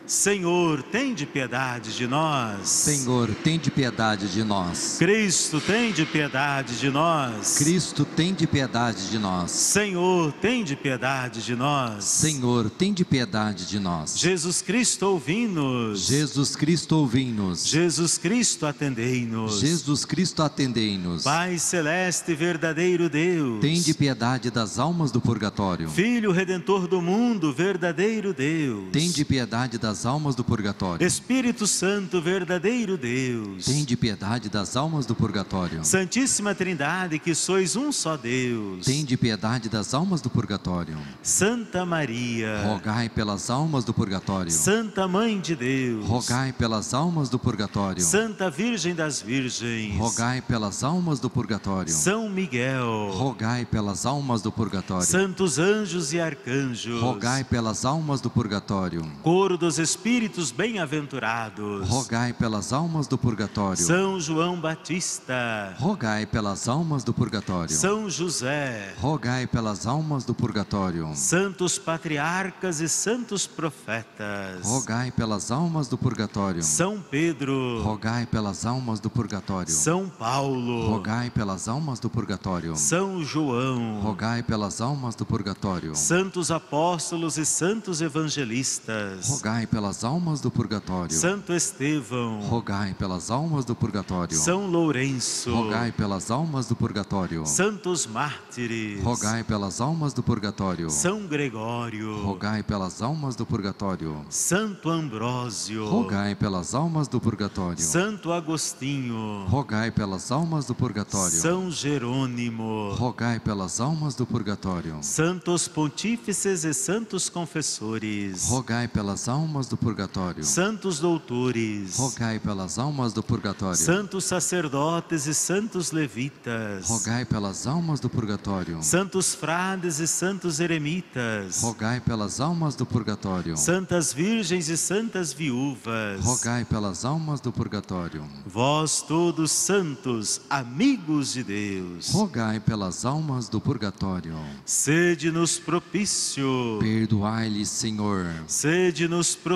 Senhor, 0.10 0.82
tem 0.82 1.14
de 1.14 1.24
piedade 1.24 1.96
de 1.96 2.08
nós. 2.08 2.68
Senhor, 2.68 3.30
tem 3.44 3.60
de 3.60 3.70
piedade 3.70 4.28
de 4.28 4.44
nós. 4.44 4.96
Cristo, 4.98 5.62
tem 5.62 5.94
de 5.94 6.04
piedade 6.04 6.80
de 6.80 6.90
nós. 6.90 7.60
Cristo, 7.60 8.04
tem 8.04 8.34
de 8.34 8.48
piedade 8.48 9.08
de 9.08 9.20
nós. 9.20 9.52
Senhor, 9.52 10.32
tem 10.42 10.64
de 10.64 10.76
piedade 10.76 11.44
de 11.44 11.56
nós. 11.56 12.06
Senhor, 12.06 12.72
tem 12.72 12.92
de 12.92 13.06
piedade 13.06 13.68
de 13.68 13.78
nós. 13.78 14.18
Jesus 14.18 14.64
Cristo, 14.64 15.04
ouvi-nos. 15.06 16.08
Jesus 16.08 16.56
Cristo, 16.56 16.96
ouvi-nos. 16.96 17.68
Jesus 17.68 18.18
Cristo, 18.18 18.66
atendei-nos. 18.66 19.60
Jesus 19.60 20.06
Cristo, 20.06 20.42
atendei-nos. 20.42 21.22
Pai 21.22 21.60
celeste, 21.60 22.34
verdadeiro 22.34 23.12
Deus. 23.12 23.62
Tem 23.62 23.80
de 23.80 23.94
piedade 23.94 24.50
das 24.50 24.80
almas 24.80 25.12
do 25.12 25.22
purgatório. 25.22 25.88
Filho 25.88 26.32
redentor 26.32 26.88
do 26.88 27.00
mundo, 27.00 27.54
verdadeiro 27.54 28.34
Deus. 28.34 28.86
Tem 28.92 29.12
de 29.12 29.24
piedade 29.24 29.78
das 29.78 29.99
almas 30.06 30.36
do 30.36 30.44
purgatório. 30.44 31.06
Espírito 31.06 31.66
Santo, 31.66 32.22
verdadeiro 32.22 32.98
Deus. 32.98 33.66
Tem 33.66 33.84
de 33.84 33.96
piedade 33.96 34.50
das 34.50 34.76
almas 34.76 35.06
do 35.06 35.16
purgatório. 35.16 35.84
Santíssima 35.84 36.54
Trindade, 36.54 37.20
que 37.20 37.34
sois 37.34 37.76
um 37.76 37.92
só 37.92 38.16
Deus. 38.16 38.86
Tem 38.86 39.04
de 39.04 39.18
piedade 39.18 39.70
das 39.70 39.94
almas 39.94 40.22
do 40.22 40.30
purgatório. 40.30 40.98
Santa 41.22 41.86
Maria, 41.86 42.64
rogai 42.66 43.10
pelas 43.10 43.50
almas 43.50 43.84
do 43.84 43.94
purgatório. 43.94 44.52
Santa 44.52 45.08
Mãe 45.08 45.40
de 45.40 45.56
Deus, 45.56 46.06
rogai 46.06 46.54
pelas 46.54 46.94
almas 46.94 47.30
do 47.30 47.40
purgatório. 47.40 48.02
Santa 48.02 48.50
Virgem 48.50 48.94
das 48.94 49.22
Virgens, 49.22 49.98
rogai 49.98 50.42
pelas 50.42 50.84
almas 50.84 51.20
do 51.20 51.30
purgatório. 51.30 51.92
São 51.92 52.30
Miguel, 52.30 53.12
rogai 53.14 53.66
pelas 53.66 54.06
almas 54.06 54.42
do 54.42 54.52
purgatório. 54.52 55.06
Santos 55.06 55.58
anjos 55.60 56.14
e 56.14 56.20
arcanjos, 56.20 57.02
rogai 57.02 57.44
pelas 57.44 57.86
almas 57.86 58.22
do 58.22 58.30
purgatório. 58.30 59.02
Coro 59.24 59.58
dos 59.58 59.80
espíritos 59.90 60.52
bem-aventurados, 60.52 61.90
rogai 61.90 62.32
pelas 62.32 62.72
almas 62.72 63.08
do 63.08 63.18
purgatório. 63.18 63.84
São 63.84 64.20
João 64.20 64.62
Batista, 64.62 65.74
rogai 65.80 66.28
pelas 66.28 66.68
almas 66.68 67.04
do 67.04 67.12
purgatório. 67.12 67.76
São 67.76 68.08
José, 68.08 68.94
rogai 69.00 69.48
pelas 69.48 69.88
almas 69.88 70.24
do 70.24 70.36
purgatório. 70.36 71.10
Santos 71.16 71.80
patriarcas 71.80 72.80
e 72.82 72.88
santos 72.88 73.48
profetas, 73.48 74.64
rogai 74.64 75.12
pelas 75.12 75.50
almas 75.50 75.88
do 75.88 75.98
purgatório. 75.98 76.62
São 76.62 77.02
Pedro, 77.02 77.82
rogai 77.82 78.28
pelas 78.28 78.68
almas 78.68 79.00
do 79.00 79.10
purgatório. 79.10 79.74
São 79.74 80.08
Paulo, 80.08 80.88
rogai 80.88 81.32
pelas 81.32 81.68
almas 81.68 82.00
do 82.00 82.12
purgatório. 82.12 82.76
São 82.76 83.24
João, 83.24 84.02
rogai 84.02 84.44
pelas 84.44 84.82
almas 84.82 85.16
do 85.16 85.26
purgatório. 85.26 85.96
Santos 85.96 86.52
apóstolos 86.52 87.40
e 87.40 87.46
santos 87.46 88.02
evangelistas, 88.02 89.28
rogai 89.28 89.66
pelas 89.66 89.79
almas 89.80 90.42
do 90.42 90.52
purgatório. 90.52 91.16
Santo 91.16 91.54
Estevão, 91.54 92.42
rogai 92.42 92.94
pelas 92.94 93.32
almas 93.32 93.64
do 93.64 93.74
purgatório. 93.74 94.38
São 94.38 94.68
Lourenço, 94.68 95.54
rogai 95.54 95.92
pelas 95.92 96.30
almas 96.30 96.68
do 96.68 96.76
purgatório. 96.76 97.46
Santos 97.46 98.06
mártires, 98.06 99.02
rogai 99.04 99.44
pelas 99.44 99.80
almas 99.80 100.14
do 100.14 100.22
purgatório. 100.22 100.90
São 100.90 101.26
Gregório, 101.26 102.22
rogai 102.24 102.62
pelas 102.62 103.02
almas 103.02 103.36
do 103.36 103.46
purgatório. 103.46 104.26
Santo 104.30 104.90
Ambrósio, 104.90 105.88
rogai 105.88 106.36
pelas 106.36 106.76
almas 106.76 107.08
do 107.08 107.20
purgatório. 107.20 107.82
Santo 107.82 108.32
Agostinho, 108.32 109.46
rogai 109.48 109.92
pelas 109.92 110.32
almas 110.32 110.66
do 110.66 110.76
purgatório. 110.76 111.40
São 111.40 111.72
Jerônimo, 111.72 112.94
rogai 112.94 113.40
pelas 113.40 113.80
almas 113.80 114.16
do 114.16 114.26
purgatório. 114.26 114.98
Santos 115.02 115.68
pontífices 115.68 116.64
e 116.64 116.74
santos 116.74 117.30
confessores, 117.30 118.48
rogai 118.50 118.88
pelas 118.88 119.30
almas 119.30 119.59
almas 119.60 119.68
do 119.68 119.76
purgatório. 119.76 120.44
santos 120.44 121.00
doutores, 121.00 121.98
Rogai 121.98 122.40
pelas 122.40 122.80
almas 122.80 123.12
do 123.12 123.22
purgatório. 123.22 123.76
santos 123.76 124.24
sacerdotes 124.24 125.26
e 125.28 125.34
santos 125.34 125.92
levitas, 125.92 126.88
Rogai 126.88 127.26
pelas 127.26 127.68
almas 127.68 128.00
do 128.00 128.10
purgatório. 128.10 128.82
santos 128.82 129.36
frades 129.36 130.00
e 130.00 130.08
santos 130.08 130.62
eremitas, 130.62 131.62
Rogai 131.62 132.00
pelas 132.00 132.40
almas 132.40 132.74
do 132.76 132.86
purgatório. 132.86 133.58
santas 133.58 134.14
virgens 134.14 134.70
e 134.70 134.78
santas 134.78 135.34
viúvas, 135.34 136.24
Rogai 136.24 136.64
pelas 136.64 137.04
almas 137.04 137.42
do 137.42 137.52
purgatório. 137.52 138.24
vós 138.46 139.02
todos 139.02 139.52
santos, 139.52 140.40
amigos 140.50 141.34
de 141.34 141.44
Deus, 141.44 142.12
Rogai 142.12 142.62
pelas 142.62 143.04
almas 143.04 143.50
do 143.50 143.60
purgatório. 143.60 144.38
sede-nos 144.66 145.60
propício, 145.60 146.78
Perdoai-lhes, 146.80 147.68
Senhor. 147.68 148.26
sede-nos 148.48 149.36
propício 149.36 149.49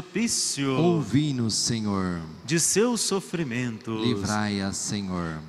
Ouvi-nos, 0.80 1.54
Senhor. 1.54 2.22
de 2.46 2.60
seus 2.60 3.02
sofrimentos, 3.02 4.06
Livrai-as, 4.06 4.78
Senhor. 4.78 5.40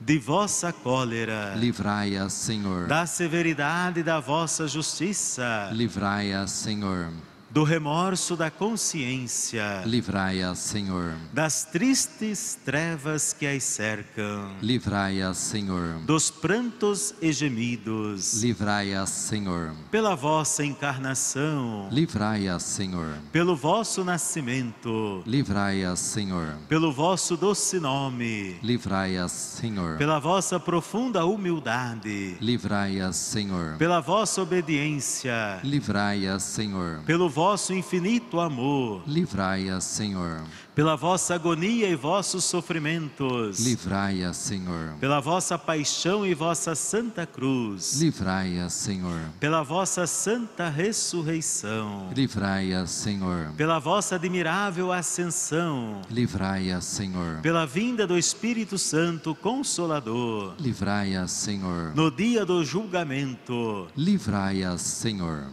de 0.00 0.18
vossa 0.18 0.72
cólera, 0.72 1.54
Livrai-as, 1.56 2.32
Senhor. 2.32 2.86
da 2.86 3.06
severidade 3.06 4.02
da 4.02 4.20
vossa 4.20 4.66
justiça, 4.68 5.70
Livrai-as, 5.72 6.50
Senhor. 6.50 7.10
Do 7.54 7.62
remorso 7.62 8.34
da 8.34 8.50
consciência, 8.50 9.84
Livrai-as, 9.86 10.58
Senhor. 10.58 11.14
das 11.32 11.64
tristes 11.64 12.58
trevas 12.64 13.32
que 13.32 13.46
as 13.46 13.62
cercam, 13.62 14.50
Livrai-as, 14.60 15.38
Senhor. 15.38 16.00
dos 16.04 16.32
prantos 16.32 17.14
e 17.22 17.30
gemidos, 17.32 18.42
Livrai-as, 18.42 19.08
Senhor. 19.08 19.70
pela 19.88 20.16
vossa 20.16 20.64
encarnação, 20.64 21.88
Livrai-as, 21.92 22.64
Senhor. 22.64 23.18
pelo 23.30 23.54
vosso 23.54 24.02
nascimento, 24.02 25.22
Livrai-as, 25.24 26.00
Senhor. 26.00 26.56
pelo 26.68 26.90
vosso 26.92 27.36
doce 27.36 27.78
nome, 27.78 28.56
Livrai-as, 28.64 29.30
Senhor. 29.30 29.96
pela 29.96 30.18
vossa 30.18 30.58
profunda 30.58 31.24
humildade, 31.24 32.36
Livrai-as, 32.40 33.14
Senhor. 33.14 33.76
pela 33.78 34.00
vossa 34.00 34.42
obediência, 34.42 35.60
Livrai-as, 35.62 36.42
Senhor. 36.42 36.98
pelo 37.06 37.28
vosso 37.30 37.43
infinito 37.74 38.40
amor, 38.40 39.02
Livrai-as, 39.06 39.84
Senhor. 39.84 40.42
pela 40.74 40.96
vossa 40.96 41.34
agonia 41.34 41.88
e 41.88 41.94
vossos 41.94 42.44
sofrimentos, 42.44 43.60
Livrai-as, 43.60 44.36
Senhor. 44.36 44.94
pela 44.98 45.20
vossa 45.20 45.58
paixão 45.58 46.24
e 46.26 46.32
vossa 46.34 46.74
santa 46.74 47.26
cruz, 47.26 47.94
Livrai-as, 48.00 48.72
Senhor. 48.72 49.20
pela 49.38 49.62
vossa 49.62 50.06
santa 50.06 50.68
ressurreição, 50.68 52.10
Livrai-as, 52.14 52.90
Senhor. 52.90 53.52
pela 53.56 53.78
vossa 53.78 54.14
admirável 54.16 54.90
ascensão, 54.92 56.00
Livrai-as, 56.10 56.84
Senhor. 56.84 57.40
pela 57.42 57.66
vinda 57.66 58.06
do 58.06 58.16
Espírito 58.18 58.78
Santo 58.78 59.34
Consolador, 59.34 60.54
Livrai-as, 60.58 61.30
Senhor. 61.30 61.92
no 61.94 62.10
dia 62.10 62.44
do 62.44 62.64
julgamento, 62.64 63.86
Livrai-as, 63.96 64.80
Senhor. 64.80 65.44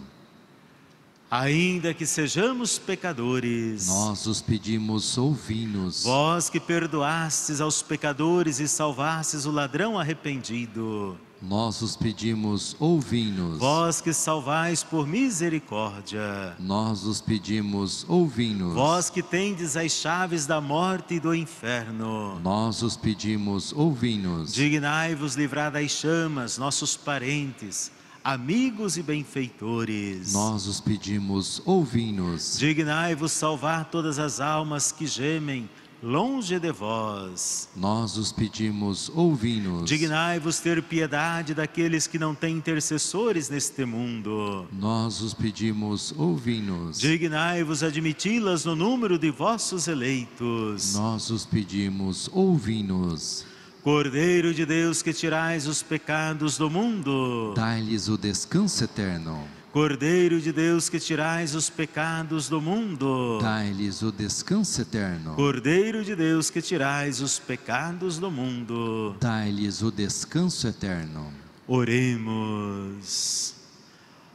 Ainda 1.31 1.93
que 1.93 2.05
sejamos 2.05 2.77
pecadores, 2.77 3.87
Nós 3.87 4.25
os 4.27 4.41
pedimos, 4.41 5.17
ouvi-nos. 5.17 6.03
vós 6.03 6.49
que 6.49 6.59
perdoastes 6.59 7.61
aos 7.61 7.81
pecadores 7.81 8.59
e 8.59 8.67
salvastes 8.67 9.45
o 9.45 9.51
ladrão 9.51 9.97
arrependido, 9.97 11.17
Nós 11.41 11.81
os 11.81 11.95
pedimos, 11.95 12.75
ouvi-nos. 12.79 13.57
vós 13.59 14.01
que 14.01 14.11
salvais 14.11 14.83
por 14.83 15.07
misericórdia, 15.07 16.53
Nós 16.59 17.05
os 17.05 17.21
pedimos, 17.21 18.05
ouvi-nos. 18.09 18.73
vós 18.73 19.09
que 19.09 19.23
tendes 19.23 19.77
as 19.77 19.93
chaves 19.93 20.45
da 20.45 20.59
morte 20.59 21.13
e 21.15 21.19
do 21.21 21.33
inferno, 21.33 22.39
Nós 22.43 22.81
os 22.81 22.97
pedimos, 22.97 23.71
ouvi-nos. 23.71 24.53
dignai-vos 24.53 25.35
livrar 25.35 25.71
das 25.71 25.91
chamas 25.91 26.57
nossos 26.57 26.97
parentes, 26.97 27.89
amigos 28.23 28.97
e 28.97 29.03
benfeitores. 29.03 30.33
Nós 30.33 30.67
os 30.67 30.79
pedimos, 30.79 31.61
ouvi-nos. 31.65 32.57
Dignai-vos 32.57 33.31
salvar 33.31 33.85
todas 33.85 34.19
as 34.19 34.39
almas 34.39 34.91
que 34.91 35.07
gemem 35.07 35.69
longe 36.03 36.59
de 36.59 36.71
vós. 36.71 37.69
Nós 37.75 38.17
os 38.17 38.31
pedimos, 38.31 39.09
ouvi-nos. 39.13 39.87
Dignai-vos 39.87 40.59
ter 40.59 40.81
piedade 40.81 41.53
daqueles 41.53 42.07
que 42.07 42.17
não 42.17 42.33
têm 42.33 42.57
intercessores 42.57 43.49
neste 43.49 43.85
mundo. 43.85 44.67
Nós 44.71 45.21
os 45.21 45.33
pedimos, 45.33 46.13
ouvi-nos. 46.17 46.99
Dignai-vos 46.99 47.83
admiti-las 47.83 48.65
no 48.65 48.75
número 48.75 49.17
de 49.17 49.29
vossos 49.29 49.87
eleitos. 49.87 50.95
Nós 50.95 51.29
os 51.29 51.45
pedimos, 51.45 52.29
ouvi-nos. 52.33 53.50
Cordeiro 53.83 54.53
de 54.53 54.63
Deus 54.63 55.01
que 55.01 55.11
tirais 55.11 55.65
os 55.65 55.81
pecados 55.81 56.55
do 56.55 56.69
mundo. 56.69 57.51
Dai-lhes 57.55 58.07
o 58.07 58.15
descanso 58.15 58.83
eterno. 58.83 59.43
Cordeiro 59.73 60.39
de 60.39 60.51
Deus 60.51 60.87
que 60.87 60.99
tirais 60.99 61.55
os 61.55 61.67
pecados 61.67 62.47
do 62.47 62.61
mundo. 62.61 63.39
Dai-lhes 63.41 64.03
o 64.03 64.11
descanso 64.11 64.81
eterno. 64.81 65.33
Cordeiro 65.33 66.05
de 66.05 66.15
Deus 66.15 66.51
que 66.51 66.61
tirais 66.61 67.21
os 67.21 67.39
pecados 67.39 68.19
do 68.19 68.29
mundo. 68.29 69.15
Dai-lhes 69.19 69.81
o 69.81 69.89
descanso 69.89 70.67
eterno. 70.67 71.33
Oremos. 71.67 73.55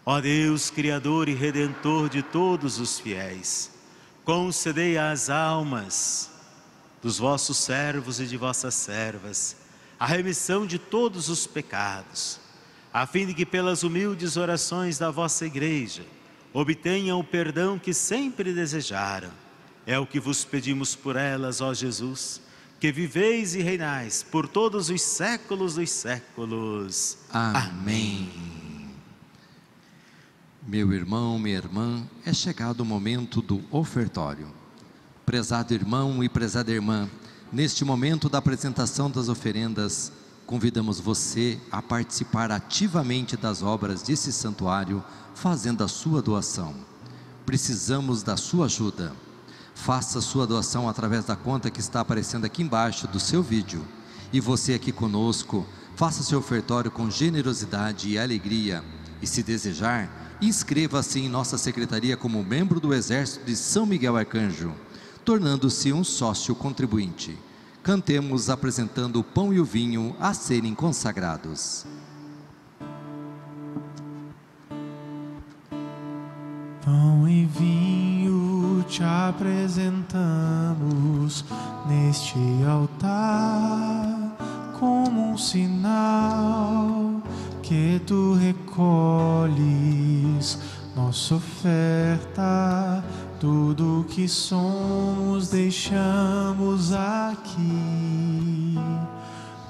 Ó 0.05 0.21
Deus, 0.21 0.71
Criador 0.71 1.29
e 1.29 1.35
Redentor 1.35 2.09
de 2.09 2.21
todos 2.21 2.81
os 2.81 2.99
fiéis, 2.99 3.71
concedei 4.25 4.99
às 4.99 5.31
almas 5.31 6.36
dos 7.07 7.19
vossos 7.19 7.59
servos 7.59 8.19
e 8.19 8.27
de 8.27 8.37
vossas 8.37 8.75
servas 8.75 9.55
a 9.97 10.05
remissão 10.05 10.67
de 10.67 10.77
todos 10.77 11.29
os 11.29 11.47
pecados, 11.47 12.41
a 12.93 13.07
fim 13.07 13.25
de 13.25 13.33
que 13.33 13.47
pelas 13.47 13.85
humildes 13.85 14.37
orações 14.37 14.99
da 14.99 15.09
vossa 15.09 15.47
igreja 15.47 16.05
obtenham 16.53 17.21
o 17.21 17.23
perdão 17.23 17.79
que 17.79 17.95
sempre 17.95 18.53
desejaram. 18.53 19.31
É 19.87 19.97
o 19.97 20.05
que 20.05 20.19
vos 20.19 20.45
pedimos 20.45 20.97
por 20.97 21.15
elas, 21.15 21.61
ó 21.61 21.73
Jesus, 21.73 22.41
que 22.81 22.91
viveis 22.91 23.55
e 23.55 23.63
reinais 23.63 24.25
por 24.25 24.49
todos 24.49 24.91
os 24.91 25.01
séculos 25.01 25.77
dos 25.77 25.91
séculos. 25.91 27.19
Amém. 27.33 28.29
Meu 30.67 30.93
irmão, 30.93 31.39
minha 31.39 31.57
irmã, 31.57 32.05
é 32.25 32.33
chegado 32.33 32.81
o 32.81 32.85
momento 32.85 33.41
do 33.41 33.63
ofertório. 33.71 34.56
Prezado 35.27 35.75
irmão 35.75 36.23
e 36.23 36.29
prezada 36.29 36.71
irmã, 36.71 37.11
neste 37.53 37.85
momento 37.85 38.29
da 38.29 38.39
apresentação 38.39 39.11
das 39.11 39.29
oferendas, 39.29 40.13
convidamos 40.47 41.01
você 41.01 41.59
a 41.69 41.83
participar 41.83 42.53
ativamente 42.53 43.37
das 43.37 43.61
obras 43.61 44.03
desse 44.03 44.33
santuário, 44.33 45.03
fazendo 45.35 45.83
a 45.83 45.89
sua 45.89 46.23
doação. 46.23 46.77
Precisamos 47.45 48.23
da 48.23 48.37
sua 48.37 48.67
ajuda. 48.67 49.13
Faça 49.75 50.21
sua 50.21 50.47
doação 50.47 50.89
através 50.89 51.25
da 51.25 51.35
conta 51.35 51.73
que 51.73 51.81
está 51.81 52.03
aparecendo 52.03 52.45
aqui 52.45 52.63
embaixo 52.63 53.09
do 53.09 53.19
seu 53.19 53.43
vídeo. 53.43 53.85
E 54.33 54.39
você 54.39 54.75
aqui 54.75 54.93
conosco, 54.93 55.67
faça 55.97 56.23
seu 56.23 56.39
ofertório 56.39 56.89
com 56.89 57.11
generosidade 57.11 58.09
e 58.09 58.17
alegria. 58.17 58.81
E 59.21 59.27
se 59.27 59.43
desejar, 59.43 60.39
inscreva-se 60.41 61.19
em 61.19 61.29
nossa 61.29 61.59
secretaria 61.59 62.17
como 62.17 62.45
membro 62.45 62.79
do 62.79 62.95
Exército 62.95 63.45
de 63.45 63.57
São 63.57 63.85
Miguel 63.85 64.17
Arcanjo, 64.17 64.73
tornando-se 65.27 65.93
um 65.93 66.03
sócio 66.05 66.55
contribuinte. 66.55 67.37
Cantemos 67.83 68.49
apresentando 68.49 69.19
o 69.19 69.25
pão 69.25 69.53
e 69.53 69.59
o 69.59 69.65
vinho 69.65 70.15
a 70.21 70.33
serem 70.33 70.73
consagrados. 70.73 71.85
Pão 76.85 77.29
e 77.29 77.45
vinho 77.45 78.85
te 78.89 79.03
apresentamos 79.03 81.45
neste 81.89 82.39
altar 82.69 84.37
como 84.79 85.33
um 85.33 85.37
sinal 85.37 87.21
que 87.65 88.01
tu 88.07 88.35
recolhes 88.35 89.67
nossa 90.97 91.35
oferta, 91.35 93.05
tudo 93.47 94.05
que 94.09 94.27
somos 94.27 95.51
deixamos 95.51 96.93
aqui. 96.93 98.75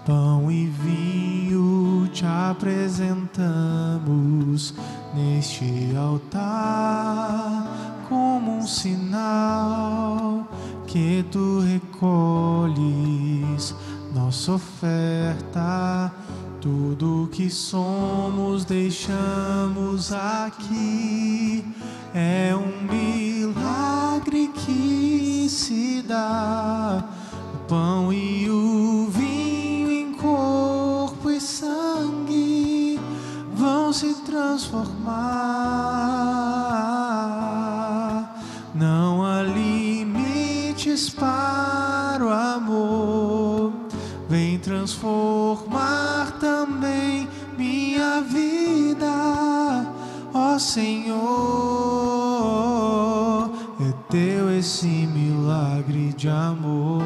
Pão 0.07 0.51
e 0.51 0.67
vinho 0.67 2.09
te 2.11 2.25
apresentamos 2.25 4.73
neste 5.15 5.95
altar 5.95 7.71
como 8.09 8.57
um 8.57 8.67
sinal 8.67 10.49
que 10.87 11.23
tu 11.31 11.61
recolhes 11.61 12.87
nossa 14.15 14.53
oferta, 14.53 16.11
Tudo 16.67 17.29
que 17.31 17.49
somos 17.49 18.65
deixamos 18.65 20.13
aqui 20.13 21.65
é 22.13 22.53
um 22.57 22.83
milagre 22.93 24.49
que 24.49 25.47
se 25.49 26.03
dá. 26.03 27.05
O 27.55 27.59
pão 27.69 28.13
e 28.13 28.51
o 28.51 29.09
vinho 29.13 29.93
em 29.93 30.13
corpo 30.15 31.31
e 31.31 31.41
sangue 31.41 32.99
vão 33.55 33.93
se 33.93 34.13
transformar. 34.25 35.23
Não 38.75 39.25
há 39.25 39.41
limites 39.45 41.11
para 41.11 42.27
o 42.27 42.29
amor. 42.29 43.36
Vem 44.29 44.59
transformar 44.59 46.39
também 46.41 47.29
minha 47.57 48.21
vida, 48.23 49.07
ó 50.35 50.59
Senhor. 50.59 51.17
É 53.81 53.93
teu 54.11 54.51
esse 54.59 54.87
milagre 54.87 56.13
de 56.15 56.29
amor. 56.29 57.05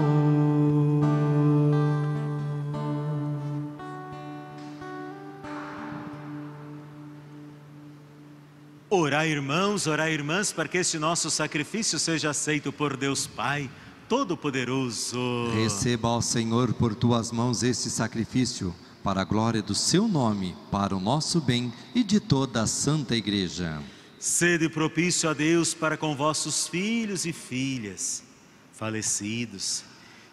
Orar, 8.88 9.26
irmãos, 9.26 9.86
orar, 9.86 10.10
irmãs, 10.10 10.52
para 10.52 10.66
que 10.66 10.78
este 10.78 10.98
nosso 10.98 11.30
sacrifício 11.30 11.98
seja 11.98 12.30
aceito 12.30 12.72
por 12.72 12.96
Deus 12.96 13.26
Pai 13.26 13.68
Todo-Poderoso. 14.10 15.52
Receba, 15.54 16.08
ó 16.08 16.20
Senhor, 16.20 16.74
por 16.74 16.96
tuas 16.96 17.30
mãos 17.30 17.62
este 17.62 17.88
sacrifício, 17.88 18.74
para 19.04 19.20
a 19.20 19.24
glória 19.24 19.62
do 19.62 19.72
seu 19.72 20.08
nome, 20.08 20.56
para 20.68 20.96
o 20.96 20.98
nosso 20.98 21.40
bem 21.40 21.72
e 21.94 22.02
de 22.02 22.18
toda 22.18 22.62
a 22.62 22.66
Santa 22.66 23.14
Igreja. 23.14 23.80
Sede 24.18 24.68
propício 24.68 25.30
a 25.30 25.32
Deus 25.32 25.74
para 25.74 25.96
com 25.96 26.16
vossos 26.16 26.66
filhos 26.66 27.24
e 27.24 27.32
filhas, 27.32 28.24
falecidos, 28.72 29.84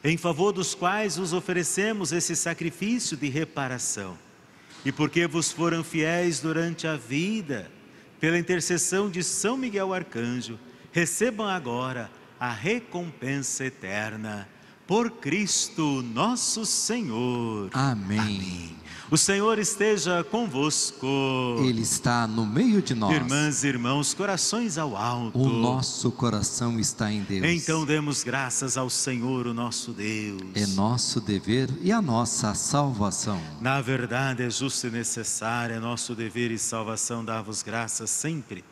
em 0.03 0.17
favor 0.17 0.51
dos 0.51 0.73
quais 0.73 1.17
vos 1.17 1.31
oferecemos 1.31 2.11
esse 2.11 2.35
sacrifício 2.35 3.15
de 3.15 3.29
reparação. 3.29 4.17
E 4.83 4.91
porque 4.91 5.27
vos 5.27 5.51
foram 5.51 5.83
fiéis 5.83 6.39
durante 6.39 6.87
a 6.87 6.95
vida, 6.95 7.71
pela 8.19 8.39
intercessão 8.39 9.07
de 9.07 9.23
São 9.23 9.55
Miguel 9.55 9.93
Arcanjo, 9.93 10.57
recebam 10.91 11.47
agora 11.47 12.09
a 12.39 12.51
recompensa 12.51 13.65
eterna. 13.65 14.47
Por 14.85 15.11
Cristo 15.11 16.01
nosso 16.01 16.65
Senhor. 16.65 17.69
Amém. 17.73 18.77
O 19.09 19.17
Senhor 19.17 19.57
esteja 19.57 20.21
convosco. 20.21 21.07
Ele 21.59 21.81
está 21.81 22.27
no 22.27 22.45
meio 22.45 22.81
de 22.81 22.93
nós. 22.93 23.15
Irmãs 23.15 23.63
e 23.63 23.67
irmãos, 23.67 24.13
corações 24.13 24.77
ao 24.77 24.97
alto. 24.97 25.39
O 25.39 25.47
nosso 25.47 26.11
coração 26.11 26.77
está 26.77 27.09
em 27.09 27.21
Deus. 27.21 27.45
Então 27.45 27.85
demos 27.85 28.21
graças 28.21 28.75
ao 28.75 28.89
Senhor, 28.89 29.47
o 29.47 29.53
nosso 29.53 29.93
Deus. 29.93 30.41
É 30.55 30.67
nosso 30.67 31.21
dever 31.21 31.69
e 31.81 31.89
a 31.89 32.01
nossa 32.01 32.53
salvação. 32.53 33.41
Na 33.61 33.79
verdade, 33.79 34.43
é 34.43 34.49
justo 34.49 34.87
e 34.87 34.91
necessário, 34.91 35.75
é 35.75 35.79
nosso 35.79 36.13
dever 36.13 36.51
e 36.51 36.57
salvação 36.57 37.23
dar-vos 37.23 37.63
graças 37.63 38.09
sempre 38.09 38.63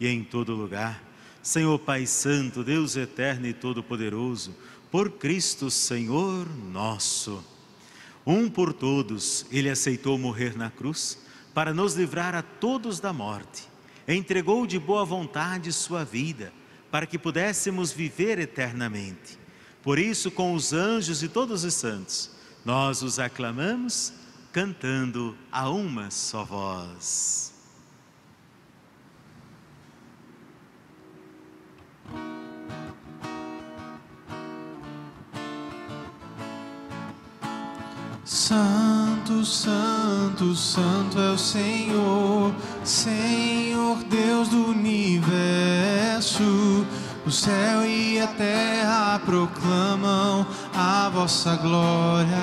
e 0.00 0.08
em 0.08 0.24
todo 0.24 0.54
lugar. 0.54 1.00
Senhor 1.44 1.78
Pai 1.78 2.06
Santo, 2.06 2.64
Deus 2.64 2.96
eterno 2.96 3.46
e 3.46 3.52
todo-poderoso, 3.52 4.56
por 4.90 5.10
Cristo 5.10 5.70
Senhor 5.70 6.48
nosso. 6.72 7.44
Um 8.24 8.48
por 8.48 8.72
todos, 8.72 9.44
ele 9.52 9.68
aceitou 9.68 10.16
morrer 10.16 10.56
na 10.56 10.70
cruz 10.70 11.18
para 11.52 11.74
nos 11.74 11.96
livrar 11.96 12.34
a 12.34 12.40
todos 12.40 12.98
da 12.98 13.12
morte. 13.12 13.68
Entregou 14.08 14.66
de 14.66 14.78
boa 14.78 15.04
vontade 15.04 15.70
sua 15.70 16.02
vida 16.02 16.50
para 16.90 17.04
que 17.04 17.18
pudéssemos 17.18 17.92
viver 17.92 18.38
eternamente. 18.38 19.38
Por 19.82 19.98
isso, 19.98 20.30
com 20.30 20.54
os 20.54 20.72
anjos 20.72 21.22
e 21.22 21.28
todos 21.28 21.62
os 21.62 21.74
santos, 21.74 22.30
nós 22.64 23.02
os 23.02 23.18
aclamamos 23.18 24.14
cantando 24.50 25.36
a 25.52 25.68
uma 25.68 26.10
só 26.10 26.42
voz. 26.42 27.53
Santo, 38.24 39.44
Santo, 39.44 40.54
Santo 40.54 41.20
é 41.20 41.32
o 41.32 41.36
Senhor, 41.36 42.54
Senhor 42.82 43.98
Deus 44.04 44.48
do 44.48 44.68
universo. 44.68 46.42
O 47.26 47.30
céu 47.30 47.84
e 47.84 48.18
a 48.18 48.26
terra 48.26 49.20
proclamam 49.26 50.46
a 50.74 51.10
vossa 51.10 51.54
glória. 51.56 52.34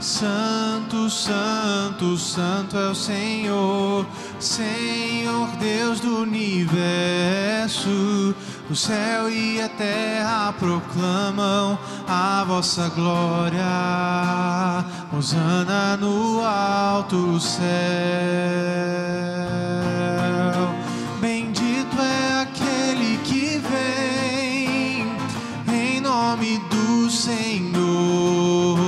Santo, 0.00 1.10
Santo, 1.10 2.16
Santo 2.16 2.78
é 2.78 2.88
o 2.88 2.94
Senhor, 2.94 4.06
Senhor 4.40 5.48
Deus 5.58 6.00
do 6.00 6.22
universo. 6.22 8.34
O 8.72 8.74
céu 8.74 9.28
e 9.28 9.60
a 9.60 9.68
terra 9.68 10.54
proclamam 10.58 11.78
a 12.08 12.42
vossa 12.48 12.88
glória. 12.88 13.62
Hosana 15.12 15.94
no 15.98 16.42
alto 16.42 17.38
céu. 17.38 17.62
Bendito 21.20 22.00
é 22.00 22.40
aquele 22.40 23.18
que 23.18 23.58
vem 23.58 25.06
em 25.70 26.00
nome 26.00 26.58
do 26.70 27.10
Senhor. 27.10 28.78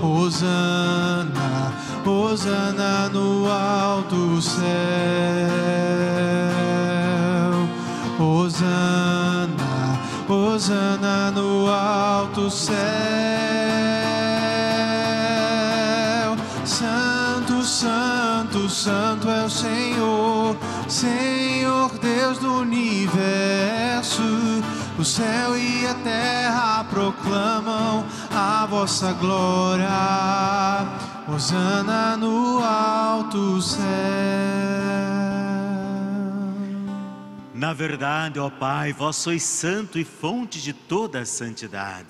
Hosana, 0.00 1.72
Hosana 2.04 3.08
no 3.08 3.50
alto 3.50 4.40
céu. 4.40 5.35
Hosana 10.56 11.30
no 11.32 11.68
alto 11.70 12.50
céu. 12.50 12.74
Santo, 16.64 17.62
Santo, 17.62 18.66
Santo 18.66 19.28
é 19.28 19.44
o 19.44 19.50
Senhor, 19.50 20.56
Senhor 20.88 21.90
Deus 21.98 22.38
do 22.38 22.60
universo. 22.60 24.22
O 24.98 25.04
céu 25.04 25.58
e 25.58 25.86
a 25.86 25.92
terra 25.92 26.84
proclamam 26.84 28.06
a 28.34 28.64
vossa 28.64 29.12
glória. 29.12 29.86
Hosana 31.28 32.16
no 32.16 32.64
alto 32.64 33.60
céu. 33.60 35.05
Na 37.56 37.72
verdade, 37.72 38.38
ó 38.38 38.50
Pai, 38.50 38.92
vós 38.92 39.16
sois 39.16 39.42
santo 39.42 39.98
e 39.98 40.04
fonte 40.04 40.60
de 40.60 40.74
toda 40.74 41.20
a 41.20 41.24
santidade. 41.24 42.08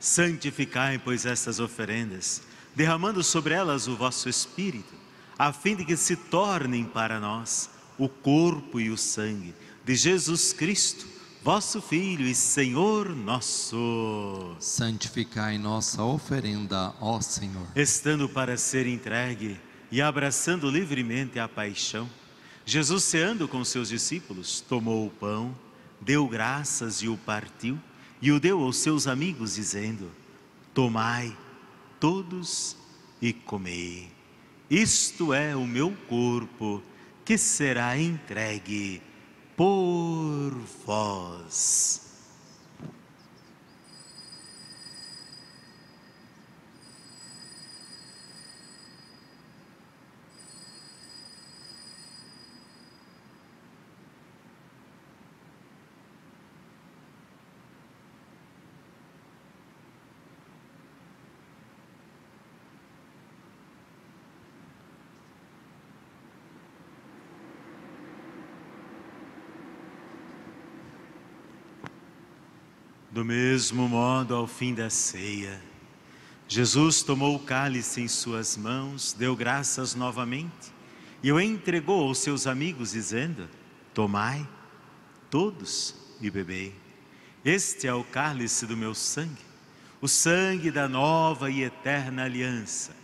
Santificai, 0.00 0.98
pois, 0.98 1.24
estas 1.24 1.60
oferendas, 1.60 2.42
derramando 2.74 3.22
sobre 3.22 3.54
elas 3.54 3.86
o 3.86 3.94
vosso 3.94 4.28
Espírito, 4.28 4.92
a 5.38 5.52
fim 5.52 5.76
de 5.76 5.84
que 5.84 5.96
se 5.96 6.16
tornem 6.16 6.84
para 6.84 7.20
nós 7.20 7.70
o 7.96 8.08
corpo 8.08 8.80
e 8.80 8.90
o 8.90 8.96
sangue 8.96 9.54
de 9.84 9.94
Jesus 9.94 10.52
Cristo, 10.52 11.06
vosso 11.40 11.80
Filho 11.80 12.26
e 12.26 12.34
Senhor 12.34 13.10
nosso. 13.14 14.56
Santificai 14.58 15.56
nossa 15.56 16.02
oferenda, 16.02 16.92
ó 17.00 17.20
Senhor. 17.20 17.68
Estando 17.76 18.28
para 18.28 18.56
ser 18.56 18.88
entregue 18.88 19.60
e 19.88 20.02
abraçando 20.02 20.68
livremente 20.68 21.38
a 21.38 21.46
paixão, 21.46 22.08
Jesus, 22.64 23.04
ceando 23.04 23.48
com 23.48 23.64
seus 23.64 23.88
discípulos, 23.88 24.60
tomou 24.60 25.06
o 25.06 25.10
pão, 25.10 25.56
deu 26.00 26.26
graças 26.28 27.02
e 27.02 27.08
o 27.08 27.16
partiu, 27.16 27.78
e 28.22 28.30
o 28.30 28.38
deu 28.38 28.62
aos 28.62 28.76
seus 28.76 29.06
amigos, 29.06 29.54
dizendo: 29.54 30.10
Tomai 30.72 31.36
todos 31.98 32.76
e 33.20 33.32
comei. 33.32 34.10
Isto 34.70 35.34
é 35.34 35.56
o 35.56 35.66
meu 35.66 35.96
corpo, 36.08 36.82
que 37.24 37.36
será 37.36 37.98
entregue 37.98 39.02
por 39.56 40.52
vós. 40.86 42.09
Do 73.20 73.24
mesmo 73.26 73.86
modo, 73.86 74.34
ao 74.34 74.46
fim 74.46 74.72
da 74.72 74.88
ceia, 74.88 75.60
Jesus 76.48 77.02
tomou 77.02 77.36
o 77.36 77.38
cálice 77.38 78.00
em 78.00 78.08
suas 78.08 78.56
mãos, 78.56 79.12
deu 79.12 79.36
graças 79.36 79.94
novamente 79.94 80.72
e 81.22 81.30
o 81.30 81.38
entregou 81.38 82.08
aos 82.08 82.16
seus 82.16 82.46
amigos, 82.46 82.92
dizendo: 82.92 83.46
Tomai 83.92 84.48
todos 85.28 85.94
e 86.18 86.30
bebei. 86.30 86.74
Este 87.44 87.86
é 87.86 87.92
o 87.92 88.02
cálice 88.04 88.64
do 88.64 88.74
meu 88.74 88.94
sangue, 88.94 89.44
o 90.00 90.08
sangue 90.08 90.70
da 90.70 90.88
nova 90.88 91.50
e 91.50 91.62
eterna 91.62 92.24
aliança, 92.24 92.96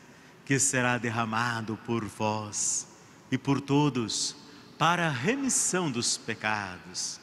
que 0.46 0.58
será 0.58 0.96
derramado 0.96 1.78
por 1.84 2.06
vós 2.06 2.88
e 3.30 3.36
por 3.36 3.60
todos 3.60 4.34
para 4.78 5.08
a 5.08 5.12
remissão 5.12 5.90
dos 5.90 6.16
pecados. 6.16 7.20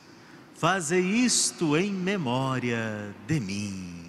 Fazei 0.56 1.02
isto 1.02 1.76
em 1.76 1.92
memória 1.92 3.14
de 3.28 3.40
mim. 3.40 4.03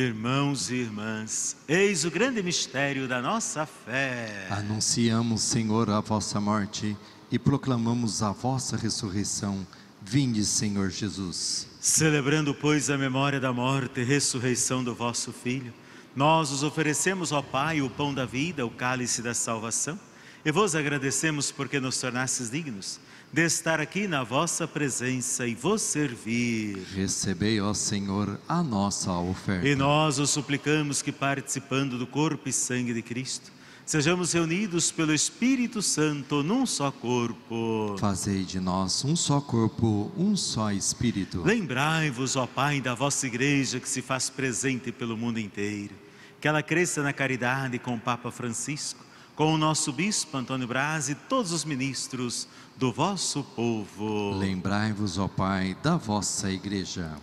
Irmãos 0.00 0.70
e 0.70 0.76
irmãs, 0.76 1.54
eis 1.68 2.06
o 2.06 2.10
grande 2.10 2.42
mistério 2.42 3.06
da 3.06 3.20
nossa 3.20 3.66
fé. 3.66 4.46
Anunciamos, 4.48 5.42
Senhor, 5.42 5.90
a 5.90 6.00
vossa 6.00 6.40
morte 6.40 6.96
e 7.30 7.38
proclamamos 7.38 8.22
a 8.22 8.32
vossa 8.32 8.78
ressurreição. 8.78 9.66
Vinde, 10.00 10.42
Senhor 10.42 10.88
Jesus. 10.88 11.68
Celebrando, 11.78 12.54
pois, 12.54 12.88
a 12.88 12.96
memória 12.96 13.38
da 13.38 13.52
morte 13.52 14.00
e 14.00 14.02
ressurreição 14.02 14.82
do 14.82 14.94
vosso 14.94 15.34
Filho, 15.34 15.70
nós 16.16 16.50
os 16.50 16.62
oferecemos, 16.62 17.30
ao 17.30 17.42
Pai, 17.42 17.82
o 17.82 17.90
pão 17.90 18.14
da 18.14 18.24
vida, 18.24 18.64
o 18.64 18.70
cálice 18.70 19.20
da 19.20 19.34
salvação, 19.34 20.00
e 20.42 20.50
vos 20.50 20.74
agradecemos 20.74 21.52
porque 21.52 21.78
nos 21.78 22.00
tornastes 22.00 22.48
dignos 22.48 22.98
de 23.32 23.44
estar 23.44 23.80
aqui 23.80 24.08
na 24.08 24.24
vossa 24.24 24.66
presença 24.66 25.46
e 25.46 25.54
vos 25.54 25.82
servir. 25.82 26.78
Recebei, 26.94 27.60
ó 27.60 27.72
Senhor, 27.72 28.40
a 28.48 28.60
nossa 28.60 29.12
oferta. 29.12 29.68
E 29.68 29.76
nós 29.76 30.18
os 30.18 30.30
suplicamos 30.30 31.00
que, 31.00 31.12
participando 31.12 31.96
do 31.96 32.08
corpo 32.08 32.48
e 32.48 32.52
sangue 32.52 32.92
de 32.92 33.02
Cristo, 33.02 33.52
sejamos 33.86 34.32
reunidos 34.32 34.90
pelo 34.90 35.14
Espírito 35.14 35.80
Santo 35.80 36.42
num 36.42 36.66
só 36.66 36.90
corpo. 36.90 37.94
Fazei 38.00 38.42
de 38.42 38.58
nós 38.58 39.04
um 39.04 39.14
só 39.14 39.40
corpo, 39.40 40.10
um 40.16 40.36
só 40.36 40.72
Espírito. 40.72 41.42
Lembrai-vos, 41.42 42.34
ó 42.34 42.48
Pai, 42.48 42.80
da 42.80 42.94
vossa 42.94 43.28
igreja 43.28 43.78
que 43.78 43.88
se 43.88 44.02
faz 44.02 44.28
presente 44.28 44.90
pelo 44.90 45.16
mundo 45.16 45.38
inteiro, 45.38 45.94
que 46.40 46.48
ela 46.48 46.64
cresça 46.64 47.00
na 47.00 47.12
caridade 47.12 47.78
com 47.78 47.94
o 47.94 48.00
Papa 48.00 48.32
Francisco, 48.32 49.04
com 49.34 49.54
o 49.54 49.58
nosso 49.58 49.92
Bispo 49.92 50.36
Antônio 50.36 50.66
Braz 50.66 51.08
e 51.08 51.14
todos 51.14 51.52
os 51.52 51.64
ministros 51.64 52.46
do 52.76 52.92
vosso 52.92 53.42
povo. 53.42 54.36
Lembrai-vos, 54.38 55.18
ó 55.18 55.28
Pai, 55.28 55.76
da 55.82 55.96
vossa 55.96 56.50
igreja. 56.50 57.16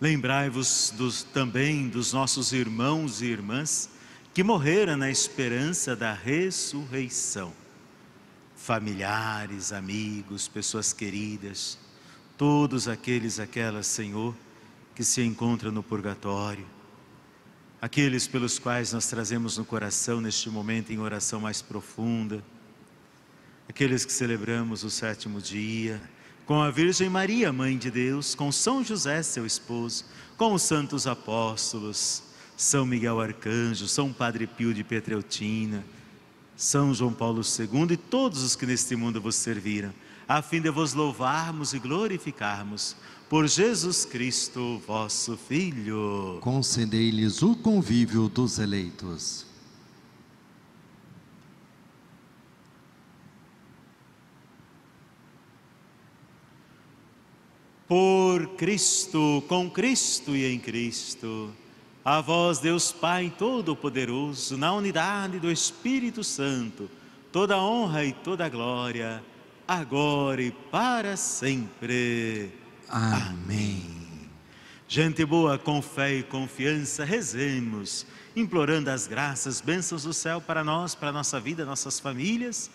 Lembrai-vos 0.00 0.92
dos, 0.96 1.22
também 1.22 1.88
dos 1.88 2.12
nossos 2.12 2.52
irmãos 2.52 3.22
e 3.22 3.26
irmãs 3.26 3.88
que 4.34 4.42
morreram 4.42 4.96
na 4.96 5.10
esperança 5.10 5.94
da 5.94 6.12
ressurreição. 6.12 7.52
Familiares, 8.56 9.72
amigos, 9.72 10.48
pessoas 10.48 10.92
queridas, 10.92 11.78
todos 12.36 12.88
aqueles, 12.88 13.38
aquelas, 13.38 13.86
Senhor, 13.86 14.34
que 14.94 15.04
se 15.04 15.22
encontram 15.22 15.70
no 15.70 15.82
purgatório, 15.82 16.66
aqueles 17.84 18.26
pelos 18.26 18.58
quais 18.58 18.94
nós 18.94 19.08
trazemos 19.08 19.58
no 19.58 19.64
coração 19.66 20.18
neste 20.18 20.48
momento 20.48 20.90
em 20.90 20.98
oração 20.98 21.38
mais 21.38 21.60
profunda. 21.60 22.42
Aqueles 23.68 24.06
que 24.06 24.12
celebramos 24.14 24.84
o 24.84 24.88
sétimo 24.88 25.38
dia, 25.38 26.00
com 26.46 26.62
a 26.62 26.70
Virgem 26.70 27.10
Maria, 27.10 27.52
Mãe 27.52 27.76
de 27.76 27.90
Deus, 27.90 28.34
com 28.34 28.50
São 28.50 28.82
José, 28.82 29.22
seu 29.22 29.44
esposo, 29.44 30.06
com 30.38 30.54
os 30.54 30.62
santos 30.62 31.06
apóstolos, 31.06 32.22
São 32.56 32.86
Miguel 32.86 33.20
Arcanjo, 33.20 33.86
São 33.86 34.10
Padre 34.10 34.46
Pio 34.46 34.72
de 34.72 34.82
Petreutina, 34.82 35.84
São 36.56 36.94
João 36.94 37.12
Paulo 37.12 37.42
II 37.42 37.92
e 37.92 37.98
todos 37.98 38.42
os 38.42 38.56
que 38.56 38.64
neste 38.64 38.96
mundo 38.96 39.20
vos 39.20 39.34
serviram, 39.34 39.92
a 40.26 40.40
fim 40.40 40.62
de 40.62 40.70
vos 40.70 40.94
louvarmos 40.94 41.74
e 41.74 41.78
glorificarmos 41.78 42.96
por 43.34 43.48
Jesus 43.48 44.04
Cristo, 44.04 44.80
vosso 44.86 45.36
Filho. 45.36 46.38
Concedei-lhes 46.40 47.42
o 47.42 47.56
convívio 47.56 48.28
dos 48.28 48.60
eleitos. 48.60 49.44
por 57.88 58.46
Cristo, 58.56 59.42
com 59.48 59.68
Cristo 59.68 60.36
e 60.36 60.44
em 60.44 60.60
Cristo. 60.60 61.52
A 62.04 62.20
vós, 62.20 62.60
Deus 62.60 62.92
Pai 62.92 63.34
Todo-Poderoso, 63.36 64.56
na 64.56 64.72
unidade 64.72 65.40
do 65.40 65.50
Espírito 65.50 66.22
Santo, 66.22 66.88
toda 67.32 67.60
honra 67.60 68.04
e 68.04 68.12
toda 68.12 68.48
glória, 68.48 69.24
agora 69.66 70.40
e 70.40 70.52
para 70.52 71.16
sempre. 71.16 72.62
Amém. 72.96 73.90
Gente 74.86 75.24
boa, 75.24 75.58
com 75.58 75.82
fé 75.82 76.14
e 76.14 76.22
confiança, 76.22 77.04
rezemos, 77.04 78.06
implorando 78.36 78.88
as 78.88 79.08
graças, 79.08 79.60
bênçãos 79.60 80.04
do 80.04 80.14
céu 80.14 80.40
para 80.40 80.62
nós, 80.62 80.94
para 80.94 81.08
a 81.08 81.12
nossa 81.12 81.40
vida, 81.40 81.64
nossas 81.64 81.98
famílias, 81.98 82.70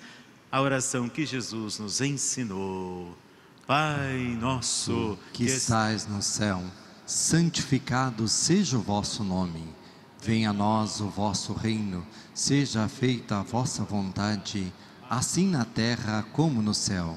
a 0.52 0.60
oração 0.60 1.08
que 1.08 1.26
Jesus 1.26 1.80
nos 1.80 2.02
ensinou. 2.02 3.18
Pai 3.66 4.38
nosso 4.42 5.18
que 5.32 5.46
estais 5.46 6.06
no 6.06 6.22
céu, 6.22 6.62
santificado 7.06 8.28
seja 8.28 8.78
o 8.78 8.82
vosso 8.82 9.24
nome. 9.24 9.74
Venha 10.22 10.50
a 10.50 10.54
nós 10.54 11.00
o 11.00 11.08
vosso 11.08 11.54
reino, 11.54 12.06
seja 12.34 12.90
feita 12.90 13.40
a 13.40 13.44
vossa 13.44 13.86
vontade, 13.86 14.74
assim 15.10 15.50
na 15.50 15.64
terra 15.64 16.26
como 16.34 16.62
no 16.62 16.74
céu. 16.74 17.16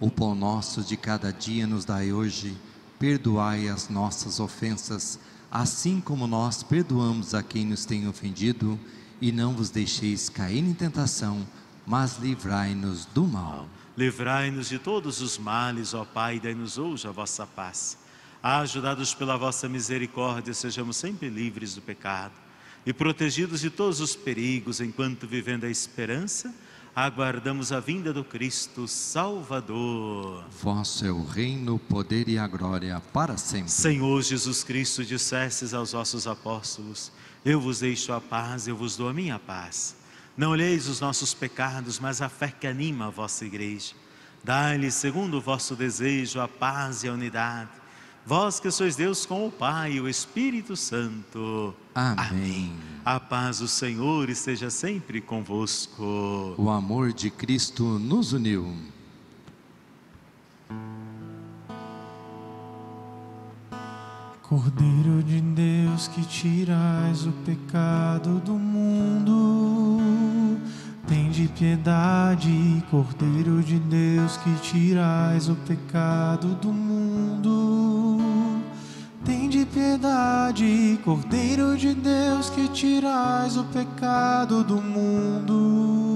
O 0.00 0.10
pão 0.10 0.34
nosso 0.34 0.82
de 0.82 0.96
cada 0.96 1.32
dia 1.32 1.66
nos 1.66 1.84
dai 1.84 2.12
hoje, 2.12 2.56
perdoai 2.98 3.68
as 3.68 3.88
nossas 3.88 4.40
ofensas, 4.40 5.20
assim 5.50 6.00
como 6.00 6.26
nós 6.26 6.64
perdoamos 6.64 7.32
a 7.32 7.42
quem 7.44 7.64
nos 7.64 7.84
tem 7.84 8.08
ofendido, 8.08 8.78
e 9.20 9.30
não 9.30 9.54
vos 9.54 9.70
deixeis 9.70 10.28
cair 10.28 10.58
em 10.58 10.74
tentação, 10.74 11.46
mas 11.86 12.18
livrai-nos 12.18 13.06
do 13.06 13.24
mal. 13.24 13.68
Livrai-nos 13.96 14.68
de 14.68 14.80
todos 14.80 15.20
os 15.20 15.38
males, 15.38 15.94
ó 15.94 16.04
Pai, 16.04 16.40
dai-nos 16.40 16.76
hoje 16.76 17.06
a 17.06 17.12
vossa 17.12 17.46
paz. 17.46 17.96
Ajudados 18.42 19.14
pela 19.14 19.36
vossa 19.36 19.68
misericórdia, 19.68 20.52
sejamos 20.52 20.96
sempre 20.96 21.28
livres 21.28 21.76
do 21.76 21.80
pecado 21.80 22.34
e 22.84 22.92
protegidos 22.92 23.60
de 23.60 23.70
todos 23.70 24.00
os 24.00 24.16
perigos, 24.16 24.80
enquanto 24.80 25.26
vivendo 25.26 25.64
a 25.64 25.70
esperança, 25.70 26.52
aguardamos 26.94 27.72
a 27.72 27.80
vinda 27.80 28.12
do 28.12 28.22
Cristo 28.22 28.86
Salvador. 28.86 30.44
Vosso 30.62 31.04
é 31.04 31.10
o 31.10 31.24
reino, 31.24 31.74
o 31.74 31.78
poder 31.78 32.28
e 32.28 32.38
a 32.38 32.46
glória 32.46 33.02
para 33.12 33.36
sempre. 33.36 33.70
Senhor 33.70 34.22
Jesus 34.22 34.62
Cristo, 34.62 35.04
dissestes 35.04 35.74
aos 35.74 35.92
vossos 35.92 36.26
apóstolos: 36.26 37.10
Eu 37.44 37.60
vos 37.60 37.80
deixo 37.80 38.12
a 38.12 38.20
paz, 38.20 38.68
eu 38.68 38.76
vos 38.76 38.96
dou 38.96 39.08
a 39.08 39.12
minha 39.12 39.38
paz. 39.38 39.96
Não 40.36 40.50
olheis 40.50 40.88
os 40.88 41.00
nossos 41.00 41.34
pecados, 41.34 41.98
mas 41.98 42.22
a 42.22 42.28
fé 42.28 42.48
que 42.48 42.66
anima 42.66 43.06
a 43.06 43.10
vossa 43.10 43.44
igreja. 43.44 43.94
Dai-lhe, 44.42 44.90
segundo 44.90 45.38
o 45.38 45.40
vosso 45.40 45.74
desejo, 45.74 46.40
a 46.40 46.46
paz 46.46 47.02
e 47.02 47.08
a 47.08 47.12
unidade. 47.12 47.70
Vós 48.26 48.60
que 48.60 48.70
sois 48.70 48.96
Deus 48.96 49.26
com 49.26 49.46
o 49.46 49.50
Pai 49.50 49.92
e 49.92 50.00
o 50.00 50.08
Espírito 50.08 50.76
Santo. 50.76 51.74
Amém. 51.94 52.16
Amém. 52.18 52.72
A 53.04 53.20
paz 53.20 53.58
do 53.58 53.68
Senhor 53.68 54.28
esteja 54.30 54.70
sempre 54.70 55.20
convosco. 55.20 56.54
O 56.56 56.70
amor 56.70 57.12
de 57.12 57.30
Cristo 57.30 57.84
nos 57.98 58.32
uniu. 58.32 58.74
Cordeiro 64.42 65.22
de 65.22 65.40
Deus 65.40 66.08
que 66.08 66.22
tirais 66.26 67.26
o 67.26 67.32
pecado 67.44 68.40
do 68.40 68.52
mundo 68.52 69.94
Tende 71.06 71.48
piedade, 71.48 72.82
Cordeiro 72.90 73.62
de 73.62 73.78
Deus, 73.78 74.38
que 74.38 74.54
tirais 74.60 75.50
o 75.50 75.54
pecado 75.54 76.54
do 76.54 76.72
mundo. 76.72 77.23
Piedade, 79.74 81.00
Cordeiro 81.04 81.76
de 81.76 81.92
Deus, 81.94 82.48
que 82.48 82.68
tirais 82.68 83.56
o 83.56 83.64
pecado 83.64 84.62
do 84.62 84.80
mundo. 84.80 86.06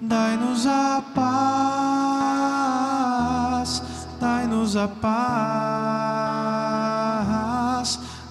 Dai-nos 0.00 0.64
a 0.68 1.02
paz, 1.16 1.82
dai-nos 4.20 4.76
a 4.76 4.86
paz, 4.86 5.18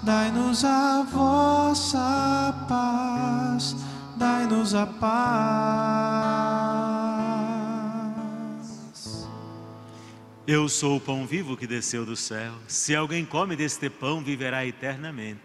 dai-nos 0.04 0.64
a 0.64 1.04
vossa 1.12 2.56
paz, 2.70 3.76
dai-nos 4.16 4.74
a 4.74 4.86
paz. 4.86 6.17
Eu 10.48 10.70
sou 10.70 10.96
o 10.96 11.02
pão 11.02 11.28
vivo 11.28 11.58
que 11.58 11.68
desceu 11.68 12.06
do 12.06 12.16
céu. 12.16 12.54
Se 12.70 12.96
alguém 12.96 13.26
come 13.26 13.54
deste 13.54 13.90
pão, 13.90 14.24
viverá 14.24 14.66
eternamente. 14.66 15.42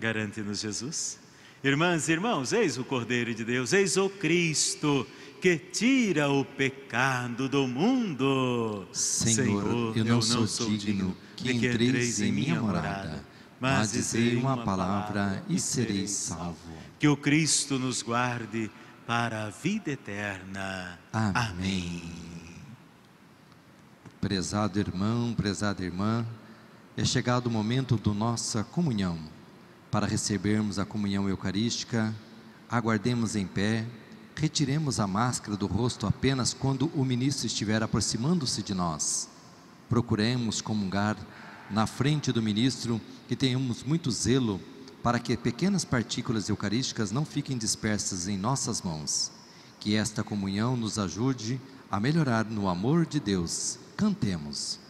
Garante-nos 0.00 0.58
Jesus. 0.58 1.20
Irmãs 1.62 2.08
e 2.08 2.12
irmãos, 2.12 2.52
eis 2.52 2.76
o 2.76 2.82
Cordeiro 2.82 3.32
de 3.32 3.44
Deus, 3.44 3.72
eis 3.72 3.96
o 3.96 4.10
Cristo 4.10 5.06
que 5.40 5.56
tira 5.56 6.28
o 6.28 6.44
pecado 6.44 7.48
do 7.48 7.68
mundo. 7.68 8.88
Senhor, 8.92 9.96
eu 9.96 10.04
não 10.04 10.20
sou 10.20 10.44
digno 10.46 11.16
que 11.36 11.52
entreis 11.52 12.20
em 12.20 12.32
minha 12.32 12.60
morada, 12.60 13.24
mas 13.60 13.92
dizei 13.92 14.34
uma 14.34 14.64
palavra 14.64 15.44
e 15.48 15.60
serei 15.60 16.08
salvo. 16.08 16.56
Que 16.98 17.06
o 17.06 17.16
Cristo 17.16 17.78
nos 17.78 18.02
guarde 18.02 18.68
para 19.06 19.44
a 19.44 19.50
vida 19.50 19.92
eterna. 19.92 20.98
Amém. 21.12 22.29
Prezado 24.20 24.78
irmão, 24.78 25.32
prezada 25.34 25.82
irmã, 25.82 26.26
é 26.94 27.02
chegado 27.06 27.46
o 27.46 27.50
momento 27.50 27.96
da 27.96 28.12
nossa 28.12 28.62
comunhão. 28.62 29.18
Para 29.90 30.06
recebermos 30.06 30.78
a 30.78 30.84
comunhão 30.84 31.26
eucarística, 31.26 32.14
aguardemos 32.70 33.34
em 33.34 33.46
pé, 33.46 33.86
retiremos 34.36 35.00
a 35.00 35.06
máscara 35.06 35.56
do 35.56 35.66
rosto 35.66 36.06
apenas 36.06 36.52
quando 36.52 36.90
o 36.94 37.02
ministro 37.02 37.46
estiver 37.46 37.82
aproximando-se 37.82 38.62
de 38.62 38.74
nós. 38.74 39.26
Procuremos 39.88 40.60
comungar 40.60 41.16
na 41.70 41.86
frente 41.86 42.30
do 42.30 42.42
ministro 42.42 43.00
e 43.30 43.34
tenhamos 43.34 43.82
muito 43.82 44.10
zelo 44.10 44.60
para 45.02 45.18
que 45.18 45.34
pequenas 45.34 45.82
partículas 45.82 46.46
eucarísticas 46.50 47.10
não 47.10 47.24
fiquem 47.24 47.56
dispersas 47.56 48.28
em 48.28 48.36
nossas 48.36 48.82
mãos. 48.82 49.32
Que 49.80 49.96
esta 49.96 50.22
comunhão 50.22 50.76
nos 50.76 50.98
ajude 50.98 51.58
a 51.90 51.98
melhorar 51.98 52.44
no 52.44 52.68
amor 52.68 53.06
de 53.06 53.18
Deus. 53.18 53.79
Cantemos. 54.00 54.80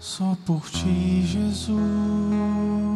Só 0.00 0.36
por 0.44 0.68
ti, 0.68 1.22
Jesus, 1.22 2.93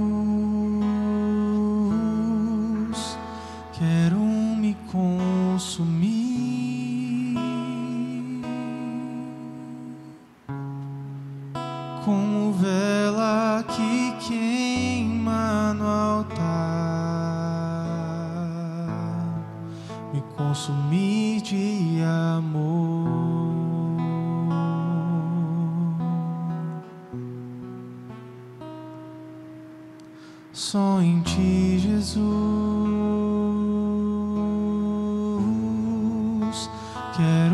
Só 30.58 31.00
em 31.00 31.20
ti, 31.22 31.78
Jesus, 31.78 32.18
quero 37.16 37.47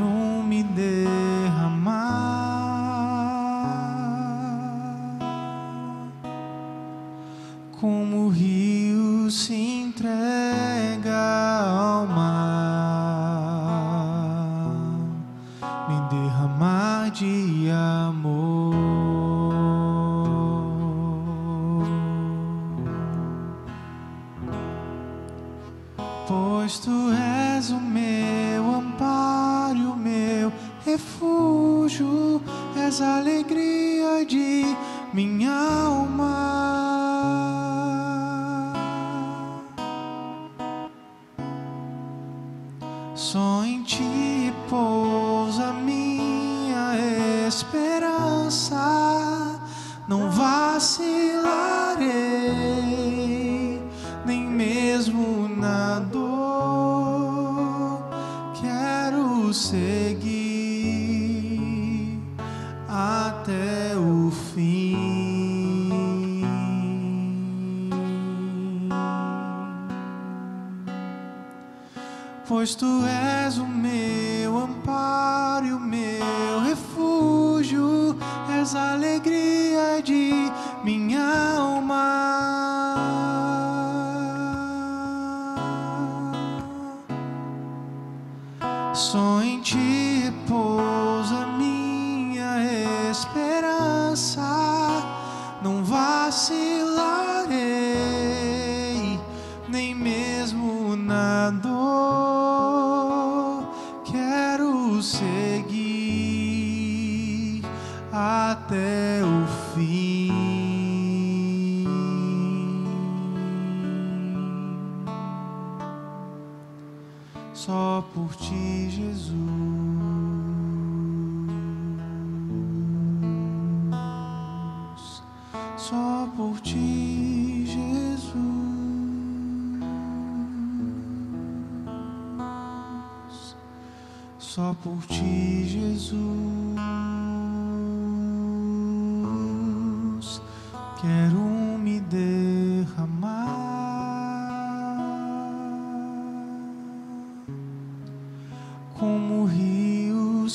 como 148.99 149.43
o 149.43 149.47
rio 149.47 150.49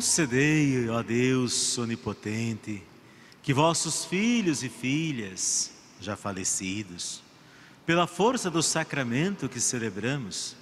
Concedei, 0.00 0.88
ó 0.88 1.02
Deus 1.02 1.76
onipotente, 1.76 2.82
que 3.42 3.52
vossos 3.52 4.06
filhos 4.06 4.62
e 4.62 4.68
filhas, 4.70 5.72
já 6.00 6.16
falecidos, 6.16 7.22
pela 7.84 8.06
força 8.06 8.50
do 8.50 8.62
sacramento 8.62 9.46
que 9.46 9.60
celebramos, 9.60 10.56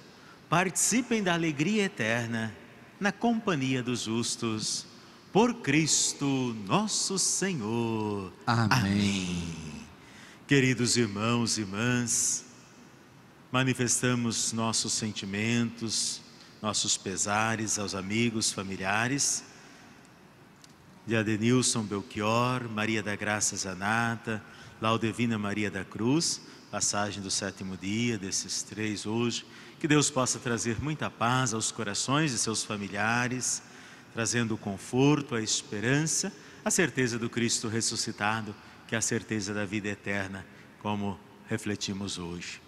participem 0.49 1.23
da 1.23 1.35
alegria 1.35 1.85
eterna 1.85 2.53
na 2.99 3.13
companhia 3.13 3.81
dos 3.81 4.01
justos, 4.01 4.85
por 5.31 5.53
Cristo 5.61 6.53
nosso 6.67 7.17
Senhor. 7.17 8.33
Amém. 8.45 9.41
Queridos 10.45 10.97
irmãos 10.97 11.57
e 11.57 11.61
irmãs, 11.61 12.43
manifestamos 13.53 14.51
nossos 14.51 14.91
sentimentos, 14.91 16.21
nossos 16.61 16.97
pesares 16.97 17.79
aos 17.79 17.95
amigos, 17.95 18.51
familiares 18.51 19.43
de 21.09 21.15
Adenilson 21.15 21.83
Belchior, 21.83 22.69
Maria 22.69 23.01
da 23.01 23.15
Graça 23.15 23.55
Zanata, 23.55 24.43
Laudevina 24.79 25.39
Maria 25.39 25.71
da 25.71 25.83
Cruz, 25.83 26.41
passagem 26.69 27.23
do 27.23 27.31
sétimo 27.31 27.75
dia 27.75 28.17
desses 28.17 28.61
três 28.61 29.07
hoje. 29.07 29.43
Que 29.79 29.87
Deus 29.87 30.11
possa 30.11 30.37
trazer 30.37 30.79
muita 30.79 31.09
paz 31.09 31.53
aos 31.53 31.71
corações 31.71 32.31
de 32.31 32.37
seus 32.37 32.63
familiares, 32.63 33.63
trazendo 34.13 34.53
o 34.53 34.57
conforto, 34.57 35.33
a 35.33 35.41
esperança, 35.41 36.31
a 36.63 36.69
certeza 36.69 37.17
do 37.17 37.29
Cristo 37.29 37.67
ressuscitado, 37.67 38.53
que 38.87 38.93
é 38.93 38.97
a 38.97 39.01
certeza 39.01 39.51
da 39.51 39.65
vida 39.65 39.87
eterna, 39.87 40.45
como 40.79 41.19
refletimos 41.47 42.19
hoje. 42.19 42.61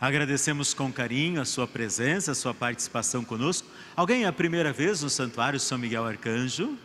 Agradecemos 0.00 0.74
com 0.74 0.92
carinho 0.92 1.40
a 1.40 1.44
sua 1.44 1.66
presença, 1.66 2.32
a 2.32 2.34
sua 2.34 2.52
participação 2.52 3.24
conosco. 3.24 3.68
Alguém 3.94 4.24
é 4.24 4.26
a 4.26 4.32
primeira 4.32 4.72
vez 4.72 5.02
no 5.02 5.08
Santuário 5.08 5.58
São 5.60 5.78
Miguel 5.78 6.04
Arcanjo? 6.04 6.76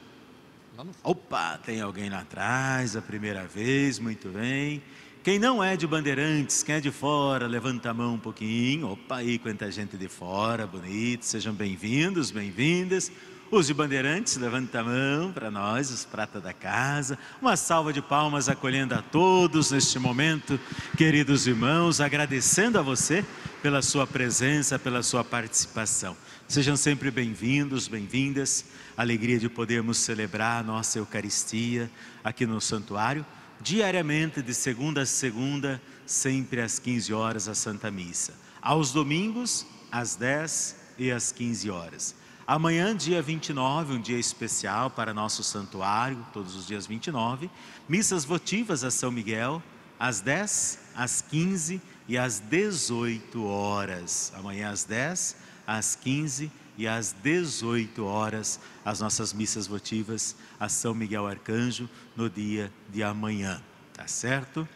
Opa, 1.03 1.57
tem 1.57 1.81
alguém 1.81 2.09
lá 2.09 2.19
atrás, 2.19 2.95
a 2.95 3.01
primeira 3.01 3.45
vez, 3.45 3.99
muito 3.99 4.29
bem. 4.29 4.81
Quem 5.21 5.37
não 5.37 5.61
é 5.61 5.75
de 5.75 5.85
Bandeirantes, 5.85 6.63
quem 6.63 6.75
é 6.75 6.79
de 6.79 6.91
fora, 6.91 7.45
levanta 7.45 7.89
a 7.89 7.93
mão 7.93 8.13
um 8.13 8.19
pouquinho. 8.19 8.91
Opa, 8.91 9.17
aí 9.17 9.37
quanta 9.37 9.69
gente 9.69 9.97
de 9.97 10.07
fora, 10.07 10.65
bonito. 10.65 11.25
Sejam 11.25 11.53
bem-vindos, 11.53 12.31
bem-vindas. 12.31 13.11
Os 13.51 13.65
de 13.65 13.73
Bandeirantes, 13.73 14.37
levanta 14.37 14.81
a 14.81 14.83
mão 14.83 15.33
para 15.33 15.49
nós, 15.49 15.89
os 15.89 16.05
prata 16.05 16.39
da 16.39 16.53
casa. 16.53 17.17
Uma 17.41 17.57
salva 17.57 17.91
de 17.91 17.99
palmas 17.99 18.47
acolhendo 18.47 18.93
a 18.93 19.01
todos 19.01 19.71
neste 19.71 19.97
momento, 19.97 20.59
queridos 20.95 21.47
irmãos, 21.47 21.99
agradecendo 21.99 22.77
a 22.77 22.83
você 22.83 23.25
pela 23.63 23.81
sua 23.81 24.05
presença, 24.05 24.77
pela 24.77 25.01
sua 25.01 25.23
participação. 25.23 26.15
Sejam 26.47 26.77
sempre 26.77 27.09
bem-vindos, 27.09 27.87
bem-vindas. 27.87 28.65
Alegria 28.95 29.39
de 29.39 29.49
podermos 29.49 29.97
celebrar 29.97 30.59
a 30.59 30.63
nossa 30.63 30.99
Eucaristia 30.99 31.89
aqui 32.23 32.45
no 32.45 32.61
santuário, 32.61 33.25
diariamente, 33.59 34.43
de 34.43 34.53
segunda 34.53 35.01
a 35.01 35.05
segunda, 35.07 35.81
sempre 36.05 36.61
às 36.61 36.77
15 36.77 37.11
horas, 37.15 37.47
a 37.47 37.55
Santa 37.55 37.89
Missa. 37.89 38.35
Aos 38.61 38.91
domingos, 38.91 39.65
às 39.91 40.15
10 40.15 40.75
e 40.99 41.11
às 41.11 41.31
15 41.31 41.71
horas. 41.71 42.28
Amanhã, 42.49 42.95
dia 42.95 43.21
29, 43.21 43.93
um 43.93 44.01
dia 44.01 44.17
especial 44.17 44.89
para 44.89 45.13
nosso 45.13 45.43
santuário, 45.43 46.25
todos 46.33 46.55
os 46.55 46.65
dias 46.65 46.87
29, 46.87 47.47
missas 47.87 48.25
votivas 48.25 48.83
a 48.83 48.89
São 48.89 49.11
Miguel, 49.11 49.61
às 49.99 50.19
10, 50.19 50.79
às 50.95 51.21
15 51.21 51.79
e 52.07 52.17
às 52.17 52.39
18 52.39 53.45
horas. 53.45 54.33
Amanhã 54.35 54.71
às 54.71 54.83
10, 54.83 55.35
às 55.67 55.95
15 55.95 56.51
e 56.75 56.87
às 56.87 57.11
18 57.21 58.03
horas, 58.03 58.59
as 58.83 58.99
nossas 58.99 59.31
missas 59.31 59.67
votivas 59.67 60.35
a 60.59 60.67
São 60.67 60.95
Miguel 60.95 61.27
Arcanjo 61.27 61.87
no 62.15 62.31
dia 62.31 62.73
de 62.91 63.03
amanhã, 63.03 63.61
tá 63.93 64.07
certo? 64.07 64.67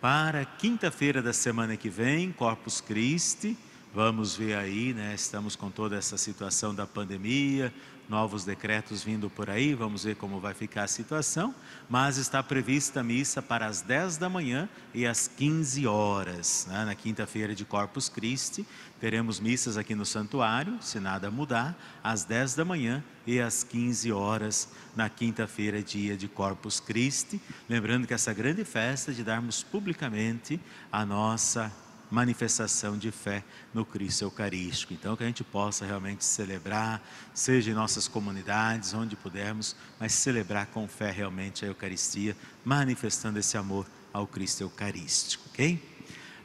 Para 0.00 0.44
quinta-feira 0.44 1.22
da 1.22 1.32
semana 1.32 1.76
que 1.76 1.88
vem, 1.88 2.32
Corpus 2.32 2.80
Christi, 2.80 3.56
Vamos 3.94 4.34
ver 4.34 4.56
aí, 4.56 4.92
né? 4.92 5.14
Estamos 5.14 5.54
com 5.54 5.70
toda 5.70 5.94
essa 5.94 6.18
situação 6.18 6.74
da 6.74 6.84
pandemia, 6.84 7.72
novos 8.08 8.44
decretos 8.44 9.04
vindo 9.04 9.30
por 9.30 9.48
aí, 9.48 9.72
vamos 9.72 10.02
ver 10.02 10.16
como 10.16 10.40
vai 10.40 10.52
ficar 10.52 10.82
a 10.82 10.88
situação, 10.88 11.54
mas 11.88 12.16
está 12.16 12.42
prevista 12.42 12.98
a 12.98 13.04
missa 13.04 13.40
para 13.40 13.66
as 13.66 13.82
10 13.82 14.16
da 14.16 14.28
manhã 14.28 14.68
e 14.92 15.06
às 15.06 15.28
15 15.28 15.86
horas, 15.86 16.66
né? 16.68 16.84
na 16.84 16.96
quinta-feira 16.96 17.54
de 17.54 17.64
Corpus 17.64 18.08
Christi, 18.08 18.66
teremos 18.98 19.38
missas 19.38 19.76
aqui 19.76 19.94
no 19.94 20.04
santuário, 20.04 20.76
se 20.80 20.98
nada 20.98 21.30
mudar, 21.30 21.78
às 22.02 22.24
10 22.24 22.56
da 22.56 22.64
manhã 22.64 23.00
e 23.24 23.40
às 23.40 23.62
15 23.62 24.10
horas, 24.10 24.70
na 24.96 25.08
quinta-feira, 25.08 25.80
dia 25.80 26.16
de 26.16 26.26
Corpus 26.26 26.80
Christi, 26.80 27.40
lembrando 27.68 28.08
que 28.08 28.14
essa 28.14 28.32
grande 28.32 28.64
festa 28.64 29.12
de 29.12 29.22
darmos 29.22 29.62
publicamente 29.62 30.60
a 30.90 31.06
nossa 31.06 31.72
manifestação 32.14 32.96
de 32.96 33.10
fé 33.10 33.42
no 33.74 33.84
Cristo 33.84 34.22
Eucarístico. 34.22 34.94
Então, 34.94 35.16
que 35.16 35.24
a 35.24 35.26
gente 35.26 35.42
possa 35.42 35.84
realmente 35.84 36.24
celebrar, 36.24 37.02
seja 37.34 37.72
em 37.72 37.74
nossas 37.74 38.06
comunidades, 38.06 38.94
onde 38.94 39.16
pudermos, 39.16 39.74
mas 39.98 40.12
celebrar 40.12 40.66
com 40.68 40.86
fé 40.86 41.10
realmente 41.10 41.64
a 41.64 41.68
Eucaristia, 41.68 42.36
manifestando 42.64 43.38
esse 43.38 43.56
amor 43.56 43.84
ao 44.12 44.28
Cristo 44.28 44.62
Eucarístico, 44.62 45.42
ok? 45.50 45.94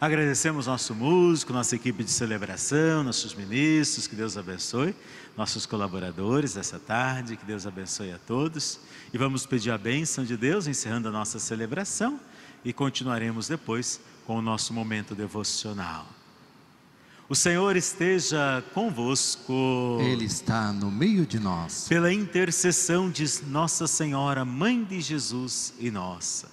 Agradecemos 0.01 0.65
nosso 0.65 0.95
músico, 0.95 1.53
nossa 1.53 1.75
equipe 1.75 2.03
de 2.03 2.09
celebração, 2.09 3.03
nossos 3.03 3.35
ministros, 3.35 4.07
que 4.07 4.15
Deus 4.15 4.37
abençoe, 4.37 4.95
nossos 5.37 5.65
colaboradores 5.65 6.53
dessa 6.55 6.79
tarde, 6.79 7.35
que 7.37 7.45
Deus 7.45 7.67
abençoe 7.67 8.11
a 8.11 8.17
todos. 8.17 8.79
E 9.13 9.17
vamos 9.17 9.45
pedir 9.45 9.71
a 9.71 9.77
bênção 9.77 10.23
de 10.23 10.35
Deus, 10.35 10.67
encerrando 10.67 11.09
a 11.09 11.11
nossa 11.11 11.37
celebração, 11.37 12.19
e 12.63 12.73
continuaremos 12.73 13.47
depois 13.49 13.99
com 14.29 14.37
o 14.37 14.41
nosso 14.43 14.75
momento 14.75 15.15
devocional. 15.15 16.05
O 17.27 17.33
Senhor 17.33 17.75
esteja 17.75 18.63
convosco. 18.75 19.97
Ele 20.01 20.25
está 20.25 20.71
no 20.71 20.91
meio 20.91 21.25
de 21.25 21.39
nós. 21.39 21.87
Pela 21.89 22.13
intercessão 22.13 23.09
de 23.09 23.25
Nossa 23.47 23.87
Senhora, 23.87 24.45
Mãe 24.45 24.83
de 24.83 25.01
Jesus 25.01 25.73
e 25.79 25.89
nossa, 25.89 26.47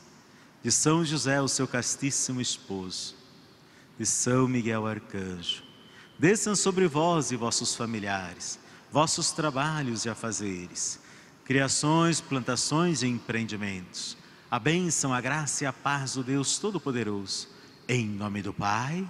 de 0.62 0.72
São 0.72 1.04
José, 1.04 1.38
o 1.42 1.48
seu 1.48 1.68
castíssimo 1.68 2.40
esposo, 2.40 3.14
de 3.98 4.06
São 4.06 4.48
Miguel 4.48 4.86
Arcanjo, 4.86 5.62
desçam 6.18 6.56
sobre 6.56 6.88
vós 6.88 7.30
e 7.30 7.36
vossos 7.36 7.74
familiares, 7.74 8.58
vossos 8.90 9.32
trabalhos 9.32 10.06
e 10.06 10.08
afazeres, 10.08 10.98
criações, 11.44 12.22
plantações 12.22 13.02
e 13.02 13.06
empreendimentos. 13.06 14.16
A 14.50 14.58
bênção, 14.58 15.12
a 15.12 15.20
graça 15.20 15.64
e 15.64 15.66
a 15.66 15.74
paz 15.74 16.14
do 16.14 16.24
Deus 16.24 16.56
Todo-Poderoso 16.58 17.54
em 17.88 18.06
nome 18.06 18.42
do 18.42 18.52
Pai, 18.52 19.08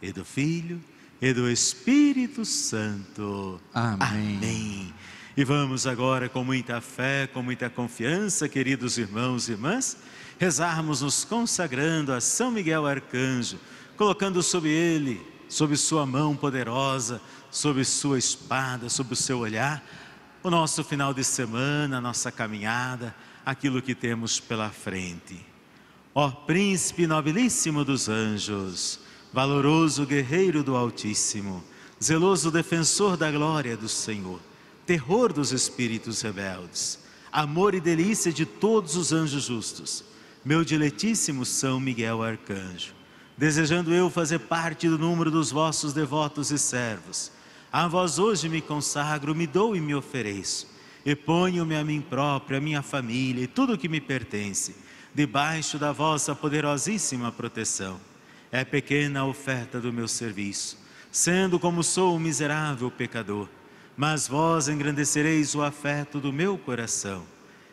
e 0.00 0.12
do 0.12 0.24
Filho, 0.24 0.82
e 1.20 1.32
do 1.32 1.50
Espírito 1.50 2.44
Santo. 2.44 3.60
Amém. 3.72 4.36
Amém. 4.36 4.94
E 5.36 5.44
vamos 5.44 5.86
agora, 5.86 6.28
com 6.28 6.42
muita 6.42 6.80
fé, 6.80 7.26
com 7.26 7.42
muita 7.42 7.68
confiança, 7.68 8.48
queridos 8.48 8.96
irmãos 8.96 9.48
e 9.48 9.52
irmãs, 9.52 9.96
rezarmos 10.38 11.02
nos 11.02 11.24
consagrando 11.24 12.12
a 12.12 12.20
São 12.20 12.50
Miguel 12.50 12.86
Arcanjo, 12.86 13.58
colocando 13.96 14.42
sobre 14.42 14.70
ele, 14.70 15.20
sob 15.48 15.76
sua 15.76 16.06
mão 16.06 16.34
poderosa, 16.34 17.20
sob 17.50 17.84
sua 17.84 18.18
espada, 18.18 18.88
sob 18.88 19.12
o 19.12 19.16
seu 19.16 19.38
olhar, 19.38 19.84
o 20.42 20.50
nosso 20.50 20.82
final 20.82 21.12
de 21.12 21.24
semana, 21.24 21.98
a 21.98 22.00
nossa 22.00 22.32
caminhada, 22.32 23.14
aquilo 23.44 23.82
que 23.82 23.94
temos 23.94 24.40
pela 24.40 24.70
frente. 24.70 25.55
Ó 26.18 26.30
príncipe 26.30 27.06
nobilíssimo 27.06 27.84
dos 27.84 28.08
anjos, 28.08 28.98
valoroso 29.34 30.06
guerreiro 30.06 30.62
do 30.62 30.74
Altíssimo, 30.74 31.62
zeloso 32.02 32.50
defensor 32.50 33.18
da 33.18 33.30
glória 33.30 33.76
do 33.76 33.86
Senhor, 33.86 34.40
terror 34.86 35.30
dos 35.30 35.52
espíritos 35.52 36.22
rebeldes, 36.22 36.98
amor 37.30 37.74
e 37.74 37.80
delícia 37.82 38.32
de 38.32 38.46
todos 38.46 38.96
os 38.96 39.12
anjos 39.12 39.44
justos, 39.44 40.04
meu 40.42 40.64
diletíssimo 40.64 41.44
São 41.44 41.78
Miguel 41.78 42.22
Arcanjo, 42.22 42.94
desejando 43.36 43.92
eu 43.92 44.08
fazer 44.08 44.38
parte 44.38 44.88
do 44.88 44.96
número 44.96 45.30
dos 45.30 45.50
vossos 45.50 45.92
devotos 45.92 46.50
e 46.50 46.58
servos. 46.58 47.30
A 47.70 47.86
vós 47.88 48.18
hoje 48.18 48.48
me 48.48 48.62
consagro, 48.62 49.34
me 49.34 49.46
dou 49.46 49.76
e 49.76 49.82
me 49.82 49.94
ofereço, 49.94 50.66
e 51.04 51.14
ponho-me 51.14 51.76
a 51.76 51.84
mim 51.84 52.00
próprio, 52.00 52.56
a 52.56 52.60
minha 52.60 52.80
família 52.80 53.44
e 53.44 53.46
tudo 53.46 53.74
o 53.74 53.78
que 53.78 53.86
me 53.86 54.00
pertence, 54.00 54.85
debaixo 55.16 55.78
da 55.78 55.92
vossa 55.92 56.34
poderosíssima 56.34 57.32
proteção. 57.32 57.98
É 58.52 58.66
pequena 58.66 59.20
a 59.20 59.24
oferta 59.24 59.80
do 59.80 59.90
meu 59.90 60.06
serviço, 60.06 60.76
sendo 61.10 61.58
como 61.58 61.82
sou 61.82 62.16
um 62.16 62.18
miserável 62.18 62.90
pecador, 62.90 63.48
mas 63.96 64.28
vós 64.28 64.68
engrandecereis 64.68 65.54
o 65.54 65.62
afeto 65.62 66.20
do 66.20 66.34
meu 66.34 66.58
coração. 66.58 67.24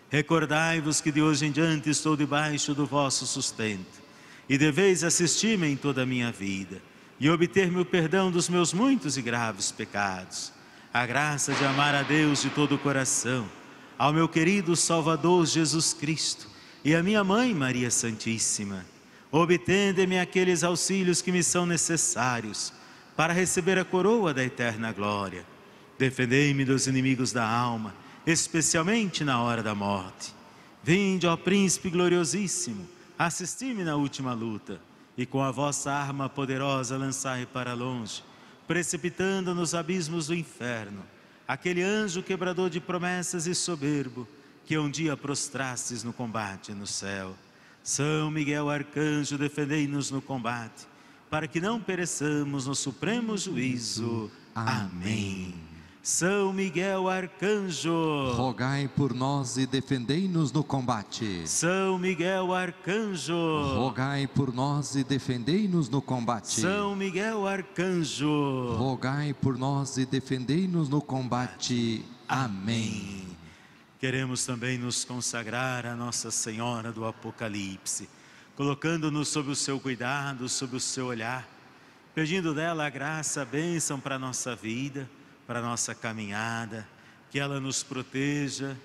Recordai-vos 0.09 1.01
que 1.01 1.11
de 1.11 1.21
hoje 1.21 1.45
em 1.45 1.51
diante 1.51 1.89
estou 1.89 2.15
debaixo 2.15 2.73
do 2.73 2.85
vosso 2.85 3.27
sustento 3.27 4.01
e 4.47 4.57
deveis 4.57 5.03
assistir-me 5.03 5.67
em 5.67 5.75
toda 5.75 6.03
a 6.03 6.05
minha 6.05 6.31
vida 6.31 6.81
e 7.19 7.29
obter-me 7.29 7.81
o 7.81 7.85
perdão 7.85 8.31
dos 8.31 8.47
meus 8.47 8.71
muitos 8.71 9.17
e 9.17 9.21
graves 9.21 9.69
pecados, 9.69 10.53
a 10.93 11.05
graça 11.05 11.53
de 11.53 11.65
amar 11.65 11.93
a 11.93 12.03
Deus 12.03 12.41
de 12.41 12.49
todo 12.51 12.75
o 12.75 12.79
coração, 12.79 13.49
ao 13.97 14.13
meu 14.13 14.29
querido 14.29 14.77
Salvador 14.77 15.45
Jesus 15.45 15.93
Cristo 15.93 16.53
e 16.83 16.95
a 16.95 17.01
minha 17.01 17.23
mãe 17.23 17.53
Maria 17.53 17.89
Santíssima. 17.89 18.85
Obtende-me 19.31 20.19
aqueles 20.19 20.63
auxílios 20.63 21.21
que 21.21 21.31
me 21.31 21.41
são 21.43 21.65
necessários 21.65 22.73
para 23.15 23.33
receber 23.33 23.79
a 23.79 23.85
coroa 23.85 24.33
da 24.33 24.43
eterna 24.43 24.91
glória. 24.91 25.45
Defendei-me 25.97 26.65
dos 26.65 26.87
inimigos 26.87 27.31
da 27.31 27.47
alma, 27.47 27.93
especialmente 28.25 29.23
na 29.23 29.41
hora 29.41 29.63
da 29.63 29.73
morte. 29.73 30.33
Vinde, 30.83 31.25
ó 31.25 31.37
Príncipe 31.37 31.89
gloriosíssimo, 31.89 32.87
Assisti-me 33.17 33.83
na 33.83 33.95
última 33.95 34.33
luta, 34.33 34.81
e 35.15 35.25
com 35.25 35.41
a 35.41 35.51
vossa 35.51 35.91
arma 35.91 36.27
poderosa 36.27 36.97
lançai 36.97 37.45
para 37.45 37.73
longe, 37.73 38.23
precipitando 38.67 39.53
nos 39.53 39.75
abismos 39.75 40.27
do 40.27 40.35
inferno, 40.35 41.03
aquele 41.47 41.83
anjo 41.83 42.23
quebrador 42.23 42.69
de 42.69 42.79
promessas 42.79 43.45
e 43.45 43.53
soberbo, 43.53 44.27
que 44.65 44.77
um 44.77 44.89
dia 44.89 45.15
prostrastes 45.17 46.03
no 46.03 46.13
combate 46.13 46.73
no 46.73 46.87
céu. 46.87 47.35
São 47.83 48.31
Miguel 48.31 48.69
Arcanjo, 48.69 49.37
defendei-nos 49.37 50.09
no 50.09 50.21
combate, 50.21 50.87
para 51.29 51.47
que 51.47 51.59
não 51.59 51.81
pereçamos 51.81 52.65
no 52.65 52.75
supremo 52.75 53.37
juízo. 53.37 54.31
Amém. 54.55 55.53
São 56.01 56.51
Miguel 56.51 57.07
Arcanjo, 57.07 58.33
rogai 58.33 58.89
por 58.89 59.13
nós 59.13 59.55
e 59.55 59.65
defendei-nos 59.65 60.51
no 60.51 60.61
combate. 60.61 61.47
São 61.47 61.97
Miguel 61.97 62.53
Arcanjo, 62.53 63.33
rogai 63.77 64.27
por 64.27 64.53
nós 64.53 64.95
e 64.95 65.03
defendei-nos 65.05 65.87
no 65.87 66.01
combate. 66.01 66.59
São 66.59 66.93
Miguel 66.93 67.47
Arcanjo, 67.47 68.75
rogai 68.75 69.33
por 69.33 69.57
nós 69.57 69.95
e 69.95 70.05
defendei-nos 70.05 70.89
no 70.89 71.01
combate. 71.01 72.03
Amém. 72.27 73.32
Queremos 74.03 74.45
também 74.45 74.77
nos 74.77 75.05
consagrar 75.05 75.85
a 75.85 75.95
Nossa 75.95 76.29
Senhora 76.29 76.91
do 76.91 77.05
Apocalipse, 77.05 78.09
colocando-nos 78.53 79.29
sob 79.29 79.49
o 79.49 79.55
seu 79.55 79.79
cuidado, 79.79 80.49
sob 80.49 80.75
o 80.75 80.79
seu 80.81 81.05
olhar, 81.05 81.47
pedindo 82.13 82.53
dela 82.53 82.85
a 82.85 82.89
graça, 82.89 83.43
a 83.43 83.45
bênção 83.45 84.01
para 84.01 84.15
a 84.15 84.19
nossa 84.19 84.57
vida 84.57 85.09
para 85.47 85.59
a 85.59 85.61
nossa 85.61 85.95
caminhada, 85.95 86.85
que 87.31 87.39
ela 87.39 87.61
nos 87.61 87.81
proteja, 87.81 88.77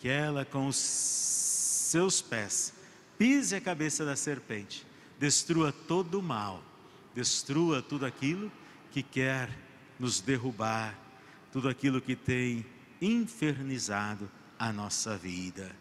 que 0.00 0.08
ela 0.08 0.42
com 0.42 0.66
os 0.66 0.76
seus 0.76 2.22
pés 2.22 2.72
pise 3.18 3.54
a 3.54 3.60
cabeça 3.60 4.06
da 4.06 4.16
serpente, 4.16 4.86
destrua 5.18 5.70
todo 5.70 6.18
o 6.18 6.22
mal, 6.22 6.64
destrua 7.14 7.82
tudo 7.82 8.06
aquilo 8.06 8.50
que 8.90 9.02
quer 9.02 9.50
nos 10.00 10.22
derrubar, 10.22 10.98
tudo 11.52 11.68
aquilo 11.68 12.00
que 12.00 12.16
tem 12.16 12.64
infernizado 13.02 14.30
a 14.62 14.72
nossa 14.72 15.16
vida. 15.16 15.72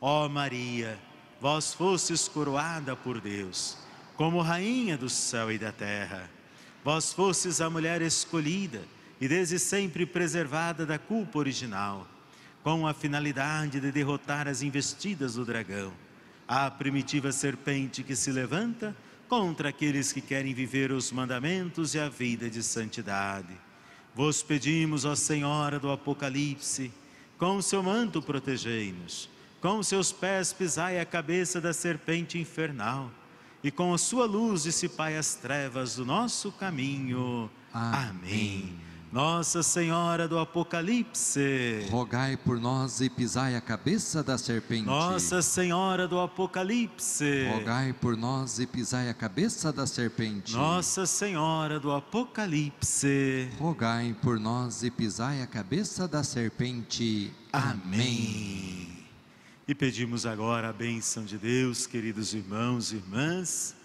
Ó 0.00 0.28
Maria, 0.28 0.96
vós 1.40 1.74
fostes 1.74 2.28
coroada 2.28 2.94
por 2.94 3.20
Deus, 3.20 3.76
como 4.14 4.40
rainha 4.40 4.96
do 4.96 5.10
céu 5.10 5.50
e 5.50 5.58
da 5.58 5.72
terra. 5.72 6.30
Vós 6.84 7.12
fostes 7.12 7.60
a 7.60 7.68
mulher 7.68 8.00
escolhida 8.00 8.80
e 9.20 9.26
desde 9.26 9.58
sempre 9.58 10.06
preservada 10.06 10.86
da 10.86 11.00
culpa 11.00 11.40
original, 11.40 12.06
com 12.62 12.86
a 12.86 12.94
finalidade 12.94 13.80
de 13.80 13.90
derrotar 13.90 14.46
as 14.46 14.62
investidas 14.62 15.34
do 15.34 15.44
dragão, 15.44 15.92
a 16.46 16.70
primitiva 16.70 17.32
serpente 17.32 18.04
que 18.04 18.14
se 18.14 18.30
levanta 18.30 18.94
contra 19.28 19.70
aqueles 19.70 20.12
que 20.12 20.20
querem 20.20 20.54
viver 20.54 20.92
os 20.92 21.10
mandamentos 21.10 21.92
e 21.96 21.98
a 21.98 22.08
vida 22.08 22.48
de 22.48 22.62
santidade. 22.62 23.58
Vos 24.14 24.44
pedimos, 24.44 25.04
ó 25.04 25.16
Senhora 25.16 25.80
do 25.80 25.90
Apocalipse, 25.90 26.92
com 27.42 27.60
seu 27.60 27.82
manto 27.82 28.22
protegei-nos, 28.22 29.28
com 29.60 29.82
seus 29.82 30.12
pés 30.12 30.52
pisai 30.52 31.00
a 31.00 31.04
cabeça 31.04 31.60
da 31.60 31.72
serpente 31.72 32.38
infernal, 32.38 33.10
e 33.64 33.68
com 33.68 33.92
a 33.92 33.98
sua 33.98 34.26
luz 34.26 34.62
dissipai 34.62 35.16
as 35.16 35.34
trevas 35.34 35.96
do 35.96 36.04
nosso 36.06 36.52
caminho. 36.52 37.50
Amém. 37.74 38.10
Amém. 38.10 38.91
Nossa 39.12 39.62
Senhora 39.62 40.26
do 40.26 40.38
Apocalipse, 40.38 41.86
rogai 41.90 42.34
por 42.34 42.58
nós 42.58 43.02
e 43.02 43.10
pisai 43.10 43.54
a 43.54 43.60
cabeça 43.60 44.22
da 44.22 44.38
serpente. 44.38 44.86
Nossa 44.86 45.42
Senhora 45.42 46.08
do 46.08 46.18
Apocalipse, 46.18 47.46
rogai 47.52 47.92
por 47.92 48.16
nós 48.16 48.58
e 48.58 48.66
pisai 48.66 49.10
a 49.10 49.14
cabeça 49.14 49.70
da 49.70 49.86
serpente. 49.86 50.54
Nossa 50.54 51.04
Senhora 51.04 51.78
do 51.78 51.92
Apocalipse, 51.92 53.50
rogai 53.58 54.16
por 54.22 54.40
nós 54.40 54.82
e 54.82 54.90
pisai 54.90 55.42
a 55.42 55.46
cabeça 55.46 56.08
da 56.08 56.24
serpente. 56.24 57.30
Amém. 57.52 58.88
E 59.68 59.74
pedimos 59.74 60.24
agora 60.24 60.70
a 60.70 60.72
bênção 60.72 61.22
de 61.26 61.36
Deus, 61.36 61.86
queridos 61.86 62.32
irmãos 62.32 62.92
e 62.92 62.96
irmãs, 62.96 63.76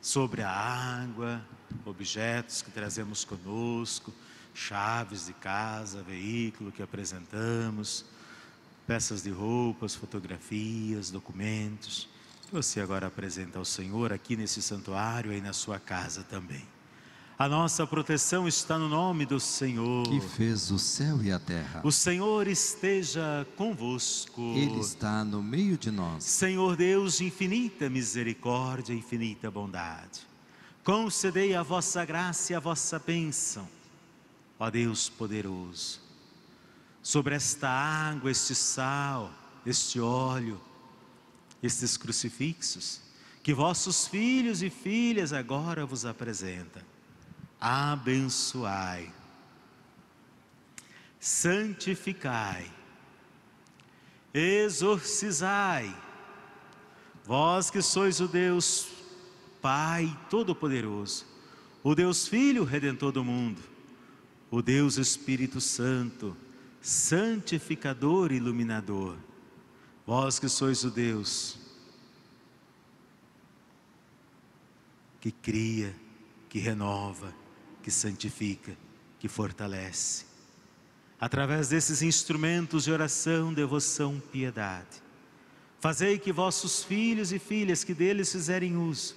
sobre 0.00 0.40
a 0.40 0.50
água, 0.50 1.44
objetos 1.84 2.62
que 2.62 2.70
trazemos 2.70 3.26
conosco 3.26 4.10
chaves 4.54 5.26
de 5.26 5.32
casa, 5.32 6.02
veículo 6.02 6.70
que 6.70 6.82
apresentamos, 6.82 8.04
peças 8.86 9.22
de 9.22 9.30
roupas, 9.30 9.94
fotografias, 9.94 11.10
documentos, 11.10 12.08
que 12.46 12.54
você 12.54 12.80
agora 12.80 13.08
apresenta 13.08 13.58
ao 13.58 13.64
Senhor 13.64 14.12
aqui 14.12 14.36
nesse 14.36 14.62
santuário 14.62 15.32
e 15.32 15.40
na 15.40 15.52
sua 15.52 15.80
casa 15.80 16.22
também. 16.22 16.64
A 17.36 17.48
nossa 17.48 17.84
proteção 17.84 18.46
está 18.46 18.78
no 18.78 18.88
nome 18.88 19.26
do 19.26 19.40
Senhor, 19.40 20.04
que 20.04 20.20
fez 20.20 20.70
o 20.70 20.78
céu 20.78 21.20
e 21.20 21.32
a 21.32 21.38
terra. 21.40 21.80
O 21.82 21.90
Senhor 21.90 22.46
esteja 22.46 23.44
convosco. 23.56 24.40
Ele 24.54 24.78
está 24.78 25.24
no 25.24 25.42
meio 25.42 25.76
de 25.76 25.90
nós. 25.90 26.22
Senhor 26.22 26.76
Deus 26.76 27.18
de 27.18 27.24
infinita 27.24 27.90
misericórdia 27.90 28.92
e 28.92 28.98
infinita 28.98 29.50
bondade, 29.50 30.20
concedei 30.84 31.56
a 31.56 31.62
vossa 31.64 32.04
graça 32.04 32.52
e 32.52 32.56
a 32.56 32.60
vossa 32.60 33.00
bênção 33.00 33.68
ó 34.58 34.70
Deus 34.70 35.08
poderoso, 35.08 36.00
sobre 37.02 37.34
esta 37.34 37.68
água, 37.68 38.30
este 38.30 38.54
sal, 38.54 39.32
este 39.66 40.00
óleo, 40.00 40.60
estes 41.62 41.96
crucifixos, 41.96 43.00
que 43.42 43.52
vossos 43.52 44.06
filhos 44.06 44.62
e 44.62 44.70
filhas 44.70 45.32
agora 45.32 45.84
vos 45.84 46.06
apresentam. 46.06 46.82
Abençoai, 47.60 49.12
santificai, 51.18 52.70
exorcizai, 54.32 55.94
vós 57.24 57.70
que 57.70 57.80
sois 57.80 58.20
o 58.20 58.28
Deus 58.28 58.88
Pai 59.60 60.18
Todo-Poderoso, 60.28 61.24
o 61.82 61.94
Deus 61.94 62.28
Filho 62.28 62.64
Redentor 62.64 63.12
do 63.12 63.24
mundo, 63.24 63.73
o 64.54 64.62
Deus 64.62 64.98
Espírito 64.98 65.60
Santo, 65.60 66.36
santificador 66.80 68.30
e 68.30 68.36
iluminador, 68.36 69.16
vós 70.06 70.38
que 70.38 70.48
sois 70.48 70.84
o 70.84 70.92
Deus 70.92 71.58
que 75.20 75.32
cria, 75.32 75.92
que 76.48 76.60
renova, 76.60 77.34
que 77.82 77.90
santifica, 77.90 78.76
que 79.18 79.26
fortalece. 79.26 80.24
Através 81.18 81.66
desses 81.66 82.00
instrumentos 82.00 82.84
de 82.84 82.92
oração, 82.92 83.52
devoção, 83.52 84.22
piedade, 84.30 85.02
fazei 85.80 86.16
que 86.16 86.32
vossos 86.32 86.84
filhos 86.84 87.32
e 87.32 87.40
filhas 87.40 87.82
que 87.82 87.92
deles 87.92 88.30
fizerem 88.30 88.76
uso, 88.76 89.16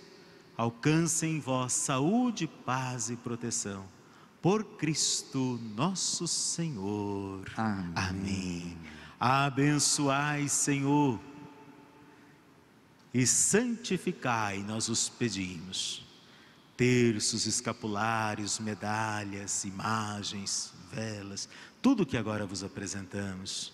alcancem 0.57 1.35
em 1.35 1.39
vós 1.39 1.73
saúde, 1.73 2.47
paz 2.47 3.11
e 3.11 3.15
proteção 3.15 3.96
por 4.47 4.63
Cristo 4.63 5.59
nosso 5.75 6.25
Senhor. 6.25 7.51
Amém. 7.57 7.91
Amém. 7.97 8.77
Abençoai, 9.19 10.47
Senhor, 10.47 11.19
e 13.13 13.27
santificai, 13.27 14.59
nós 14.59 14.87
os 14.87 15.09
pedimos. 15.09 16.01
terços, 16.77 17.45
escapulários, 17.45 18.57
medalhas, 18.59 19.65
imagens, 19.65 20.71
velas, 20.93 21.49
tudo 21.81 22.05
que 22.05 22.15
agora 22.15 22.45
vos 22.45 22.63
apresentamos, 22.63 23.73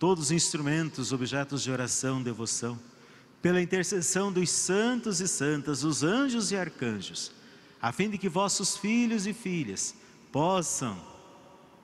todos 0.00 0.24
os 0.24 0.30
instrumentos, 0.32 1.12
objetos 1.12 1.62
de 1.62 1.70
oração, 1.70 2.20
devoção, 2.20 2.76
pela 3.40 3.62
intercessão 3.62 4.32
dos 4.32 4.50
santos 4.50 5.20
e 5.20 5.28
santas, 5.28 5.84
os 5.84 6.02
anjos 6.02 6.50
e 6.50 6.56
arcanjos, 6.56 7.30
a 7.80 7.92
fim 7.92 8.10
de 8.10 8.18
que 8.18 8.28
vossos 8.28 8.76
filhos 8.76 9.24
e 9.24 9.32
filhas 9.32 9.94
possam, 10.32 11.00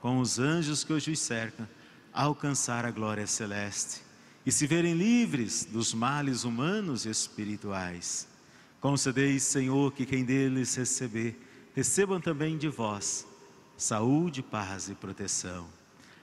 com 0.01 0.19
os 0.19 0.39
anjos 0.39 0.83
que 0.83 0.93
hoje 0.93 1.11
os 1.11 1.19
cercam, 1.19 1.67
alcançar 2.13 2.85
a 2.85 2.91
glória 2.91 3.27
celeste 3.27 4.01
e 4.45 4.51
se 4.51 4.67
verem 4.67 4.93
livres 4.93 5.65
dos 5.65 5.93
males 5.93 6.43
humanos 6.43 7.05
e 7.05 7.09
espirituais. 7.09 8.27
Concedeis, 8.79 9.43
Senhor, 9.43 9.91
que 9.93 10.05
quem 10.05 10.23
deles 10.23 10.75
receber, 10.75 11.39
recebam 11.75 12.21
também 12.21 12.57
de 12.57 12.69
vós 12.69 13.27
saúde, 13.77 14.41
paz 14.41 14.89
e 14.89 14.95
proteção. 14.95 15.67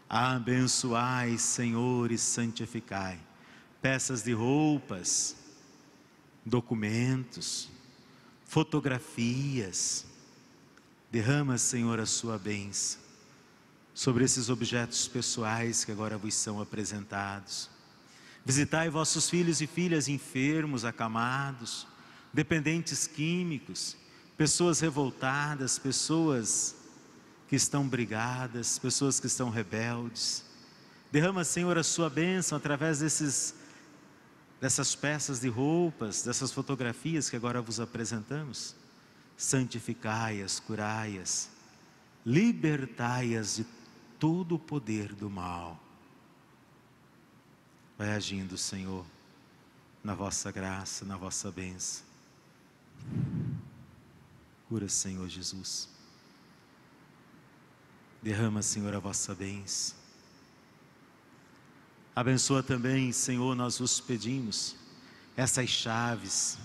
Abençoai, 0.08 1.36
Senhor, 1.38 2.10
e 2.10 2.18
santificai 2.18 3.18
peças 3.82 4.22
de 4.22 4.32
roupas, 4.32 5.36
documentos, 6.46 7.68
fotografias. 8.46 10.06
Derrama, 11.12 11.58
Senhor, 11.58 12.00
a 12.00 12.06
sua 12.06 12.38
bênção 12.38 12.98
sobre 13.92 14.24
esses 14.24 14.48
objetos 14.48 15.06
pessoais 15.06 15.84
que 15.84 15.92
agora 15.92 16.16
vos 16.16 16.32
são 16.34 16.58
apresentados. 16.58 17.68
Visitai 18.46 18.88
vossos 18.88 19.28
filhos 19.28 19.60
e 19.60 19.66
filhas 19.66 20.08
enfermos, 20.08 20.86
acamados, 20.86 21.86
dependentes 22.32 23.06
químicos, 23.06 23.94
pessoas 24.38 24.80
revoltadas, 24.80 25.78
pessoas 25.78 26.76
que 27.46 27.56
estão 27.56 27.86
brigadas, 27.86 28.78
pessoas 28.78 29.20
que 29.20 29.26
estão 29.26 29.50
rebeldes. 29.50 30.42
Derrama, 31.12 31.44
Senhor, 31.44 31.76
a 31.76 31.82
sua 31.82 32.08
bênção 32.08 32.56
através 32.56 33.00
desses 33.00 33.54
dessas 34.58 34.94
peças 34.94 35.40
de 35.40 35.48
roupas, 35.50 36.22
dessas 36.22 36.52
fotografias 36.52 37.28
que 37.28 37.36
agora 37.36 37.60
vos 37.60 37.80
apresentamos. 37.80 38.80
Santificai-as, 39.42 40.60
curai-as, 40.60 41.50
libertai-as 42.24 43.56
de 43.56 43.66
todo 44.16 44.54
o 44.54 44.58
poder 44.58 45.12
do 45.16 45.28
mal. 45.28 45.82
Vai 47.98 48.12
agindo, 48.12 48.56
Senhor, 48.56 49.04
na 50.04 50.14
vossa 50.14 50.52
graça, 50.52 51.04
na 51.04 51.16
vossa 51.16 51.50
bênção. 51.50 52.04
Cura, 54.68 54.88
Senhor 54.88 55.28
Jesus. 55.28 55.88
Derrama, 58.22 58.62
Senhor, 58.62 58.94
a 58.94 59.00
vossa 59.00 59.34
bênção. 59.34 59.96
Abençoa 62.14 62.62
também, 62.62 63.10
Senhor, 63.10 63.56
nós 63.56 63.80
vos 63.80 63.98
pedimos 63.98 64.76
essas 65.36 65.68
chaves, 65.68 66.58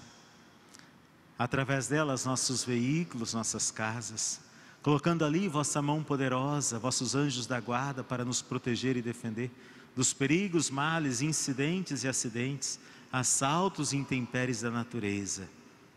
através 1.37 1.87
delas 1.87 2.25
nossos 2.25 2.63
veículos, 2.63 3.33
nossas 3.33 3.69
casas, 3.71 4.39
colocando 4.81 5.25
ali 5.25 5.47
vossa 5.47 5.81
mão 5.81 6.03
poderosa, 6.03 6.79
vossos 6.79 7.15
anjos 7.15 7.45
da 7.45 7.59
guarda 7.59 8.03
para 8.03 8.25
nos 8.25 8.41
proteger 8.41 8.97
e 8.97 9.01
defender 9.01 9.51
dos 9.95 10.13
perigos, 10.13 10.69
males, 10.69 11.21
incidentes 11.21 12.03
e 12.03 12.07
acidentes, 12.07 12.79
assaltos 13.11 13.93
e 13.93 13.97
intempéries 13.97 14.61
da 14.61 14.69
natureza. 14.69 15.47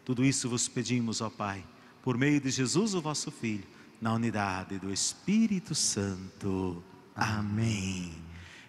Tudo 0.05 0.25
isso 0.25 0.49
vos 0.49 0.69
pedimos, 0.69 1.21
ó 1.21 1.29
Pai, 1.29 1.65
por 2.03 2.17
meio 2.17 2.41
de 2.41 2.51
Jesus, 2.51 2.95
o 2.95 3.01
vosso 3.01 3.31
Filho 3.31 3.67
na 4.01 4.15
unidade 4.15 4.79
do 4.79 4.93
Espírito 4.93 5.75
Santo. 5.75 6.83
Amém. 7.15 8.13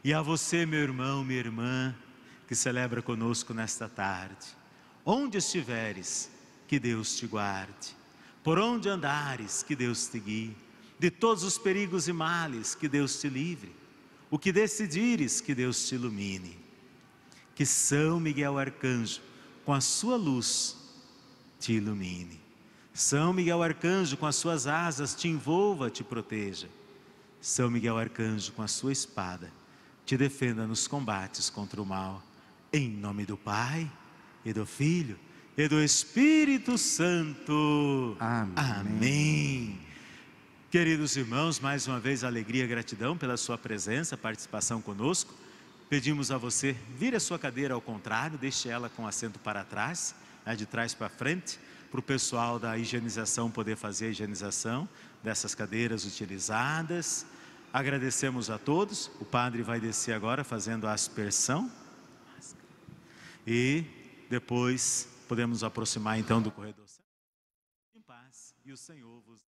E 0.04 0.14
a 0.14 0.22
você, 0.22 0.66
meu 0.66 0.82
irmão, 0.82 1.24
minha 1.24 1.40
irmã, 1.40 1.96
que 2.48 2.56
celebra 2.56 3.02
conosco 3.02 3.54
nesta 3.54 3.88
tarde, 3.88 4.48
onde 5.06 5.38
estiveres, 5.38 6.30
que 6.72 6.80
Deus 6.80 7.18
te 7.18 7.28
guarde, 7.28 7.94
por 8.42 8.58
onde 8.58 8.88
andares, 8.88 9.62
que 9.62 9.76
Deus 9.76 10.08
te 10.08 10.18
guie, 10.18 10.56
de 10.98 11.12
todos 11.12 11.44
os 11.44 11.58
perigos 11.58 12.08
e 12.08 12.14
males, 12.14 12.74
que 12.74 12.88
Deus 12.88 13.20
te 13.20 13.28
livre, 13.28 13.76
o 14.30 14.40
que 14.40 14.54
decidires, 14.54 15.42
que 15.42 15.54
Deus 15.54 15.86
te 15.86 15.96
ilumine, 15.96 16.58
que 17.54 17.66
São 17.66 18.22
Miguel 18.22 18.58
Arcanjo, 18.58 19.20
com 19.66 19.74
a 19.74 19.82
sua 19.82 20.16
luz, 20.16 20.78
te 21.60 21.74
ilumine. 21.74 22.40
São 22.94 23.34
Miguel 23.34 23.62
Arcanjo, 23.62 24.16
com 24.16 24.26
as 24.26 24.38
suas 24.38 24.66
asas, 24.66 25.14
te 25.14 25.28
envolva, 25.28 25.90
te 25.90 26.06
proteja. 26.06 26.70
São 27.42 27.70
Miguel 27.70 27.98
Arcanjo, 27.98 28.54
com 28.54 28.62
a 28.62 28.68
sua 28.70 28.94
espada, 28.94 29.52
te 30.06 30.16
defenda 30.16 30.66
nos 30.66 30.88
combates 30.88 31.50
contra 31.50 31.82
o 31.82 31.86
mal. 31.86 32.24
Em 32.72 32.90
nome 32.90 33.26
do 33.26 33.36
Pai, 33.36 33.92
e 34.46 34.54
do 34.54 34.66
Filho, 34.66 35.20
e 35.58 35.68
do 35.68 35.84
Espírito 35.84 36.78
Santo. 36.78 38.16
Amém. 38.20 38.54
Amém. 38.56 39.80
Queridos 40.70 41.18
irmãos, 41.18 41.60
mais 41.60 41.88
uma 41.88 42.00
vez 42.00 42.24
alegria 42.24 42.64
e 42.64 42.68
gratidão 42.68 43.18
pela 43.18 43.36
sua 43.36 43.58
presença, 43.58 44.16
participação 44.16 44.82
conosco. 44.82 45.34
Pedimos 45.90 46.32
a 46.32 46.38
você, 46.38 46.76
vire 46.98 47.18
a 47.18 47.20
sua 47.20 47.38
cadeira 47.38 47.74
ao 47.74 47.82
contrário, 47.82 48.38
deixe 48.38 48.70
ela 48.70 48.90
com 48.90 49.06
assento 49.06 49.38
para 49.40 49.66
trás, 49.66 50.16
né, 50.46 50.56
de 50.56 50.66
trás 50.66 50.94
para 50.94 51.10
frente 51.10 51.60
para 51.92 52.00
o 52.00 52.04
pessoal 52.04 52.58
da 52.58 52.78
higienização 52.78 53.52
poder 53.52 53.76
fazer 53.76 54.06
a 54.06 54.10
higienização 54.12 54.88
dessas 55.22 55.54
cadeiras 55.54 56.06
utilizadas. 56.06 57.26
Agradecemos 57.74 58.50
a 58.50 58.58
todos. 58.58 59.12
O 59.20 59.26
padre 59.26 59.62
vai 59.62 59.82
descer 59.82 60.14
agora 60.14 60.46
fazendo 60.46 60.88
a 60.88 60.94
aspersão. 60.94 61.70
E 63.46 63.84
depois 64.30 65.11
podemos 65.32 65.64
aproximar 65.64 66.20
então 66.20 66.42
do 66.42 66.52
corredor. 66.52 66.86
Em 67.96 68.02
paz. 68.02 68.54
E 68.66 68.72
o 68.74 68.76
Senhor 68.76 69.22
vos 69.22 69.40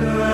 et 0.00 0.33